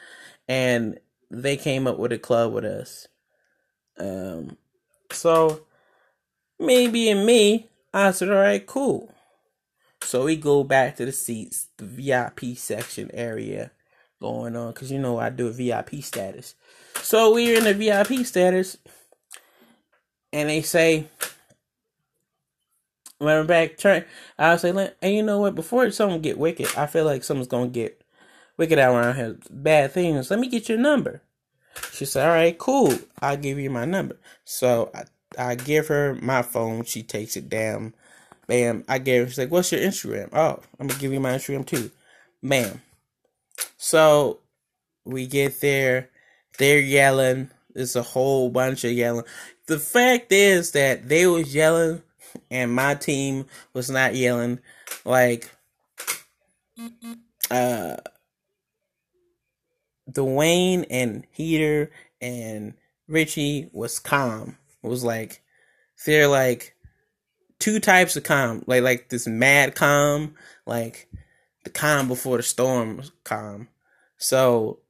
and 0.48 0.98
they 1.30 1.56
came 1.56 1.86
up 1.86 1.98
with 1.98 2.12
a 2.12 2.18
club 2.18 2.52
with 2.52 2.64
us. 2.64 3.08
Um, 3.98 4.56
so 5.10 5.62
me 6.58 6.88
being 6.88 7.24
me, 7.24 7.68
I 7.92 8.10
said, 8.12 8.30
all 8.30 8.36
right, 8.36 8.66
cool. 8.66 9.11
So 10.04 10.24
we 10.24 10.36
go 10.36 10.62
back 10.64 10.96
to 10.96 11.06
the 11.06 11.12
seats, 11.12 11.68
the 11.78 11.84
VIP 11.84 12.56
section 12.56 13.10
area 13.14 13.70
going 14.20 14.56
on, 14.56 14.72
because 14.72 14.90
you 14.92 14.98
know 14.98 15.18
I 15.18 15.30
do 15.30 15.48
a 15.48 15.52
VIP 15.52 16.02
status. 16.02 16.54
So 16.96 17.32
we're 17.32 17.56
in 17.56 17.64
the 17.64 17.74
VIP 17.74 18.26
status, 18.26 18.76
and 20.32 20.48
they 20.48 20.62
say, 20.62 21.06
when 23.18 23.38
I'm 23.38 23.46
back, 23.46 23.78
turn, 23.78 24.04
I 24.38 24.56
say, 24.56 24.70
and 25.00 25.14
you 25.14 25.22
know 25.22 25.38
what? 25.38 25.54
Before 25.54 25.90
something 25.90 26.20
get 26.20 26.38
wicked, 26.38 26.68
I 26.76 26.86
feel 26.86 27.04
like 27.04 27.24
something's 27.24 27.48
gonna 27.48 27.68
get 27.68 28.02
wicked 28.56 28.78
out 28.78 28.94
around 28.94 29.16
here. 29.16 29.38
Bad 29.50 29.92
things. 29.92 30.30
Let 30.30 30.40
me 30.40 30.48
get 30.48 30.68
your 30.68 30.78
number. 30.78 31.22
She 31.92 32.04
said, 32.04 32.28
all 32.28 32.34
right, 32.34 32.58
cool. 32.58 32.92
I'll 33.20 33.36
give 33.36 33.58
you 33.58 33.70
my 33.70 33.84
number. 33.84 34.18
So 34.44 34.90
I, 34.94 35.04
I 35.38 35.54
give 35.54 35.88
her 35.88 36.18
my 36.20 36.42
phone. 36.42 36.84
She 36.84 37.02
takes 37.02 37.36
it 37.36 37.48
down 37.48 37.94
Bam. 38.52 38.84
I 38.86 38.98
gave 38.98 39.28
she's 39.28 39.38
like, 39.38 39.50
what's 39.50 39.72
your 39.72 39.80
Instagram? 39.80 40.28
Oh, 40.34 40.60
I'm 40.78 40.86
going 40.86 40.90
to 40.90 41.00
give 41.00 41.10
you 41.10 41.20
my 41.20 41.32
Instagram 41.32 41.64
too. 41.64 41.90
Bam. 42.42 42.82
So 43.78 44.40
we 45.06 45.26
get 45.26 45.62
there. 45.62 46.10
They're 46.58 46.78
yelling. 46.78 47.50
There's 47.72 47.96
a 47.96 48.02
whole 48.02 48.50
bunch 48.50 48.84
of 48.84 48.92
yelling. 48.92 49.24
The 49.68 49.78
fact 49.78 50.32
is 50.32 50.72
that 50.72 51.08
they 51.08 51.26
was 51.26 51.54
yelling 51.54 52.02
and 52.50 52.74
my 52.74 52.94
team 52.94 53.46
was 53.72 53.88
not 53.88 54.14
yelling. 54.14 54.58
Like, 55.06 55.50
uh, 57.50 57.96
Dwayne 60.10 60.84
and 60.90 61.26
Heater 61.30 61.90
and 62.20 62.74
Richie 63.08 63.70
was 63.72 63.98
calm. 63.98 64.58
It 64.82 64.88
was 64.88 65.02
like, 65.02 65.40
they're 66.04 66.28
like, 66.28 66.74
two 67.62 67.78
types 67.78 68.16
of 68.16 68.24
calm, 68.24 68.64
like 68.66 68.82
like 68.82 69.08
this 69.08 69.28
mad 69.28 69.76
calm, 69.76 70.34
like 70.66 71.08
the 71.62 71.70
calm 71.70 72.08
before 72.08 72.36
the 72.36 72.42
storm 72.42 73.04
calm. 73.22 73.68
So 74.18 74.80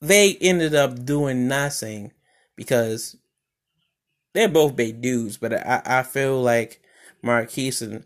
they 0.00 0.36
ended 0.40 0.74
up 0.74 1.04
doing 1.04 1.48
nothing 1.48 2.12
because 2.56 3.14
they're 4.32 4.48
both 4.48 4.74
big 4.74 5.02
dudes, 5.02 5.36
but 5.36 5.52
I, 5.52 5.82
I 5.84 6.02
feel 6.02 6.40
like 6.40 6.80
Marquise 7.22 7.82
and 7.82 8.04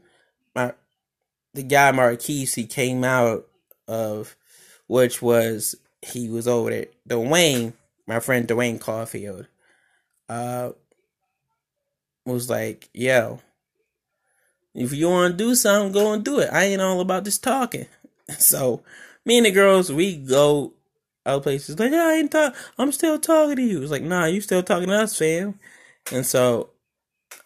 my 0.53 0.73
the 1.53 1.63
guy 1.63 1.93
Marquise 1.93 2.55
he 2.55 2.67
came 2.67 3.05
out 3.05 3.47
of 3.87 4.35
which 4.89 5.23
was 5.23 5.77
he 6.03 6.29
was 6.29 6.49
over 6.49 6.71
there. 6.71 6.87
Dwayne, 7.09 7.75
my 8.09 8.19
friend 8.19 8.49
Dwayne 8.49 8.81
Caulfield, 8.81 9.47
uh 10.29 10.71
was 12.27 12.51
like, 12.51 12.89
yo, 12.95 13.41
if 14.75 14.93
you 14.93 15.09
want 15.11 15.33
to 15.39 15.45
do 15.45 15.55
something, 15.55 15.93
go 15.93 16.13
and 16.13 16.25
do 16.25 16.41
it. 16.41 16.51
I 16.53 16.65
ain't 16.67 16.83
all 16.83 17.01
about 17.01 17.25
just 17.25 17.43
talking. 17.43 17.87
So, 18.39 18.83
me 19.27 19.39
and 19.39 19.47
the 19.47 19.51
girls, 19.51 19.93
we 19.93 20.17
go 20.17 20.73
other 21.27 21.43
places. 21.43 21.79
Like, 21.79 21.93
yeah, 21.93 22.07
I 22.07 22.15
ain't 22.15 22.31
talk. 22.33 22.55
I'm 22.79 22.93
still 22.93 23.19
talking 23.19 23.57
to 23.57 23.63
you. 23.63 23.83
It's 23.83 23.91
like, 23.91 24.03
nah, 24.03 24.27
you 24.27 24.41
still 24.41 24.63
talking 24.63 24.89
to 24.89 24.97
us, 24.97 25.19
fam. 25.19 25.59
And 26.13 26.25
so, 26.25 26.71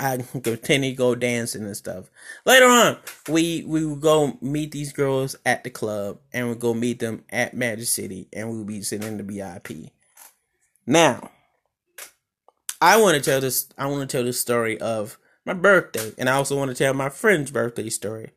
I 0.00 0.18
continue 0.42 0.90
to 0.90 0.96
go 0.96 1.14
dancing 1.14 1.64
and 1.64 1.76
stuff. 1.76 2.10
Later 2.44 2.66
on, 2.66 2.98
we 3.28 3.64
we 3.66 3.84
will 3.86 3.96
go 3.96 4.38
meet 4.40 4.72
these 4.72 4.92
girls 4.92 5.36
at 5.46 5.64
the 5.64 5.70
club, 5.70 6.18
and 6.32 6.48
we 6.48 6.54
go 6.56 6.74
meet 6.74 7.00
them 7.00 7.24
at 7.30 7.54
Magic 7.54 7.86
City, 7.88 8.28
and 8.32 8.50
we'll 8.50 8.64
be 8.64 8.82
sitting 8.82 9.08
in 9.08 9.16
the 9.18 9.22
VIP. 9.24 9.90
Now, 10.86 11.30
I 12.80 13.00
want 13.00 13.16
to 13.16 13.22
tell 13.22 13.40
this. 13.40 13.68
I 13.76 13.86
want 13.86 14.08
to 14.08 14.16
tell 14.16 14.24
the 14.24 14.32
story 14.32 14.80
of 14.80 15.18
my 15.44 15.54
birthday, 15.54 16.12
and 16.18 16.28
I 16.28 16.34
also 16.34 16.56
want 16.56 16.70
to 16.70 16.76
tell 16.76 16.94
my 16.94 17.08
friend's 17.08 17.50
birthday 17.50 17.90
story 17.90 18.32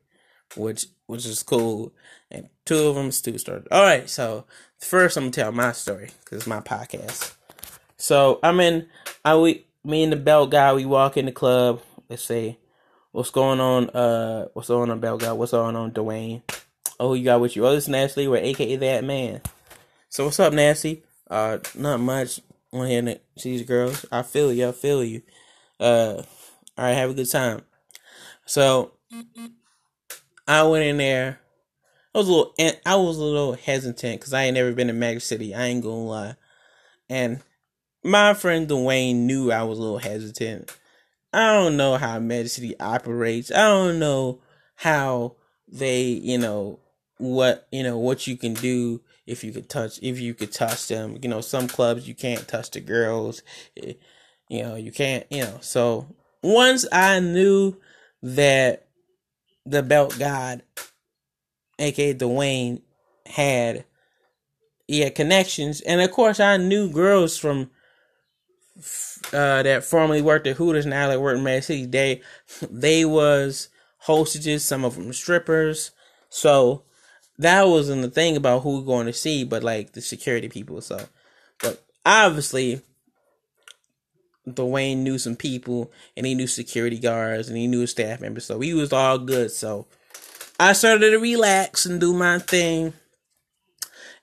which 0.55 0.87
which 1.07 1.25
is 1.25 1.43
cool. 1.43 1.93
And 2.29 2.49
two 2.65 2.87
of 2.87 2.95
them 2.95 3.07
is 3.07 3.21
two 3.21 3.37
stories. 3.37 3.67
All 3.71 3.83
right, 3.83 4.09
so 4.09 4.45
first 4.79 5.17
I'm 5.17 5.23
gonna 5.23 5.31
tell 5.31 5.51
my 5.51 5.71
story 5.73 6.11
because 6.23 6.39
it's 6.39 6.47
my 6.47 6.61
podcast. 6.61 7.33
So 7.97 8.39
I'm 8.43 8.59
in. 8.59 8.87
I 9.23 9.35
we 9.37 9.65
me 9.83 10.03
and 10.03 10.11
the 10.11 10.17
belt 10.17 10.51
guy. 10.51 10.73
We 10.73 10.85
walk 10.85 11.17
in 11.17 11.25
the 11.25 11.31
club. 11.31 11.81
Let's 12.09 12.23
say, 12.23 12.57
what's 13.11 13.31
going 13.31 13.59
on? 13.59 13.89
Uh, 13.89 14.47
what's 14.53 14.69
going 14.69 14.89
on, 14.89 14.99
belt 14.99 15.21
guy? 15.21 15.31
What's 15.33 15.51
going 15.51 15.75
on, 15.75 15.91
Dwayne? 15.91 16.41
Oh, 16.99 17.13
you 17.13 17.25
got 17.25 17.41
with 17.41 17.55
you? 17.55 17.65
Oh, 17.65 17.73
this 17.73 17.87
Nasty, 17.87 18.27
or 18.27 18.37
AKA 18.37 18.75
that 18.77 19.03
man. 19.03 19.41
So 20.09 20.25
what's 20.25 20.39
up, 20.39 20.53
Nasty? 20.53 21.03
Uh, 21.29 21.59
not 21.75 21.99
much. 21.99 22.39
On 22.73 22.87
here 22.87 23.01
to 23.01 23.19
see 23.37 23.51
these 23.51 23.67
girls. 23.67 24.05
I 24.11 24.21
feel 24.21 24.53
you. 24.53 24.69
I 24.69 24.71
feel 24.71 25.03
you. 25.03 25.21
Uh, 25.79 26.23
all 26.77 26.85
right, 26.85 26.93
have 26.93 27.09
a 27.09 27.13
good 27.13 27.29
time. 27.29 27.63
So 28.45 28.93
I 30.47 30.63
went 30.63 30.85
in 30.85 30.97
there. 30.97 31.39
I 32.13 32.17
was 32.17 32.27
a 32.27 32.31
little, 32.31 32.53
I 32.85 32.95
was 32.95 33.17
a 33.17 33.23
little 33.23 33.53
hesitant 33.53 34.19
because 34.19 34.33
I 34.33 34.43
ain't 34.43 34.55
never 34.55 34.71
been 34.73 34.87
to 34.87 34.93
Magic 34.93 35.21
City. 35.21 35.53
I 35.53 35.65
ain't 35.65 35.83
gonna 35.83 36.03
lie. 36.03 36.35
And 37.09 37.41
my 38.03 38.33
friend 38.33 38.67
Dwayne 38.67 39.15
knew 39.15 39.51
I 39.51 39.63
was 39.63 39.77
a 39.77 39.81
little 39.81 39.97
hesitant. 39.97 40.75
I 41.33 41.53
don't 41.53 41.77
know 41.77 41.95
how 41.95 42.19
Magic 42.19 42.51
City 42.51 42.79
operates. 42.79 43.51
I 43.51 43.67
don't 43.67 43.99
know 43.99 44.41
how 44.75 45.35
they, 45.67 46.03
you 46.03 46.37
know, 46.37 46.79
what 47.17 47.67
you 47.71 47.83
know 47.83 47.97
what 47.97 48.27
you 48.27 48.35
can 48.35 48.53
do 48.55 49.01
if 49.25 49.43
you 49.43 49.51
could 49.51 49.69
touch 49.69 49.99
if 50.01 50.19
you 50.19 50.33
could 50.33 50.51
touch 50.51 50.87
them. 50.87 51.17
You 51.21 51.29
know, 51.29 51.41
some 51.41 51.67
clubs 51.67 52.07
you 52.07 52.15
can't 52.15 52.47
touch 52.47 52.71
the 52.71 52.79
girls. 52.79 53.41
Eh, 53.77 53.93
you 54.49 54.63
know, 54.63 54.75
you 54.75 54.91
can't. 54.91 55.25
You 55.29 55.43
know, 55.43 55.57
so 55.61 56.07
once 56.43 56.85
I 56.91 57.19
knew 57.19 57.77
that 58.23 58.87
the 59.65 59.83
belt 59.83 60.17
god, 60.19 60.63
aka 61.79 62.13
Dwayne, 62.13 62.81
had 63.25 63.85
he 64.87 65.01
had 65.01 65.15
connections, 65.15 65.81
and 65.81 66.01
of 66.01 66.11
course 66.11 66.39
I 66.39 66.57
knew 66.57 66.89
girls 66.89 67.37
from 67.37 67.69
uh, 69.33 69.63
that 69.63 69.83
formerly 69.83 70.21
worked 70.21 70.47
at 70.47 70.57
Hooters 70.57 70.85
now 70.85 71.07
that 71.07 71.21
work 71.21 71.37
in 71.37 71.43
Magic 71.43 71.63
City. 71.63 71.85
They 71.85 72.21
they 72.69 73.05
was 73.05 73.69
hostages, 73.99 74.65
some 74.65 74.83
of 74.83 74.95
them 74.95 75.13
strippers. 75.13 75.91
So 76.29 76.83
that 77.41 77.67
wasn't 77.67 78.03
the 78.03 78.09
thing 78.09 78.37
about 78.37 78.61
who 78.61 78.79
we're 78.79 78.85
going 78.85 79.07
to 79.07 79.13
see, 79.13 79.43
but 79.43 79.63
like 79.63 79.93
the 79.93 80.01
security 80.01 80.47
people. 80.47 80.81
So, 80.81 81.05
but 81.61 81.83
obviously, 82.05 82.81
Dwayne 84.47 84.97
knew 84.97 85.17
some 85.17 85.35
people, 85.35 85.91
and 86.15 86.25
he 86.25 86.35
knew 86.35 86.47
security 86.47 86.99
guards, 86.99 87.47
and 87.47 87.57
he 87.57 87.67
knew 87.67 87.87
staff 87.87 88.21
members, 88.21 88.45
so 88.45 88.59
he 88.59 88.73
was 88.73 88.93
all 88.93 89.17
good. 89.17 89.51
So, 89.51 89.87
I 90.59 90.73
started 90.73 91.11
to 91.11 91.17
relax 91.17 91.85
and 91.85 91.99
do 91.99 92.13
my 92.13 92.39
thing, 92.39 92.93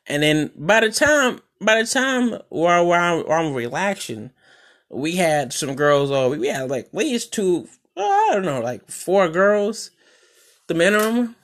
and 0.06 0.22
then 0.22 0.50
by 0.56 0.80
the 0.80 0.90
time 0.90 1.40
by 1.60 1.82
the 1.82 1.88
time 1.88 2.40
where, 2.50 2.72
I'm, 2.72 3.26
where 3.26 3.38
I'm 3.38 3.52
relaxing, 3.52 4.30
we 4.88 5.16
had 5.16 5.52
some 5.52 5.74
girls. 5.74 6.10
over. 6.10 6.38
we 6.38 6.48
had 6.48 6.70
like 6.70 6.86
at 6.86 6.94
least 6.94 7.32
two. 7.32 7.68
I 7.96 8.30
don't 8.32 8.44
know, 8.44 8.60
like 8.60 8.88
four 8.88 9.28
girls, 9.28 9.90
the 10.68 10.74
minimum 10.74 11.34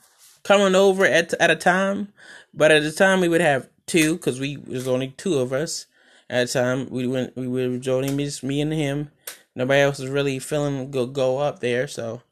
coming 0.44 0.74
over 0.74 1.04
at 1.04 1.34
at 1.34 1.50
a 1.50 1.56
time. 1.56 2.12
But 2.52 2.70
at 2.70 2.84
the 2.84 2.92
time, 2.92 3.20
we 3.20 3.28
would 3.28 3.40
have 3.40 3.68
two 3.86 4.14
because 4.14 4.38
we 4.38 4.58
was 4.58 4.86
only 4.86 5.08
two 5.16 5.38
of 5.38 5.52
us 5.52 5.86
at 6.30 6.48
a 6.48 6.52
time. 6.52 6.88
We 6.90 7.06
went 7.06 7.36
we 7.36 7.48
were 7.48 7.78
joining 7.78 8.14
me, 8.14 8.30
me 8.42 8.60
and 8.60 8.72
him. 8.72 9.10
Nobody 9.56 9.80
else 9.80 9.98
was 9.98 10.10
really 10.10 10.38
feeling 10.38 10.90
go 10.90 11.06
go 11.06 11.38
up 11.38 11.60
there, 11.60 11.88
so 11.88 12.22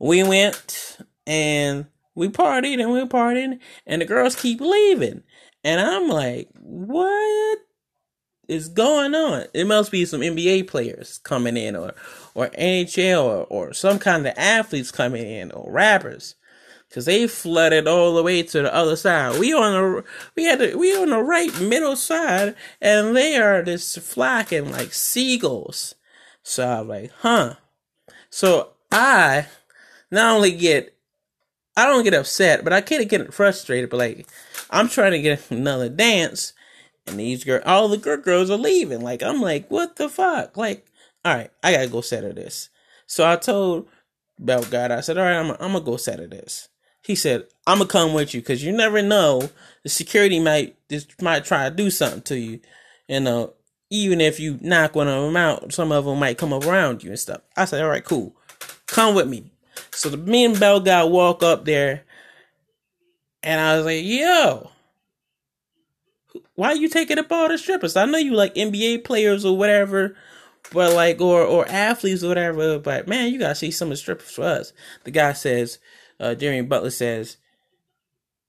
we 0.00 0.22
went 0.22 0.98
and 1.26 1.86
we 2.14 2.28
partied 2.28 2.80
and 2.80 2.92
we 2.92 3.04
partied, 3.04 3.60
and 3.86 4.02
the 4.02 4.06
girls 4.06 4.34
keep 4.34 4.60
leaving, 4.60 5.22
and 5.62 5.80
I'm 5.80 6.08
like, 6.08 6.48
what? 6.60 7.58
is 8.48 8.68
going 8.68 9.14
on? 9.14 9.44
It 9.52 9.66
must 9.66 9.92
be 9.92 10.06
some 10.06 10.22
NBA 10.22 10.68
players 10.68 11.18
coming 11.18 11.56
in, 11.56 11.76
or 11.76 11.94
or 12.34 12.48
NHL, 12.48 13.22
or, 13.22 13.44
or 13.44 13.74
some 13.74 13.98
kind 13.98 14.26
of 14.26 14.32
athletes 14.38 14.90
coming 14.90 15.26
in, 15.26 15.52
or 15.52 15.70
rappers 15.70 16.34
because 16.88 17.04
they 17.04 17.26
flooded 17.26 17.86
all 17.86 18.14
the 18.14 18.22
way 18.22 18.42
to 18.42 18.62
the 18.62 18.74
other 18.74 18.96
side. 18.96 19.38
We 19.38 19.52
on 19.52 19.72
the 19.72 20.04
we 20.36 20.44
had 20.44 20.58
the, 20.58 20.76
we 20.76 20.96
on 20.96 21.10
the 21.10 21.22
right 21.22 21.58
middle 21.60 21.96
side, 21.96 22.54
and 22.80 23.16
they 23.16 23.36
are 23.36 23.62
just 23.62 23.98
flocking 24.00 24.70
like 24.70 24.92
seagulls. 24.92 25.94
So 26.42 26.66
I'm 26.66 26.88
like, 26.88 27.12
huh. 27.18 27.54
So 28.30 28.70
I 28.90 29.46
not 30.10 30.36
only 30.36 30.52
get 30.52 30.94
I 31.76 31.86
don't 31.86 32.04
get 32.04 32.14
upset, 32.14 32.64
but 32.64 32.72
I 32.72 32.80
kind 32.80 33.02
of 33.02 33.08
get 33.08 33.32
frustrated. 33.34 33.90
But 33.90 33.98
like, 33.98 34.26
I'm 34.70 34.88
trying 34.88 35.12
to 35.12 35.20
get 35.20 35.50
another 35.50 35.88
dance, 35.88 36.54
and 37.06 37.20
these 37.20 37.44
girls, 37.44 37.62
all 37.66 37.88
the 37.88 37.98
good 37.98 38.22
girls 38.22 38.50
are 38.50 38.58
leaving. 38.58 39.02
Like, 39.02 39.22
I'm 39.22 39.40
like, 39.40 39.70
what 39.70 39.96
the 39.96 40.08
fuck? 40.08 40.56
Like, 40.56 40.86
all 41.24 41.34
right, 41.34 41.50
I 41.62 41.72
gotta 41.72 41.88
go 41.88 42.00
settle 42.00 42.32
this. 42.32 42.70
So 43.06 43.30
I 43.30 43.36
told 43.36 43.88
Belt 44.38 44.70
God, 44.70 44.90
I 44.90 45.00
said, 45.00 45.18
all 45.18 45.24
right, 45.24 45.36
I'm, 45.36 45.50
I'm 45.52 45.72
gonna 45.72 45.80
go 45.80 45.96
settle 45.96 46.28
this. 46.28 46.68
He 47.08 47.14
said, 47.14 47.46
"I'm 47.66 47.78
gonna 47.78 47.88
come 47.88 48.12
with 48.12 48.34
you 48.34 48.42
because 48.42 48.62
you 48.62 48.70
never 48.70 49.00
know. 49.00 49.48
The 49.82 49.88
security 49.88 50.38
might 50.40 50.76
just 50.90 51.22
might 51.22 51.46
try 51.46 51.66
to 51.66 51.74
do 51.74 51.90
something 51.90 52.20
to 52.20 52.38
you. 52.38 52.60
You 53.08 53.16
uh, 53.16 53.20
know, 53.20 53.54
even 53.88 54.20
if 54.20 54.38
you 54.38 54.58
knock 54.60 54.94
one 54.94 55.08
of 55.08 55.24
them 55.24 55.34
out, 55.34 55.72
some 55.72 55.90
of 55.90 56.04
them 56.04 56.18
might 56.18 56.36
come 56.36 56.52
around 56.52 57.02
you 57.02 57.08
and 57.08 57.18
stuff." 57.18 57.40
I 57.56 57.64
said, 57.64 57.82
"All 57.82 57.88
right, 57.88 58.04
cool. 58.04 58.36
Come 58.86 59.14
with 59.14 59.26
me." 59.26 59.50
So 59.90 60.10
the 60.10 60.18
me 60.18 60.44
and 60.44 60.60
Bell 60.60 60.80
guy 60.80 61.02
walk 61.04 61.42
up 61.42 61.64
there, 61.64 62.04
and 63.42 63.58
I 63.58 63.78
was 63.78 63.86
like, 63.86 64.04
"Yo." 64.04 64.70
Why 66.56 66.72
you 66.72 66.90
taking 66.90 67.18
up 67.18 67.32
all 67.32 67.48
the 67.48 67.56
strippers? 67.56 67.96
I 67.96 68.04
know 68.04 68.18
you 68.18 68.34
like 68.34 68.54
NBA 68.54 69.04
players 69.04 69.46
or 69.46 69.56
whatever, 69.56 70.14
but 70.72 70.92
like 70.92 71.22
or 71.22 71.42
or 71.42 71.66
athletes 71.68 72.22
or 72.22 72.28
whatever. 72.28 72.78
But 72.78 73.08
man, 73.08 73.32
you 73.32 73.38
gotta 73.38 73.54
see 73.54 73.70
some 73.70 73.88
of 73.88 73.92
the 73.92 73.96
strippers 73.96 74.30
for 74.30 74.44
us. 74.44 74.74
The 75.04 75.10
guy 75.10 75.32
says, 75.32 75.78
uh, 76.20 76.34
Jimmy 76.34 76.62
Butler 76.62 76.90
says, 76.90 77.36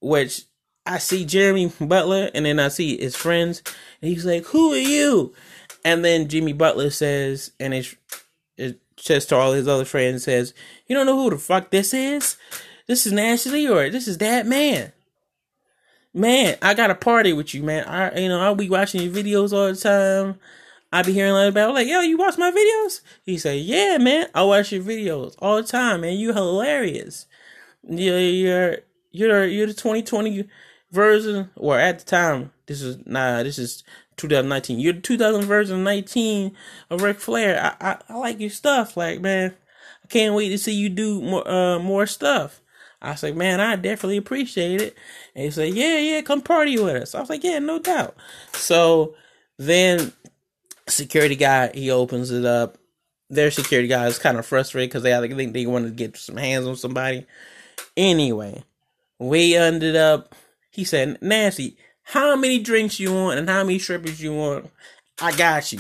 which 0.02 0.44
I 0.86 0.98
see 0.98 1.26
Jimmy 1.26 1.72
Butler 1.80 2.30
and 2.34 2.46
then 2.46 2.60
I 2.60 2.70
see 2.70 2.98
his 2.98 3.16
friends, 3.16 3.62
and 4.02 4.12
he's 4.12 4.26
like, 4.26 4.46
"Who 4.46 4.74
are 4.74 4.78
you?" 4.78 5.34
And 5.86 6.04
then 6.04 6.28
Jimmy 6.28 6.54
Butler 6.54 6.90
says, 6.90 7.52
and 7.60 7.74
it, 7.74 7.96
it 8.58 8.80
says 8.98 9.26
to 9.28 9.36
all 9.36 9.54
his 9.54 9.68
other 9.68 9.86
friends, 9.86 10.24
says, 10.24 10.54
"You 10.88 10.96
don't 10.96 11.06
know 11.06 11.22
who 11.22 11.30
the 11.30 11.38
fuck 11.38 11.70
this 11.72 11.94
is? 11.94 12.38
This 12.88 13.06
is 13.06 13.14
Ashley 13.14 13.68
or 13.68 13.90
this 13.90 14.08
is 14.08 14.18
that 14.20 14.48
man." 14.48 14.94
Man, 16.12 16.58
I 16.64 16.74
got 16.74 16.90
a 16.90 16.96
party 16.96 17.34
with 17.34 17.54
you, 17.54 17.62
man. 17.62 17.86
I, 17.86 18.18
you 18.20 18.30
know, 18.30 18.42
I'll 18.42 18.56
be 18.56 18.68
watching 18.68 19.02
your 19.02 19.14
videos 19.14 19.54
all 19.54 19.72
the 19.72 19.76
time. 19.76 20.40
I 20.92 21.04
be 21.04 21.14
hearing 21.14 21.34
like 21.34 21.50
about 21.50 21.76
like, 21.76 21.88
yo, 21.88 22.02
you 22.02 22.18
watch 22.18 22.36
my 22.38 22.50
videos? 22.50 23.02
He 23.24 23.38
say, 23.38 23.60
yeah, 23.60 24.00
man, 24.00 24.28
I 24.34 24.42
watch 24.42 24.72
your 24.72 24.82
videos 24.82 25.36
all 25.38 25.58
the 25.58 25.68
time, 25.68 26.02
man. 26.02 26.18
You 26.18 26.34
hilarious. 26.34 27.28
You're 27.90 28.20
you're 28.20 28.78
you're 29.12 29.46
you're 29.46 29.68
the 29.68 29.74
2020 29.74 30.48
version, 30.92 31.50
or 31.56 31.80
at 31.80 32.00
the 32.00 32.06
time, 32.06 32.52
this 32.68 32.82
is 32.82 32.98
nah, 33.06 33.44
this 33.44 33.58
is 33.58 33.84
2019. 34.18 34.80
You're 34.80 34.94
the 34.94 35.02
2000 35.02 35.44
version 35.46 35.84
19 35.84 36.56
of 36.90 37.02
Ric 37.02 37.20
Flair. 37.20 37.76
I, 37.82 37.92
I 37.92 37.98
I 38.10 38.18
like 38.18 38.40
your 38.40 38.50
stuff, 38.50 38.96
like 38.96 39.22
man. 39.22 39.56
I 40.04 40.08
can't 40.08 40.36
wait 40.36 40.50
to 40.50 40.58
see 40.58 40.74
you 40.74 40.90
do 40.90 41.22
more 41.22 41.48
uh 41.48 41.80
more 41.80 42.06
stuff. 42.08 42.62
I 43.02 43.16
like, 43.24 43.36
man, 43.36 43.62
I 43.62 43.76
definitely 43.78 44.18
appreciate 44.18 44.82
it. 44.82 44.98
And 45.34 45.46
he 45.46 45.52
said, 45.52 45.74
yeah, 45.74 46.00
yeah, 46.00 46.22
come 46.22 46.42
party 46.42 46.78
with 46.78 47.02
us. 47.02 47.16
I 47.16 47.22
was 47.22 47.30
like, 47.30 47.44
yeah, 47.44 47.60
no 47.60 47.80
doubt. 47.80 48.16
So 48.52 49.16
then 49.58 50.12
security 50.88 51.36
guy, 51.36 51.72
he 51.74 51.92
opens 51.92 52.32
it 52.32 52.46
up. 52.46 52.78
Their 53.30 53.52
security 53.52 53.88
guy 53.88 54.08
is 54.08 54.20
kind 54.20 54.38
of 54.38 54.46
frustrated 54.46 54.90
because 54.90 55.04
they 55.04 55.16
I 55.16 55.26
think 55.28 55.54
they 55.54 55.66
wanted 55.66 55.90
to 55.90 55.96
get 55.96 56.18
some 56.18 56.36
hands 56.38 56.68
on 56.68 56.76
somebody. 56.76 57.26
Anyway, 57.98 58.64
we 59.18 59.56
ended 59.56 59.96
up. 59.96 60.36
He 60.72 60.84
said, 60.84 61.18
"Nancy, 61.22 61.78
how 62.04 62.36
many 62.36 62.60
drinks 62.60 63.00
you 63.00 63.14
want 63.14 63.40
and 63.40 63.50
how 63.50 63.64
many 63.64 63.80
strippers 63.80 64.22
you 64.22 64.34
want? 64.34 64.70
I 65.22 65.36
got 65.36 65.72
you. 65.72 65.80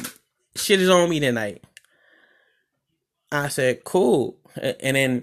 Shit 0.56 0.82
is 0.82 0.90
on 0.90 1.10
me 1.10 1.20
tonight." 1.20 1.64
I 3.32 3.48
said, 3.50 3.84
"Cool." 3.84 4.38
And 4.56 4.98
then 4.98 5.22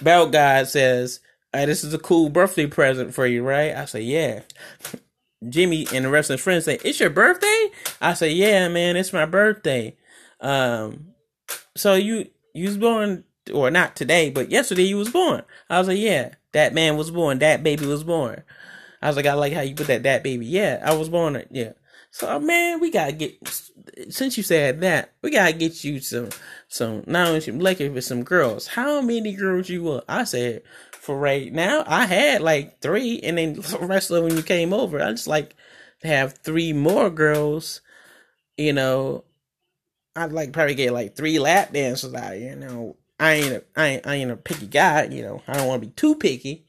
Belt 0.00 0.32
Guy 0.32 0.64
says, 0.64 1.20
hey, 1.52 1.64
"This 1.66 1.82
is 1.82 1.94
a 1.94 1.98
cool 1.98 2.28
birthday 2.28 2.66
present 2.66 3.14
for 3.14 3.26
you, 3.26 3.42
right?" 3.42 3.74
I 3.74 3.84
said, 3.86 4.04
"Yeah." 4.04 4.42
Jimmy 5.48 5.86
and 5.94 6.04
the 6.04 6.10
rest 6.10 6.30
of 6.30 6.34
his 6.34 6.44
friends 6.44 6.64
say, 6.64 6.78
"It's 6.84 7.00
your 7.00 7.10
birthday?" 7.10 7.70
I 8.00 8.14
say, 8.14 8.30
"Yeah, 8.30 8.68
man, 8.68 8.96
it's 8.96 9.12
my 9.12 9.24
birthday." 9.24 9.96
Um, 10.40 11.14
so 11.76 11.94
you 11.94 12.28
you 12.54 12.66
was 12.66 12.76
born 12.76 13.24
or 13.50 13.70
not 13.70 13.96
today, 13.96 14.30
but 14.30 14.50
yesterday 14.50 14.84
you 14.84 14.96
was 14.96 15.10
born. 15.10 15.42
I 15.68 15.78
was 15.78 15.88
like, 15.88 15.98
yeah, 15.98 16.34
that 16.52 16.74
man 16.74 16.96
was 16.96 17.10
born. 17.10 17.38
That 17.38 17.62
baby 17.62 17.86
was 17.86 18.04
born. 18.04 18.42
I 19.00 19.08
was 19.08 19.16
like, 19.16 19.26
I 19.26 19.34
like 19.34 19.52
how 19.52 19.60
you 19.60 19.74
put 19.74 19.86
that, 19.88 20.02
that 20.02 20.22
baby. 20.22 20.46
Yeah, 20.46 20.82
I 20.84 20.94
was 20.94 21.08
born. 21.08 21.42
Yeah. 21.50 21.72
So 22.10 22.40
man, 22.40 22.80
we 22.80 22.90
gotta 22.90 23.12
get 23.12 23.36
since 24.10 24.36
you 24.36 24.42
said 24.42 24.80
that, 24.80 25.12
we 25.22 25.30
gotta 25.30 25.52
get 25.52 25.84
you 25.84 26.00
some 26.00 26.30
some 26.68 27.04
not 27.06 27.28
only 27.28 27.40
some 27.40 27.58
liquor 27.58 27.90
but 27.90 28.04
some 28.04 28.24
girls. 28.24 28.66
How 28.66 29.00
many 29.00 29.34
girls 29.34 29.68
you 29.68 29.82
want? 29.82 30.04
I 30.08 30.24
said 30.24 30.62
for 30.92 31.18
right 31.18 31.52
now, 31.52 31.84
I 31.86 32.06
had 32.06 32.42
like 32.42 32.80
three, 32.80 33.20
and 33.20 33.38
then 33.38 33.54
the 33.54 33.78
rest 33.80 34.10
of 34.10 34.24
when 34.24 34.36
you 34.36 34.42
came 34.42 34.72
over, 34.72 35.00
I 35.02 35.10
just 35.10 35.26
like 35.26 35.54
to 36.00 36.08
have 36.08 36.38
three 36.38 36.72
more 36.72 37.10
girls. 37.10 37.80
You 38.56 38.72
know, 38.72 39.24
I'd 40.16 40.32
like 40.32 40.52
probably 40.52 40.74
get 40.74 40.92
like 40.92 41.16
three 41.16 41.38
lap 41.38 41.72
dances 41.72 42.14
out. 42.14 42.38
You 42.38 42.56
know, 42.56 42.96
I 43.20 43.32
ain't 43.34 43.52
a, 43.52 43.64
I 43.76 43.86
ain't 43.86 44.06
I 44.06 44.14
ain't 44.14 44.30
a 44.30 44.36
picky 44.36 44.66
guy. 44.66 45.04
You 45.04 45.22
know, 45.22 45.42
I 45.48 45.54
don't 45.54 45.66
want 45.66 45.82
to 45.82 45.88
be 45.88 45.94
too 45.94 46.14
picky. 46.14 46.66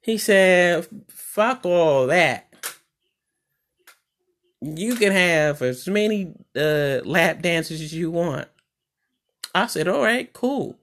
He 0.00 0.18
said, 0.18 0.86
"Fuck 1.08 1.64
all 1.64 2.06
that." 2.08 2.48
You 4.60 4.94
can 4.94 5.12
have 5.12 5.60
as 5.60 5.86
many 5.86 6.32
uh, 6.56 7.00
lap 7.04 7.42
dances 7.42 7.82
as 7.82 7.92
you 7.92 8.10
want. 8.10 8.48
I 9.54 9.66
said, 9.66 9.88
all 9.88 10.02
right, 10.02 10.32
cool. 10.32 10.78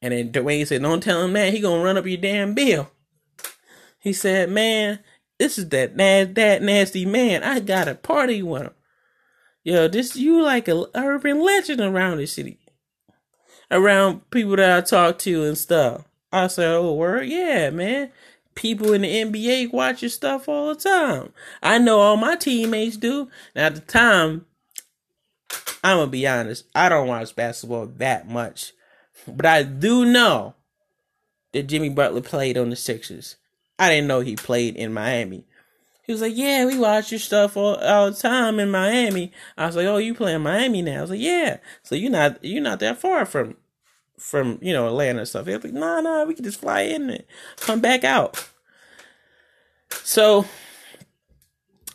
And 0.00 0.12
then 0.12 0.32
Dwayne 0.32 0.66
said, 0.66 0.82
don't 0.82 1.02
tell 1.02 1.22
him 1.24 1.32
that. 1.34 1.52
He 1.52 1.60
gonna 1.60 1.82
run 1.82 1.98
up 1.98 2.06
your 2.06 2.16
damn 2.16 2.54
bill. 2.54 2.90
He 3.98 4.12
said, 4.12 4.50
man, 4.50 5.00
this 5.38 5.58
is 5.58 5.68
that 5.70 5.96
that 5.96 6.62
nasty 6.62 7.04
man. 7.04 7.42
I 7.42 7.60
got 7.60 7.88
a 7.88 7.94
party 7.94 8.42
with 8.42 8.62
him. 8.62 8.74
Yo, 9.64 9.88
this 9.88 10.16
you 10.16 10.42
like 10.42 10.68
a 10.68 10.86
urban 10.94 11.40
legend 11.40 11.80
around 11.80 12.18
the 12.18 12.26
city. 12.26 12.58
Around 13.72 14.30
people 14.30 14.54
that 14.56 14.76
I 14.76 14.80
talk 14.82 15.18
to 15.20 15.44
and 15.44 15.58
stuff. 15.58 16.04
I 16.32 16.46
said, 16.46 16.74
oh, 16.74 16.92
word? 16.94 17.26
Yeah, 17.26 17.70
man. 17.70 18.10
People 18.54 18.92
in 18.92 19.02
the 19.02 19.08
NBA 19.08 19.72
watch 19.72 20.02
your 20.02 20.10
stuff 20.10 20.48
all 20.48 20.74
the 20.74 20.80
time. 20.80 21.32
I 21.62 21.78
know 21.78 22.00
all 22.00 22.16
my 22.16 22.36
teammates 22.36 22.98
do. 22.98 23.28
Now, 23.56 23.66
at 23.66 23.74
the 23.74 23.80
time, 23.80 24.46
I'm 25.82 25.98
to 25.98 26.06
be 26.06 26.26
honest, 26.26 26.66
I 26.74 26.88
don't 26.88 27.08
watch 27.08 27.34
basketball 27.34 27.86
that 27.96 28.28
much. 28.28 28.72
But 29.26 29.46
I 29.46 29.62
do 29.62 30.04
know 30.04 30.54
that 31.52 31.64
Jimmy 31.64 31.88
Butler 31.88 32.20
played 32.20 32.58
on 32.58 32.70
the 32.70 32.76
Sixers. 32.76 33.36
I 33.78 33.88
didn't 33.88 34.08
know 34.08 34.20
he 34.20 34.36
played 34.36 34.76
in 34.76 34.92
Miami. 34.92 35.46
He 36.04 36.12
was 36.12 36.20
like, 36.20 36.36
"Yeah, 36.36 36.66
we 36.66 36.78
watch 36.78 37.12
your 37.12 37.20
stuff 37.20 37.56
all, 37.56 37.76
all 37.76 38.10
the 38.10 38.16
time 38.16 38.58
in 38.58 38.70
Miami." 38.70 39.32
I 39.56 39.66
was 39.66 39.76
like, 39.76 39.86
"Oh, 39.86 39.98
you 39.98 40.14
play 40.14 40.34
in 40.34 40.42
Miami 40.42 40.82
now?" 40.82 40.98
I 40.98 41.00
was 41.02 41.10
like, 41.10 41.20
"Yeah." 41.20 41.58
So 41.82 41.94
you're 41.94 42.10
not 42.10 42.44
you're 42.44 42.62
not 42.62 42.80
that 42.80 43.00
far 43.00 43.24
from 43.24 43.56
from 44.22 44.58
you 44.62 44.72
know 44.72 44.86
Atlanta 44.86 45.20
and 45.20 45.28
stuff. 45.28 45.46
He 45.46 45.54
was 45.54 45.64
like, 45.64 45.72
"No, 45.72 45.80
nah, 45.80 46.00
nah, 46.00 46.24
we 46.24 46.34
can 46.34 46.44
just 46.44 46.60
fly 46.60 46.82
in 46.82 47.10
and 47.10 47.24
come 47.56 47.80
back 47.80 48.04
out." 48.04 48.48
So 49.90 50.46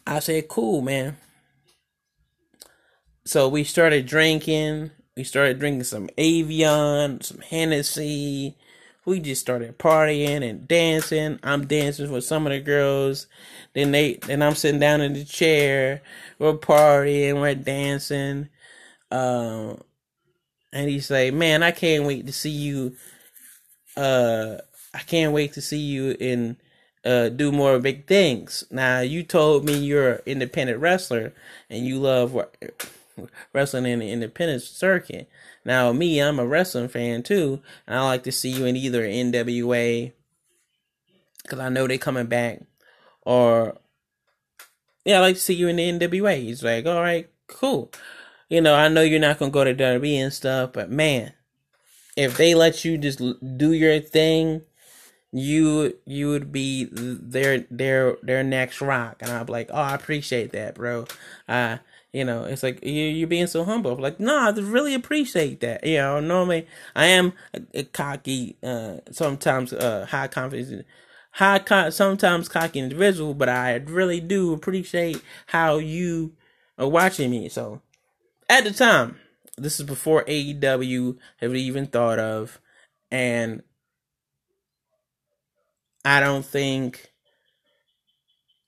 I 0.06 0.20
said, 0.20 0.48
"Cool, 0.48 0.82
man." 0.82 1.18
So 3.26 3.48
we 3.48 3.64
started 3.64 4.06
drinking. 4.06 4.92
We 5.16 5.24
started 5.24 5.60
drinking 5.60 5.84
some 5.84 6.08
Avion, 6.18 7.24
some 7.24 7.40
Hennessy. 7.40 8.56
We 9.06 9.20
just 9.20 9.42
started 9.42 9.80
partying 9.80 10.48
and 10.48 10.68
dancing. 10.68 11.40
I'm 11.42 11.66
dancing 11.66 12.12
with 12.12 12.26
some 12.26 12.46
of 12.46 12.52
the 12.52 12.60
girls. 12.60 13.28
Then 13.74 13.92
they, 13.92 14.16
then 14.16 14.44
I'm 14.44 14.56
sitting 14.56 14.82
down 14.82 15.02
in 15.02 15.14
the 15.14 15.24
chair. 15.24 16.02
We're 16.40 16.54
partying, 16.58 17.40
we're 17.40 17.56
dancing. 17.56 18.50
Um, 19.10 19.82
and 20.78 20.90
he 20.90 21.02
like, 21.10 21.34
"Man, 21.34 21.64
I 21.64 21.72
can't 21.72 22.06
wait 22.06 22.28
to 22.28 22.34
see 22.34 22.52
you. 22.52 22.96
Uh, 23.96 24.58
I 24.94 25.00
can't 25.00 25.34
wait 25.34 25.54
to 25.54 25.62
see 25.62 25.80
you 25.80 26.16
in 26.20 26.58
uh 27.04 27.30
do 27.30 27.52
more 27.52 27.80
big 27.80 28.06
things." 28.06 28.64
Now, 28.70 29.00
you 29.00 29.24
told 29.24 29.66
me 29.66 29.76
you're 29.76 30.14
an 30.14 30.22
independent 30.28 30.80
wrestler 30.80 31.34
and 31.70 31.86
you 31.86 32.00
love 32.00 32.38
wrestling 33.54 33.88
in 33.88 34.00
the 34.00 34.12
independent 34.12 34.62
circuit. 34.62 35.28
Now, 35.66 35.92
me, 35.92 36.22
I'm 36.22 36.40
a 36.40 36.46
wrestling 36.46 36.90
fan 36.90 37.24
too, 37.24 37.62
and 37.88 37.98
I 37.98 38.06
like 38.06 38.24
to 38.24 38.32
see 38.32 38.50
you 38.50 38.66
in 38.66 38.76
either 38.76 39.04
NWA 39.04 40.12
because 41.42 41.60
I 41.60 41.70
know 41.70 41.88
they 41.88 41.98
coming 41.98 42.28
back, 42.28 42.62
or 43.24 43.78
yeah, 45.06 45.18
I 45.18 45.22
like 45.22 45.36
to 45.36 45.42
see 45.42 45.56
you 45.56 45.70
in 45.70 45.78
the 45.78 45.90
NWA. 45.90 46.40
He's 46.40 46.64
like, 46.64 46.86
all 46.86 47.02
right, 47.02 47.30
cool. 47.48 47.92
You 48.50 48.62
know, 48.62 48.76
I 48.76 48.88
know 48.88 49.02
you're 49.02 49.20
not 49.20 49.40
gonna 49.40 49.52
go 49.52 49.64
to 49.64 49.74
WWE 49.74 50.24
and 50.24 50.34
stuff, 50.34 50.72
but 50.74 50.90
man, 50.90 51.34
if 52.16 52.38
they 52.38 52.56
let 52.56 52.86
you 52.86 52.98
just 52.98 53.20
do 53.58 53.74
your 53.74 54.00
thing, 54.00 54.62
you 55.32 55.98
you 56.06 56.30
would 56.30 56.52
be 56.52 56.88
their 56.92 57.60
their 57.72 58.18
their 58.24 58.44
next 58.44 58.82
rock, 58.82 59.18
and 59.22 59.32
I'm 59.32 59.48
like, 59.48 59.70
oh, 59.72 59.76
I 59.82 59.96
appreciate 59.96 60.52
that, 60.54 60.76
bro. 60.76 61.06
Uh 61.48 61.78
you 62.14 62.24
know, 62.26 62.46
it's 62.46 62.64
like 62.64 62.84
you 62.84 62.94
you're 62.94 63.28
being 63.28 63.48
so 63.48 63.64
humble. 63.66 63.92
I'm 63.94 64.00
like, 64.00 64.20
no, 64.20 64.38
I 64.38 64.50
really 64.52 64.94
appreciate 64.96 65.60
that. 65.62 65.86
You 65.86 65.98
know, 65.98 66.20
normally 66.20 66.68
I 66.96 67.08
am 67.08 67.34
a, 67.54 67.62
a 67.76 67.84
cocky, 67.84 68.58
uh, 68.64 68.98
sometimes 69.12 69.74
uh, 69.74 70.06
high 70.10 70.28
confidence, 70.28 70.86
high 71.32 71.90
sometimes 71.90 72.50
cocky 72.50 72.80
individual, 72.80 73.34
but 73.34 73.50
I 73.50 73.76
really 73.76 74.20
do 74.22 74.54
appreciate 74.54 75.22
how 75.48 75.78
you 75.78 76.34
are 76.78 76.88
watching 76.88 77.30
me. 77.32 77.50
So 77.50 77.82
at 78.50 78.64
the 78.64 78.72
time, 78.72 79.20
this 79.58 79.80
is 79.80 79.86
before 79.86 80.24
AEW 80.26 81.18
have 81.38 81.56
even 81.56 81.88
thought 81.88 82.20
of, 82.20 82.60
and 83.12 83.64
I 86.06 86.20
don't 86.20 86.46
think. 86.46 87.12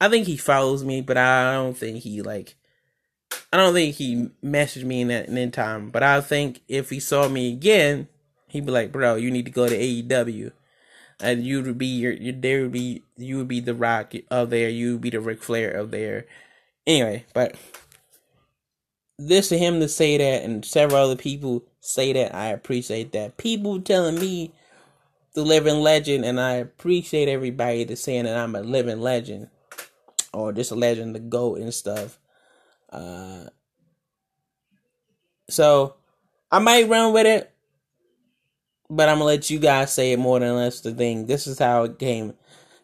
I 0.02 0.08
think 0.08 0.28
he 0.28 0.38
follows 0.38 0.84
me, 0.86 1.02
but 1.02 1.18
I 1.18 1.54
don't 1.54 1.78
think 1.78 1.98
he 1.98 2.22
like 2.22 2.56
I 3.52 3.58
don't 3.58 3.74
think 3.74 3.96
he 3.96 4.30
messaged 4.44 4.84
me 4.84 5.02
in 5.02 5.08
that 5.10 5.28
in 5.28 5.52
time, 5.52 5.90
but 5.90 6.04
I 6.04 6.22
think 6.22 6.62
if 6.68 6.90
he 6.90 7.00
saw 7.00 7.28
me 7.28 7.52
again, 7.52 8.08
he'd 8.48 8.66
be 8.66 8.72
like, 8.72 8.92
"Bro, 8.92 9.16
you 9.16 9.32
need 9.32 9.46
to 9.46 9.52
go 9.52 9.68
to 9.68 9.76
AEW." 9.76 10.52
And 11.22 11.44
you 11.44 11.62
would 11.62 11.78
be 11.78 11.88
your, 11.88 12.14
your 12.14 12.34
there 12.34 12.62
would 12.62 12.72
be 12.72 13.04
you 13.18 13.38
would 13.38 13.48
be 13.48 13.60
the 13.60 13.74
Rock 13.74 14.14
of 14.32 14.50
there, 14.50 14.70
you 14.70 14.94
would 14.94 15.02
be 15.02 15.10
the 15.10 15.20
Ric 15.20 15.44
Flair 15.44 15.72
of 15.72 15.92
there. 15.92 16.26
Anyway, 16.88 17.26
but 17.34 17.56
this 19.20 19.50
to 19.50 19.58
him 19.58 19.82
to 19.82 19.90
say 19.90 20.18
that, 20.18 20.44
and 20.44 20.64
several 20.64 21.04
other 21.04 21.16
people 21.16 21.64
say 21.82 22.14
that, 22.14 22.34
I 22.34 22.48
appreciate 22.48 23.12
that. 23.12 23.38
People 23.38 23.82
telling 23.82 24.20
me 24.20 24.54
the 25.34 25.44
living 25.44 25.82
legend, 25.82 26.24
and 26.26 26.40
I 26.40 26.54
appreciate 26.54 27.28
everybody 27.28 27.84
that's 27.84 28.02
saying 28.02 28.24
that 28.24 28.38
I'm 28.38 28.56
a 28.56 28.62
living 28.62 29.02
legend 29.02 29.50
or 30.34 30.54
just 30.54 30.72
a 30.72 30.76
legend, 30.76 31.16
the 31.16 31.20
goat 31.20 31.60
and 31.60 31.74
stuff. 31.74 32.18
Uh, 32.92 33.46
so 35.50 35.96
I 36.52 36.60
might 36.60 36.90
run 36.90 37.14
with 37.14 37.28
it, 37.28 37.52
but 38.90 39.10
I'm 39.10 39.16
gonna 39.16 39.26
let 39.26 39.50
you 39.50 39.60
guys 39.60 39.94
say 39.94 40.14
it 40.14 40.20
more 40.20 40.40
than 40.40 40.56
less. 40.56 40.80
The 40.80 40.94
thing, 40.94 41.26
this 41.26 41.46
is 41.46 41.60
how 41.60 41.84
it 41.84 42.00
came 42.00 42.34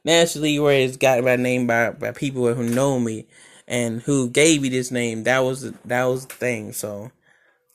naturally, 0.04 0.60
where 0.60 0.80
it's 0.80 0.98
got 0.98 1.24
my 1.24 1.38
name 1.38 1.66
by 1.66 1.92
by 1.92 2.12
people 2.12 2.54
who 2.54 2.64
know 2.64 3.00
me 3.00 3.28
and 3.68 4.02
who 4.02 4.30
gave 4.30 4.62
me 4.62 4.70
this 4.70 4.92
name. 4.92 5.24
That 5.24 5.40
was 5.40 5.72
that 5.72 6.04
was 6.06 6.26
the 6.26 6.34
thing. 6.34 6.74
So 6.74 7.12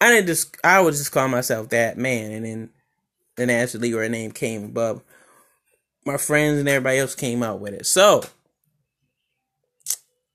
I 0.00 0.10
didn't 0.10 0.26
just 0.26 0.56
I 0.64 0.80
would 0.80 0.94
just 0.94 1.12
call 1.12 1.28
myself 1.28 1.70
that 1.70 1.98
man, 1.98 2.32
and 2.32 2.44
then 2.44 2.70
then 3.36 3.48
naturally 3.48 3.92
where 3.94 4.04
a 4.04 4.08
name 4.08 4.32
came 4.32 4.64
above. 4.64 5.02
My 6.04 6.16
friends 6.16 6.58
and 6.58 6.68
everybody 6.68 6.98
else 6.98 7.14
came 7.14 7.42
out 7.42 7.60
with 7.60 7.74
it. 7.74 7.86
So, 7.86 8.24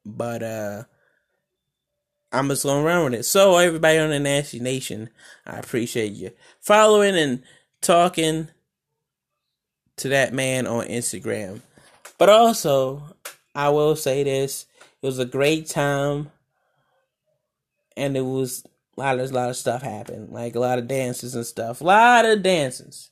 but 0.05 0.43
uh 0.43 0.83
I'm 2.31 2.49
just 2.49 2.63
going 2.63 2.83
around 2.83 3.05
with 3.05 3.19
it. 3.21 3.23
So 3.23 3.57
everybody 3.57 3.97
on 3.97 4.09
the 4.09 4.19
Nasty 4.19 4.59
Nation, 4.59 5.09
I 5.45 5.57
appreciate 5.57 6.11
you 6.11 6.31
following 6.59 7.15
and 7.15 7.43
talking 7.81 8.49
to 9.97 10.09
that 10.09 10.33
man 10.33 10.67
on 10.67 10.87
Instagram. 10.87 11.61
But 12.17 12.29
also, 12.29 13.15
I 13.55 13.69
will 13.69 13.95
say 13.95 14.23
this: 14.23 14.65
it 15.01 15.05
was 15.05 15.17
a 15.17 15.25
great 15.25 15.67
time, 15.67 16.31
and 17.95 18.17
it 18.17 18.25
was 18.25 18.65
a 18.97 19.01
lot 19.01 19.19
of 19.19 19.31
a 19.31 19.33
lot 19.33 19.49
of 19.49 19.55
stuff 19.55 19.81
happened, 19.81 20.31
like 20.31 20.55
a 20.55 20.59
lot 20.59 20.79
of 20.79 20.87
dances 20.87 21.35
and 21.35 21.45
stuff, 21.45 21.81
a 21.81 21.83
lot 21.83 22.25
of 22.25 22.43
dances, 22.43 23.11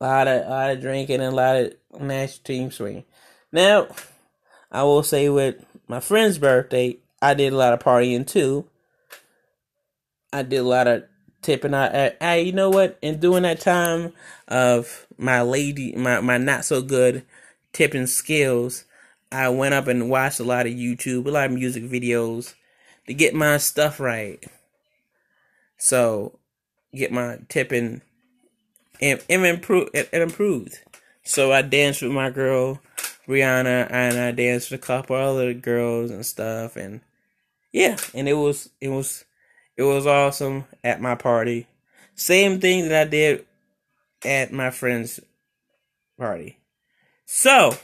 a 0.00 0.04
lot 0.04 0.28
of 0.28 0.46
a 0.46 0.50
lot 0.50 0.70
of 0.70 0.80
drinking, 0.80 1.20
and 1.20 1.32
a 1.32 1.36
lot 1.36 1.56
of 1.56 1.72
national 2.00 2.44
team 2.44 2.70
swing. 2.70 3.04
Now, 3.52 3.88
I 4.70 4.82
will 4.82 5.02
say 5.02 5.28
with 5.28 5.64
my 5.86 6.00
friend's 6.00 6.38
birthday, 6.38 6.96
I 7.20 7.34
did 7.34 7.52
a 7.52 7.56
lot 7.56 7.72
of 7.72 7.80
partying 7.80 8.26
too. 8.26 8.68
I 10.32 10.42
did 10.42 10.58
a 10.58 10.62
lot 10.64 10.88
of 10.88 11.04
tipping. 11.42 11.74
I, 11.74 12.14
I, 12.20 12.36
you 12.36 12.52
know 12.52 12.70
what? 12.70 12.98
In 13.02 13.20
doing 13.20 13.42
that 13.42 13.60
time 13.60 14.14
of 14.48 15.06
my 15.18 15.42
lady, 15.42 15.94
my 15.94 16.20
my 16.20 16.38
not 16.38 16.64
so 16.64 16.82
good 16.82 17.24
tipping 17.72 18.06
skills, 18.06 18.84
I 19.32 19.48
went 19.48 19.74
up 19.74 19.88
and 19.88 20.10
watched 20.10 20.40
a 20.40 20.44
lot 20.44 20.66
of 20.66 20.72
YouTube, 20.72 21.26
a 21.26 21.30
lot 21.30 21.46
of 21.46 21.52
music 21.52 21.84
videos 21.84 22.54
to 23.06 23.14
get 23.14 23.34
my 23.34 23.56
stuff 23.56 23.98
right. 23.98 24.42
So, 25.78 26.38
get 26.94 27.10
my 27.10 27.38
tipping 27.48 28.02
and, 29.00 29.22
and 29.28 29.44
improve 29.44 29.88
it 29.92 30.08
improved. 30.12 30.78
So 31.24 31.52
I 31.52 31.62
danced 31.62 32.02
with 32.02 32.12
my 32.12 32.30
girl 32.30 32.80
Brianna, 33.26 33.88
and 33.90 34.18
I 34.18 34.32
danced 34.32 34.70
with 34.70 34.80
a 34.80 34.86
couple 34.86 35.16
other 35.16 35.54
girls 35.54 36.10
and 36.10 36.26
stuff, 36.26 36.76
and 36.76 37.00
yeah, 37.72 37.96
and 38.14 38.28
it 38.28 38.34
was 38.34 38.70
it 38.80 38.88
was 38.88 39.24
it 39.76 39.82
was 39.82 40.06
awesome 40.06 40.64
at 40.82 41.00
my 41.00 41.14
party. 41.14 41.66
Same 42.14 42.60
thing 42.60 42.88
that 42.88 43.06
I 43.06 43.10
did 43.10 43.46
at 44.24 44.52
my 44.52 44.70
friend's 44.70 45.20
party. 46.18 46.58
So, 47.24 47.76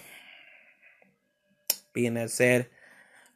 being 1.99 2.15
that 2.15 2.31
said, 2.31 2.69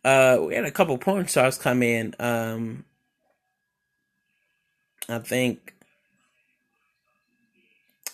uh, 0.04 0.38
we 0.40 0.54
had 0.54 0.64
a 0.64 0.70
couple 0.70 0.96
porn 0.96 1.26
stars 1.26 1.58
come 1.58 1.82
in. 1.82 2.14
Um, 2.20 2.84
I 5.08 5.18
think, 5.18 5.74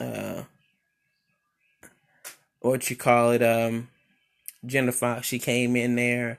uh, 0.00 0.44
what 2.60 2.88
you 2.88 2.96
call 2.96 3.32
it, 3.32 3.42
um, 3.42 3.88
Jenna 4.64 4.90
Fox, 4.90 5.26
she 5.26 5.38
came 5.38 5.76
in 5.76 5.96
there. 5.96 6.38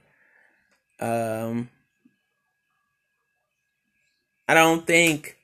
Um, 1.00 1.70
I 4.48 4.56
don't 4.56 4.88
think, 4.88 5.38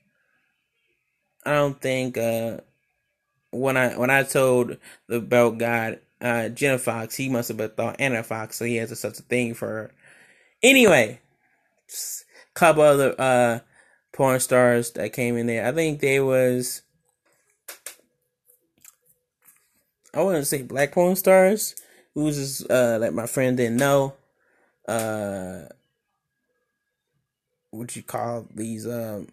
I 1.45 1.53
don't 1.53 1.79
think, 1.79 2.17
uh, 2.17 2.57
when 3.51 3.77
I 3.77 3.95
when 3.95 4.09
I 4.09 4.23
told 4.23 4.77
the 5.07 5.21
belt 5.21 5.59
god 5.59 5.99
uh 6.21 6.49
Jenna 6.49 6.77
Fox, 6.77 7.15
he 7.15 7.29
must 7.29 7.49
have 7.49 7.75
thought 7.75 7.97
Anna 7.99 8.23
Fox, 8.23 8.57
so 8.57 8.65
he 8.65 8.77
has 8.77 8.91
a, 8.91 8.95
such 8.95 9.19
a 9.19 9.23
thing 9.23 9.53
for 9.53 9.67
her. 9.67 9.91
Anyway, 10.63 11.19
couple 12.53 12.83
other 12.83 13.13
uh 13.19 13.59
porn 14.13 14.39
stars 14.39 14.91
that 14.91 15.13
came 15.13 15.37
in 15.37 15.47
there. 15.47 15.67
I 15.67 15.71
think 15.71 15.99
they 15.99 16.19
was 16.19 16.81
I 20.13 20.21
wouldn't 20.21 20.47
say 20.47 20.61
black 20.61 20.93
porn 20.93 21.15
stars. 21.15 21.75
Who's 22.13 22.65
uh 22.69 22.97
like 23.01 23.13
my 23.13 23.27
friend 23.27 23.57
didn't 23.57 23.77
know. 23.77 24.13
Uh 24.87 25.63
what 27.71 27.95
you 27.95 28.03
call 28.03 28.47
these 28.55 28.87
um 28.87 29.27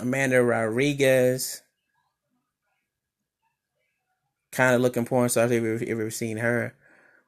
Amanda 0.00 0.42
Rodriguez. 0.42 1.62
Kind 4.52 4.74
of 4.74 4.80
looking 4.80 5.04
porn 5.04 5.28
stars 5.28 5.50
if 5.50 5.62
you've 5.62 5.82
ever 5.82 6.10
seen 6.10 6.38
her. 6.38 6.74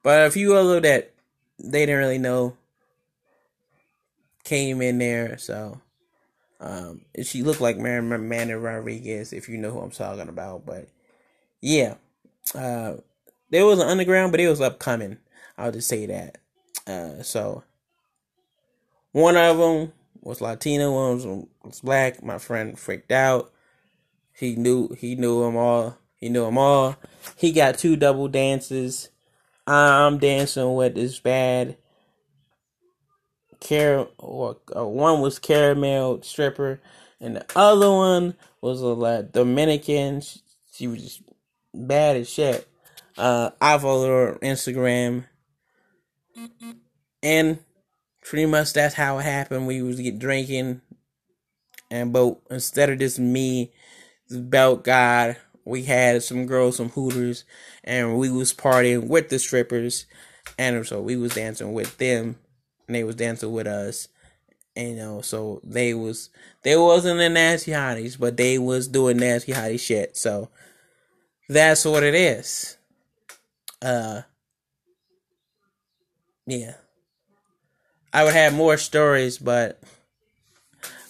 But 0.01 0.27
a 0.27 0.31
few 0.31 0.55
other 0.55 0.79
that 0.81 1.13
they 1.57 1.85
didn't 1.85 1.99
really 1.99 2.17
know 2.17 2.57
came 4.43 4.81
in 4.81 4.97
there. 4.97 5.37
So 5.37 5.81
um, 6.59 7.01
she 7.23 7.43
looked 7.43 7.61
like 7.61 7.77
Mary 7.77 7.99
Amanda 7.99 8.57
Rodriguez, 8.57 9.33
if 9.33 9.49
you 9.49 9.57
know 9.57 9.71
who 9.71 9.79
I'm 9.79 9.91
talking 9.91 10.29
about. 10.29 10.65
But 10.65 10.87
yeah, 11.61 11.95
uh, 12.53 12.95
there 13.49 13.65
was 13.65 13.79
an 13.79 13.87
underground, 13.87 14.31
but 14.31 14.41
it 14.41 14.49
was 14.49 14.61
upcoming. 14.61 15.17
I'll 15.57 15.71
just 15.71 15.87
say 15.87 16.05
that. 16.07 16.37
Uh, 16.85 17.23
so 17.23 17.63
one 19.11 19.37
of 19.37 19.57
them 19.57 19.93
was 20.21 20.41
Latino, 20.41 20.91
one 20.91 21.15
was, 21.15 21.47
was 21.63 21.79
black. 21.81 22.23
My 22.23 22.37
friend 22.37 22.77
freaked 22.77 23.11
out. 23.11 23.51
He 24.33 24.55
knew 24.55 24.95
he 24.97 25.15
knew 25.15 25.43
them 25.43 25.55
all. 25.55 25.97
He 26.23 26.29
knew 26.29 26.45
them 26.45 26.57
all. 26.57 26.95
He 27.35 27.51
got 27.51 27.77
two 27.77 27.97
double 27.97 28.29
dances. 28.29 29.09
I'm 29.67 30.19
dancing 30.19 30.73
with 30.73 30.95
this 30.95 31.19
bad 31.19 31.75
car 33.59 34.07
or, 34.17 34.55
or 34.71 34.89
one 34.89 35.19
was 35.19 35.37
caramel 35.37 36.21
stripper, 36.21 36.79
and 37.19 37.35
the 37.35 37.45
other 37.57 37.91
one 37.91 38.35
was 38.61 38.79
a 38.79 38.87
like 38.87 39.33
Dominican. 39.33 40.21
She, 40.21 40.39
she 40.71 40.87
was 40.87 41.01
just 41.01 41.23
bad 41.73 42.15
as 42.15 42.29
shit. 42.29 42.69
Uh, 43.17 43.49
I 43.59 43.77
followed 43.77 44.07
her 44.07 44.31
on 44.35 44.39
Instagram, 44.39 45.25
and 47.21 47.59
pretty 48.21 48.45
much 48.45 48.71
that's 48.71 48.95
how 48.95 49.17
it 49.17 49.23
happened. 49.23 49.67
We 49.67 49.81
was 49.81 49.99
get 49.99 50.19
drinking, 50.19 50.79
and 51.91 52.13
but 52.13 52.37
instead 52.49 52.91
of 52.91 52.99
just 52.99 53.19
me, 53.19 53.73
the 54.29 54.39
belt 54.39 54.85
god, 54.85 55.35
we 55.65 55.83
had 55.83 56.23
some 56.23 56.45
girls, 56.45 56.77
some 56.77 56.89
hooters, 56.89 57.45
and 57.83 58.17
we 58.17 58.29
was 58.29 58.53
partying 58.53 59.07
with 59.07 59.29
the 59.29 59.39
strippers, 59.39 60.05
and 60.57 60.85
so 60.85 61.01
we 61.01 61.15
was 61.15 61.35
dancing 61.35 61.73
with 61.73 61.97
them, 61.97 62.37
and 62.87 62.95
they 62.95 63.03
was 63.03 63.15
dancing 63.15 63.51
with 63.51 63.67
us. 63.67 64.07
And, 64.75 64.89
you 64.89 64.95
know, 64.95 65.21
so 65.21 65.61
they 65.63 65.93
was 65.93 66.29
they 66.63 66.75
wasn't 66.75 67.19
the 67.19 67.29
nasty 67.29 67.71
hotties, 67.71 68.19
but 68.19 68.37
they 68.37 68.57
was 68.57 68.87
doing 68.87 69.17
nasty 69.17 69.51
hottie 69.51 69.79
shit. 69.79 70.17
So 70.17 70.49
that's 71.47 71.85
what 71.85 72.03
it 72.03 72.15
is. 72.15 72.77
Uh, 73.81 74.21
yeah. 76.45 76.73
I 78.11 78.23
would 78.23 78.33
have 78.33 78.53
more 78.53 78.77
stories, 78.77 79.37
but 79.37 79.81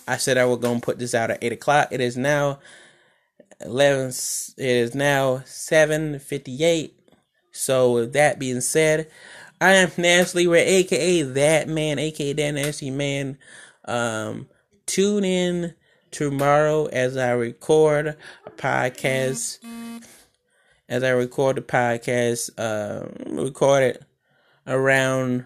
I 0.07 0.17
said 0.17 0.37
I 0.37 0.45
was 0.45 0.59
gonna 0.59 0.79
put 0.79 0.99
this 0.99 1.15
out 1.15 1.31
at 1.31 1.43
eight 1.43 1.53
o'clock. 1.53 1.89
It 1.91 2.01
is 2.01 2.17
now 2.17 2.59
eleven. 3.65 4.07
It 4.09 4.57
is 4.57 4.95
now 4.95 5.41
seven 5.45 6.19
fifty 6.19 6.63
eight. 6.63 6.99
So 7.51 7.93
with 7.93 8.13
that 8.13 8.39
being 8.39 8.61
said, 8.61 9.09
I 9.61 9.73
am 9.73 9.91
Nasty 9.97 10.47
Ray, 10.47 10.65
aka 10.65 11.21
that 11.21 11.67
man, 11.67 11.99
aka 11.99 12.33
that 12.33 12.51
nasty 12.51 12.91
man. 12.91 13.37
Um, 13.85 14.47
tune 14.85 15.23
in 15.23 15.73
tomorrow 16.11 16.85
as 16.85 17.17
I 17.17 17.31
record 17.31 18.17
a 18.45 18.49
podcast. 18.51 19.59
As 20.89 21.03
I 21.03 21.09
record 21.11 21.55
the 21.55 21.61
podcast, 21.61 22.49
uh, 22.57 23.07
record 23.41 23.83
it 23.83 24.03
around 24.67 25.45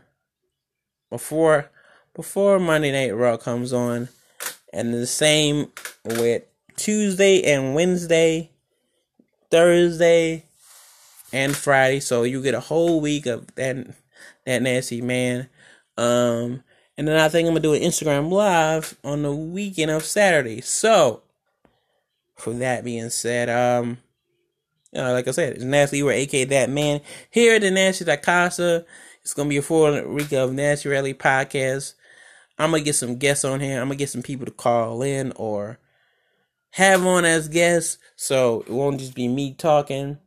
before 1.09 1.70
before 2.15 2.59
Monday 2.59 2.91
Night 2.91 3.15
Raw 3.15 3.38
comes 3.38 3.72
on, 3.72 4.09
and 4.74 4.93
the 4.93 5.05
same 5.05 5.72
with 6.03 6.43
Tuesday 6.78 7.43
and 7.43 7.75
Wednesday, 7.75 8.51
Thursday, 9.51 10.45
and 11.34 11.55
Friday. 11.55 11.99
So 11.99 12.23
you 12.23 12.41
get 12.41 12.53
a 12.53 12.61
whole 12.61 13.01
week 13.01 13.25
of 13.25 13.53
that 13.55 13.88
that 14.45 14.61
nasty 14.61 15.01
man. 15.01 15.49
Um, 15.97 16.63
and 16.97 17.07
then 17.07 17.19
I 17.19 17.30
think 17.30 17.47
I'm 17.47 17.53
gonna 17.53 17.61
do 17.61 17.73
an 17.73 17.82
Instagram 17.82 18.32
live 18.32 18.97
on 19.03 19.23
the 19.23 19.36
weekend 19.36 19.91
of 19.91 20.05
Saturday. 20.05 20.61
So, 20.61 21.23
for 22.36 22.53
that 22.53 22.84
being 22.84 23.09
said, 23.09 23.49
um, 23.49 23.97
you 24.91 25.01
know, 25.01 25.13
like 25.13 25.28
I 25.28 25.32
said, 25.32 25.53
it's 25.53 25.63
Nasty 25.63 26.01
Where 26.01 26.15
aka 26.15 26.45
that 26.45 26.69
man 26.69 27.01
here 27.30 27.55
at 27.55 27.61
the 27.61 27.71
Nasty 27.71 28.05
Casa. 28.17 28.86
It's 29.21 29.34
gonna 29.34 29.49
be 29.49 29.57
a 29.57 29.61
full 29.61 30.01
week 30.13 30.32
of 30.32 30.53
Nasty 30.53 30.89
Rally 30.89 31.13
podcast. 31.13 31.93
I'm 32.57 32.71
gonna 32.71 32.84
get 32.84 32.95
some 32.95 33.17
guests 33.17 33.43
on 33.43 33.59
here. 33.59 33.80
I'm 33.80 33.88
gonna 33.88 33.95
get 33.95 34.09
some 34.09 34.23
people 34.23 34.45
to 34.45 34.51
call 34.51 35.01
in 35.01 35.34
or 35.36 35.80
have 36.78 37.03
on 37.05 37.25
as 37.25 37.47
guests, 37.47 37.97
so 38.15 38.61
it 38.61 38.69
won't 38.69 38.99
just 38.99 39.15
be 39.15 39.28
me 39.28 39.53
talking. 39.53 40.19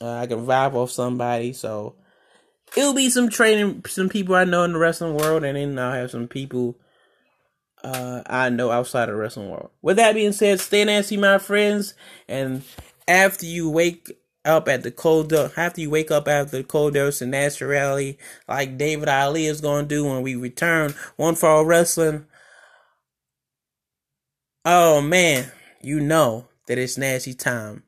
Uh, 0.00 0.14
I 0.14 0.26
can 0.26 0.46
vibe 0.46 0.72
off 0.72 0.90
somebody, 0.90 1.52
so 1.52 1.96
it'll 2.74 2.94
be 2.94 3.10
some 3.10 3.28
training, 3.28 3.84
some 3.86 4.08
people 4.08 4.34
I 4.34 4.44
know 4.44 4.64
in 4.64 4.72
the 4.72 4.78
wrestling 4.78 5.14
world, 5.14 5.44
and 5.44 5.56
then 5.56 5.78
I'll 5.78 5.92
have 5.92 6.10
some 6.10 6.26
people 6.26 6.76
uh, 7.84 8.22
I 8.26 8.48
know 8.48 8.70
outside 8.70 9.10
of 9.10 9.16
the 9.16 9.20
wrestling 9.20 9.50
world. 9.50 9.68
With 9.82 9.98
that 9.98 10.14
being 10.14 10.32
said, 10.32 10.60
stay 10.60 10.82
nasty, 10.82 11.18
my 11.18 11.36
friends, 11.36 11.92
and 12.26 12.62
after 13.06 13.44
you 13.44 13.68
wake 13.68 14.10
up 14.46 14.66
at 14.66 14.82
the 14.82 14.90
cold 14.90 15.30
after 15.32 15.80
you 15.82 15.90
wake 15.90 16.10
up 16.10 16.26
after 16.26 16.56
the 16.56 16.64
cold 16.64 16.94
dose 16.94 17.20
and 17.20 17.32
naturally 17.32 18.18
like 18.48 18.78
David 18.78 19.08
Ali 19.08 19.44
is 19.44 19.60
gonna 19.60 19.86
do 19.86 20.06
when 20.06 20.22
we 20.22 20.36
return 20.36 20.94
one 21.16 21.34
fall 21.34 21.66
wrestling. 21.66 22.24
Oh 24.64 25.02
man, 25.02 25.52
you 25.80 26.00
know 26.00 26.46
that 26.66 26.78
it's 26.78 26.98
nasty 26.98 27.34
time. 27.34 27.84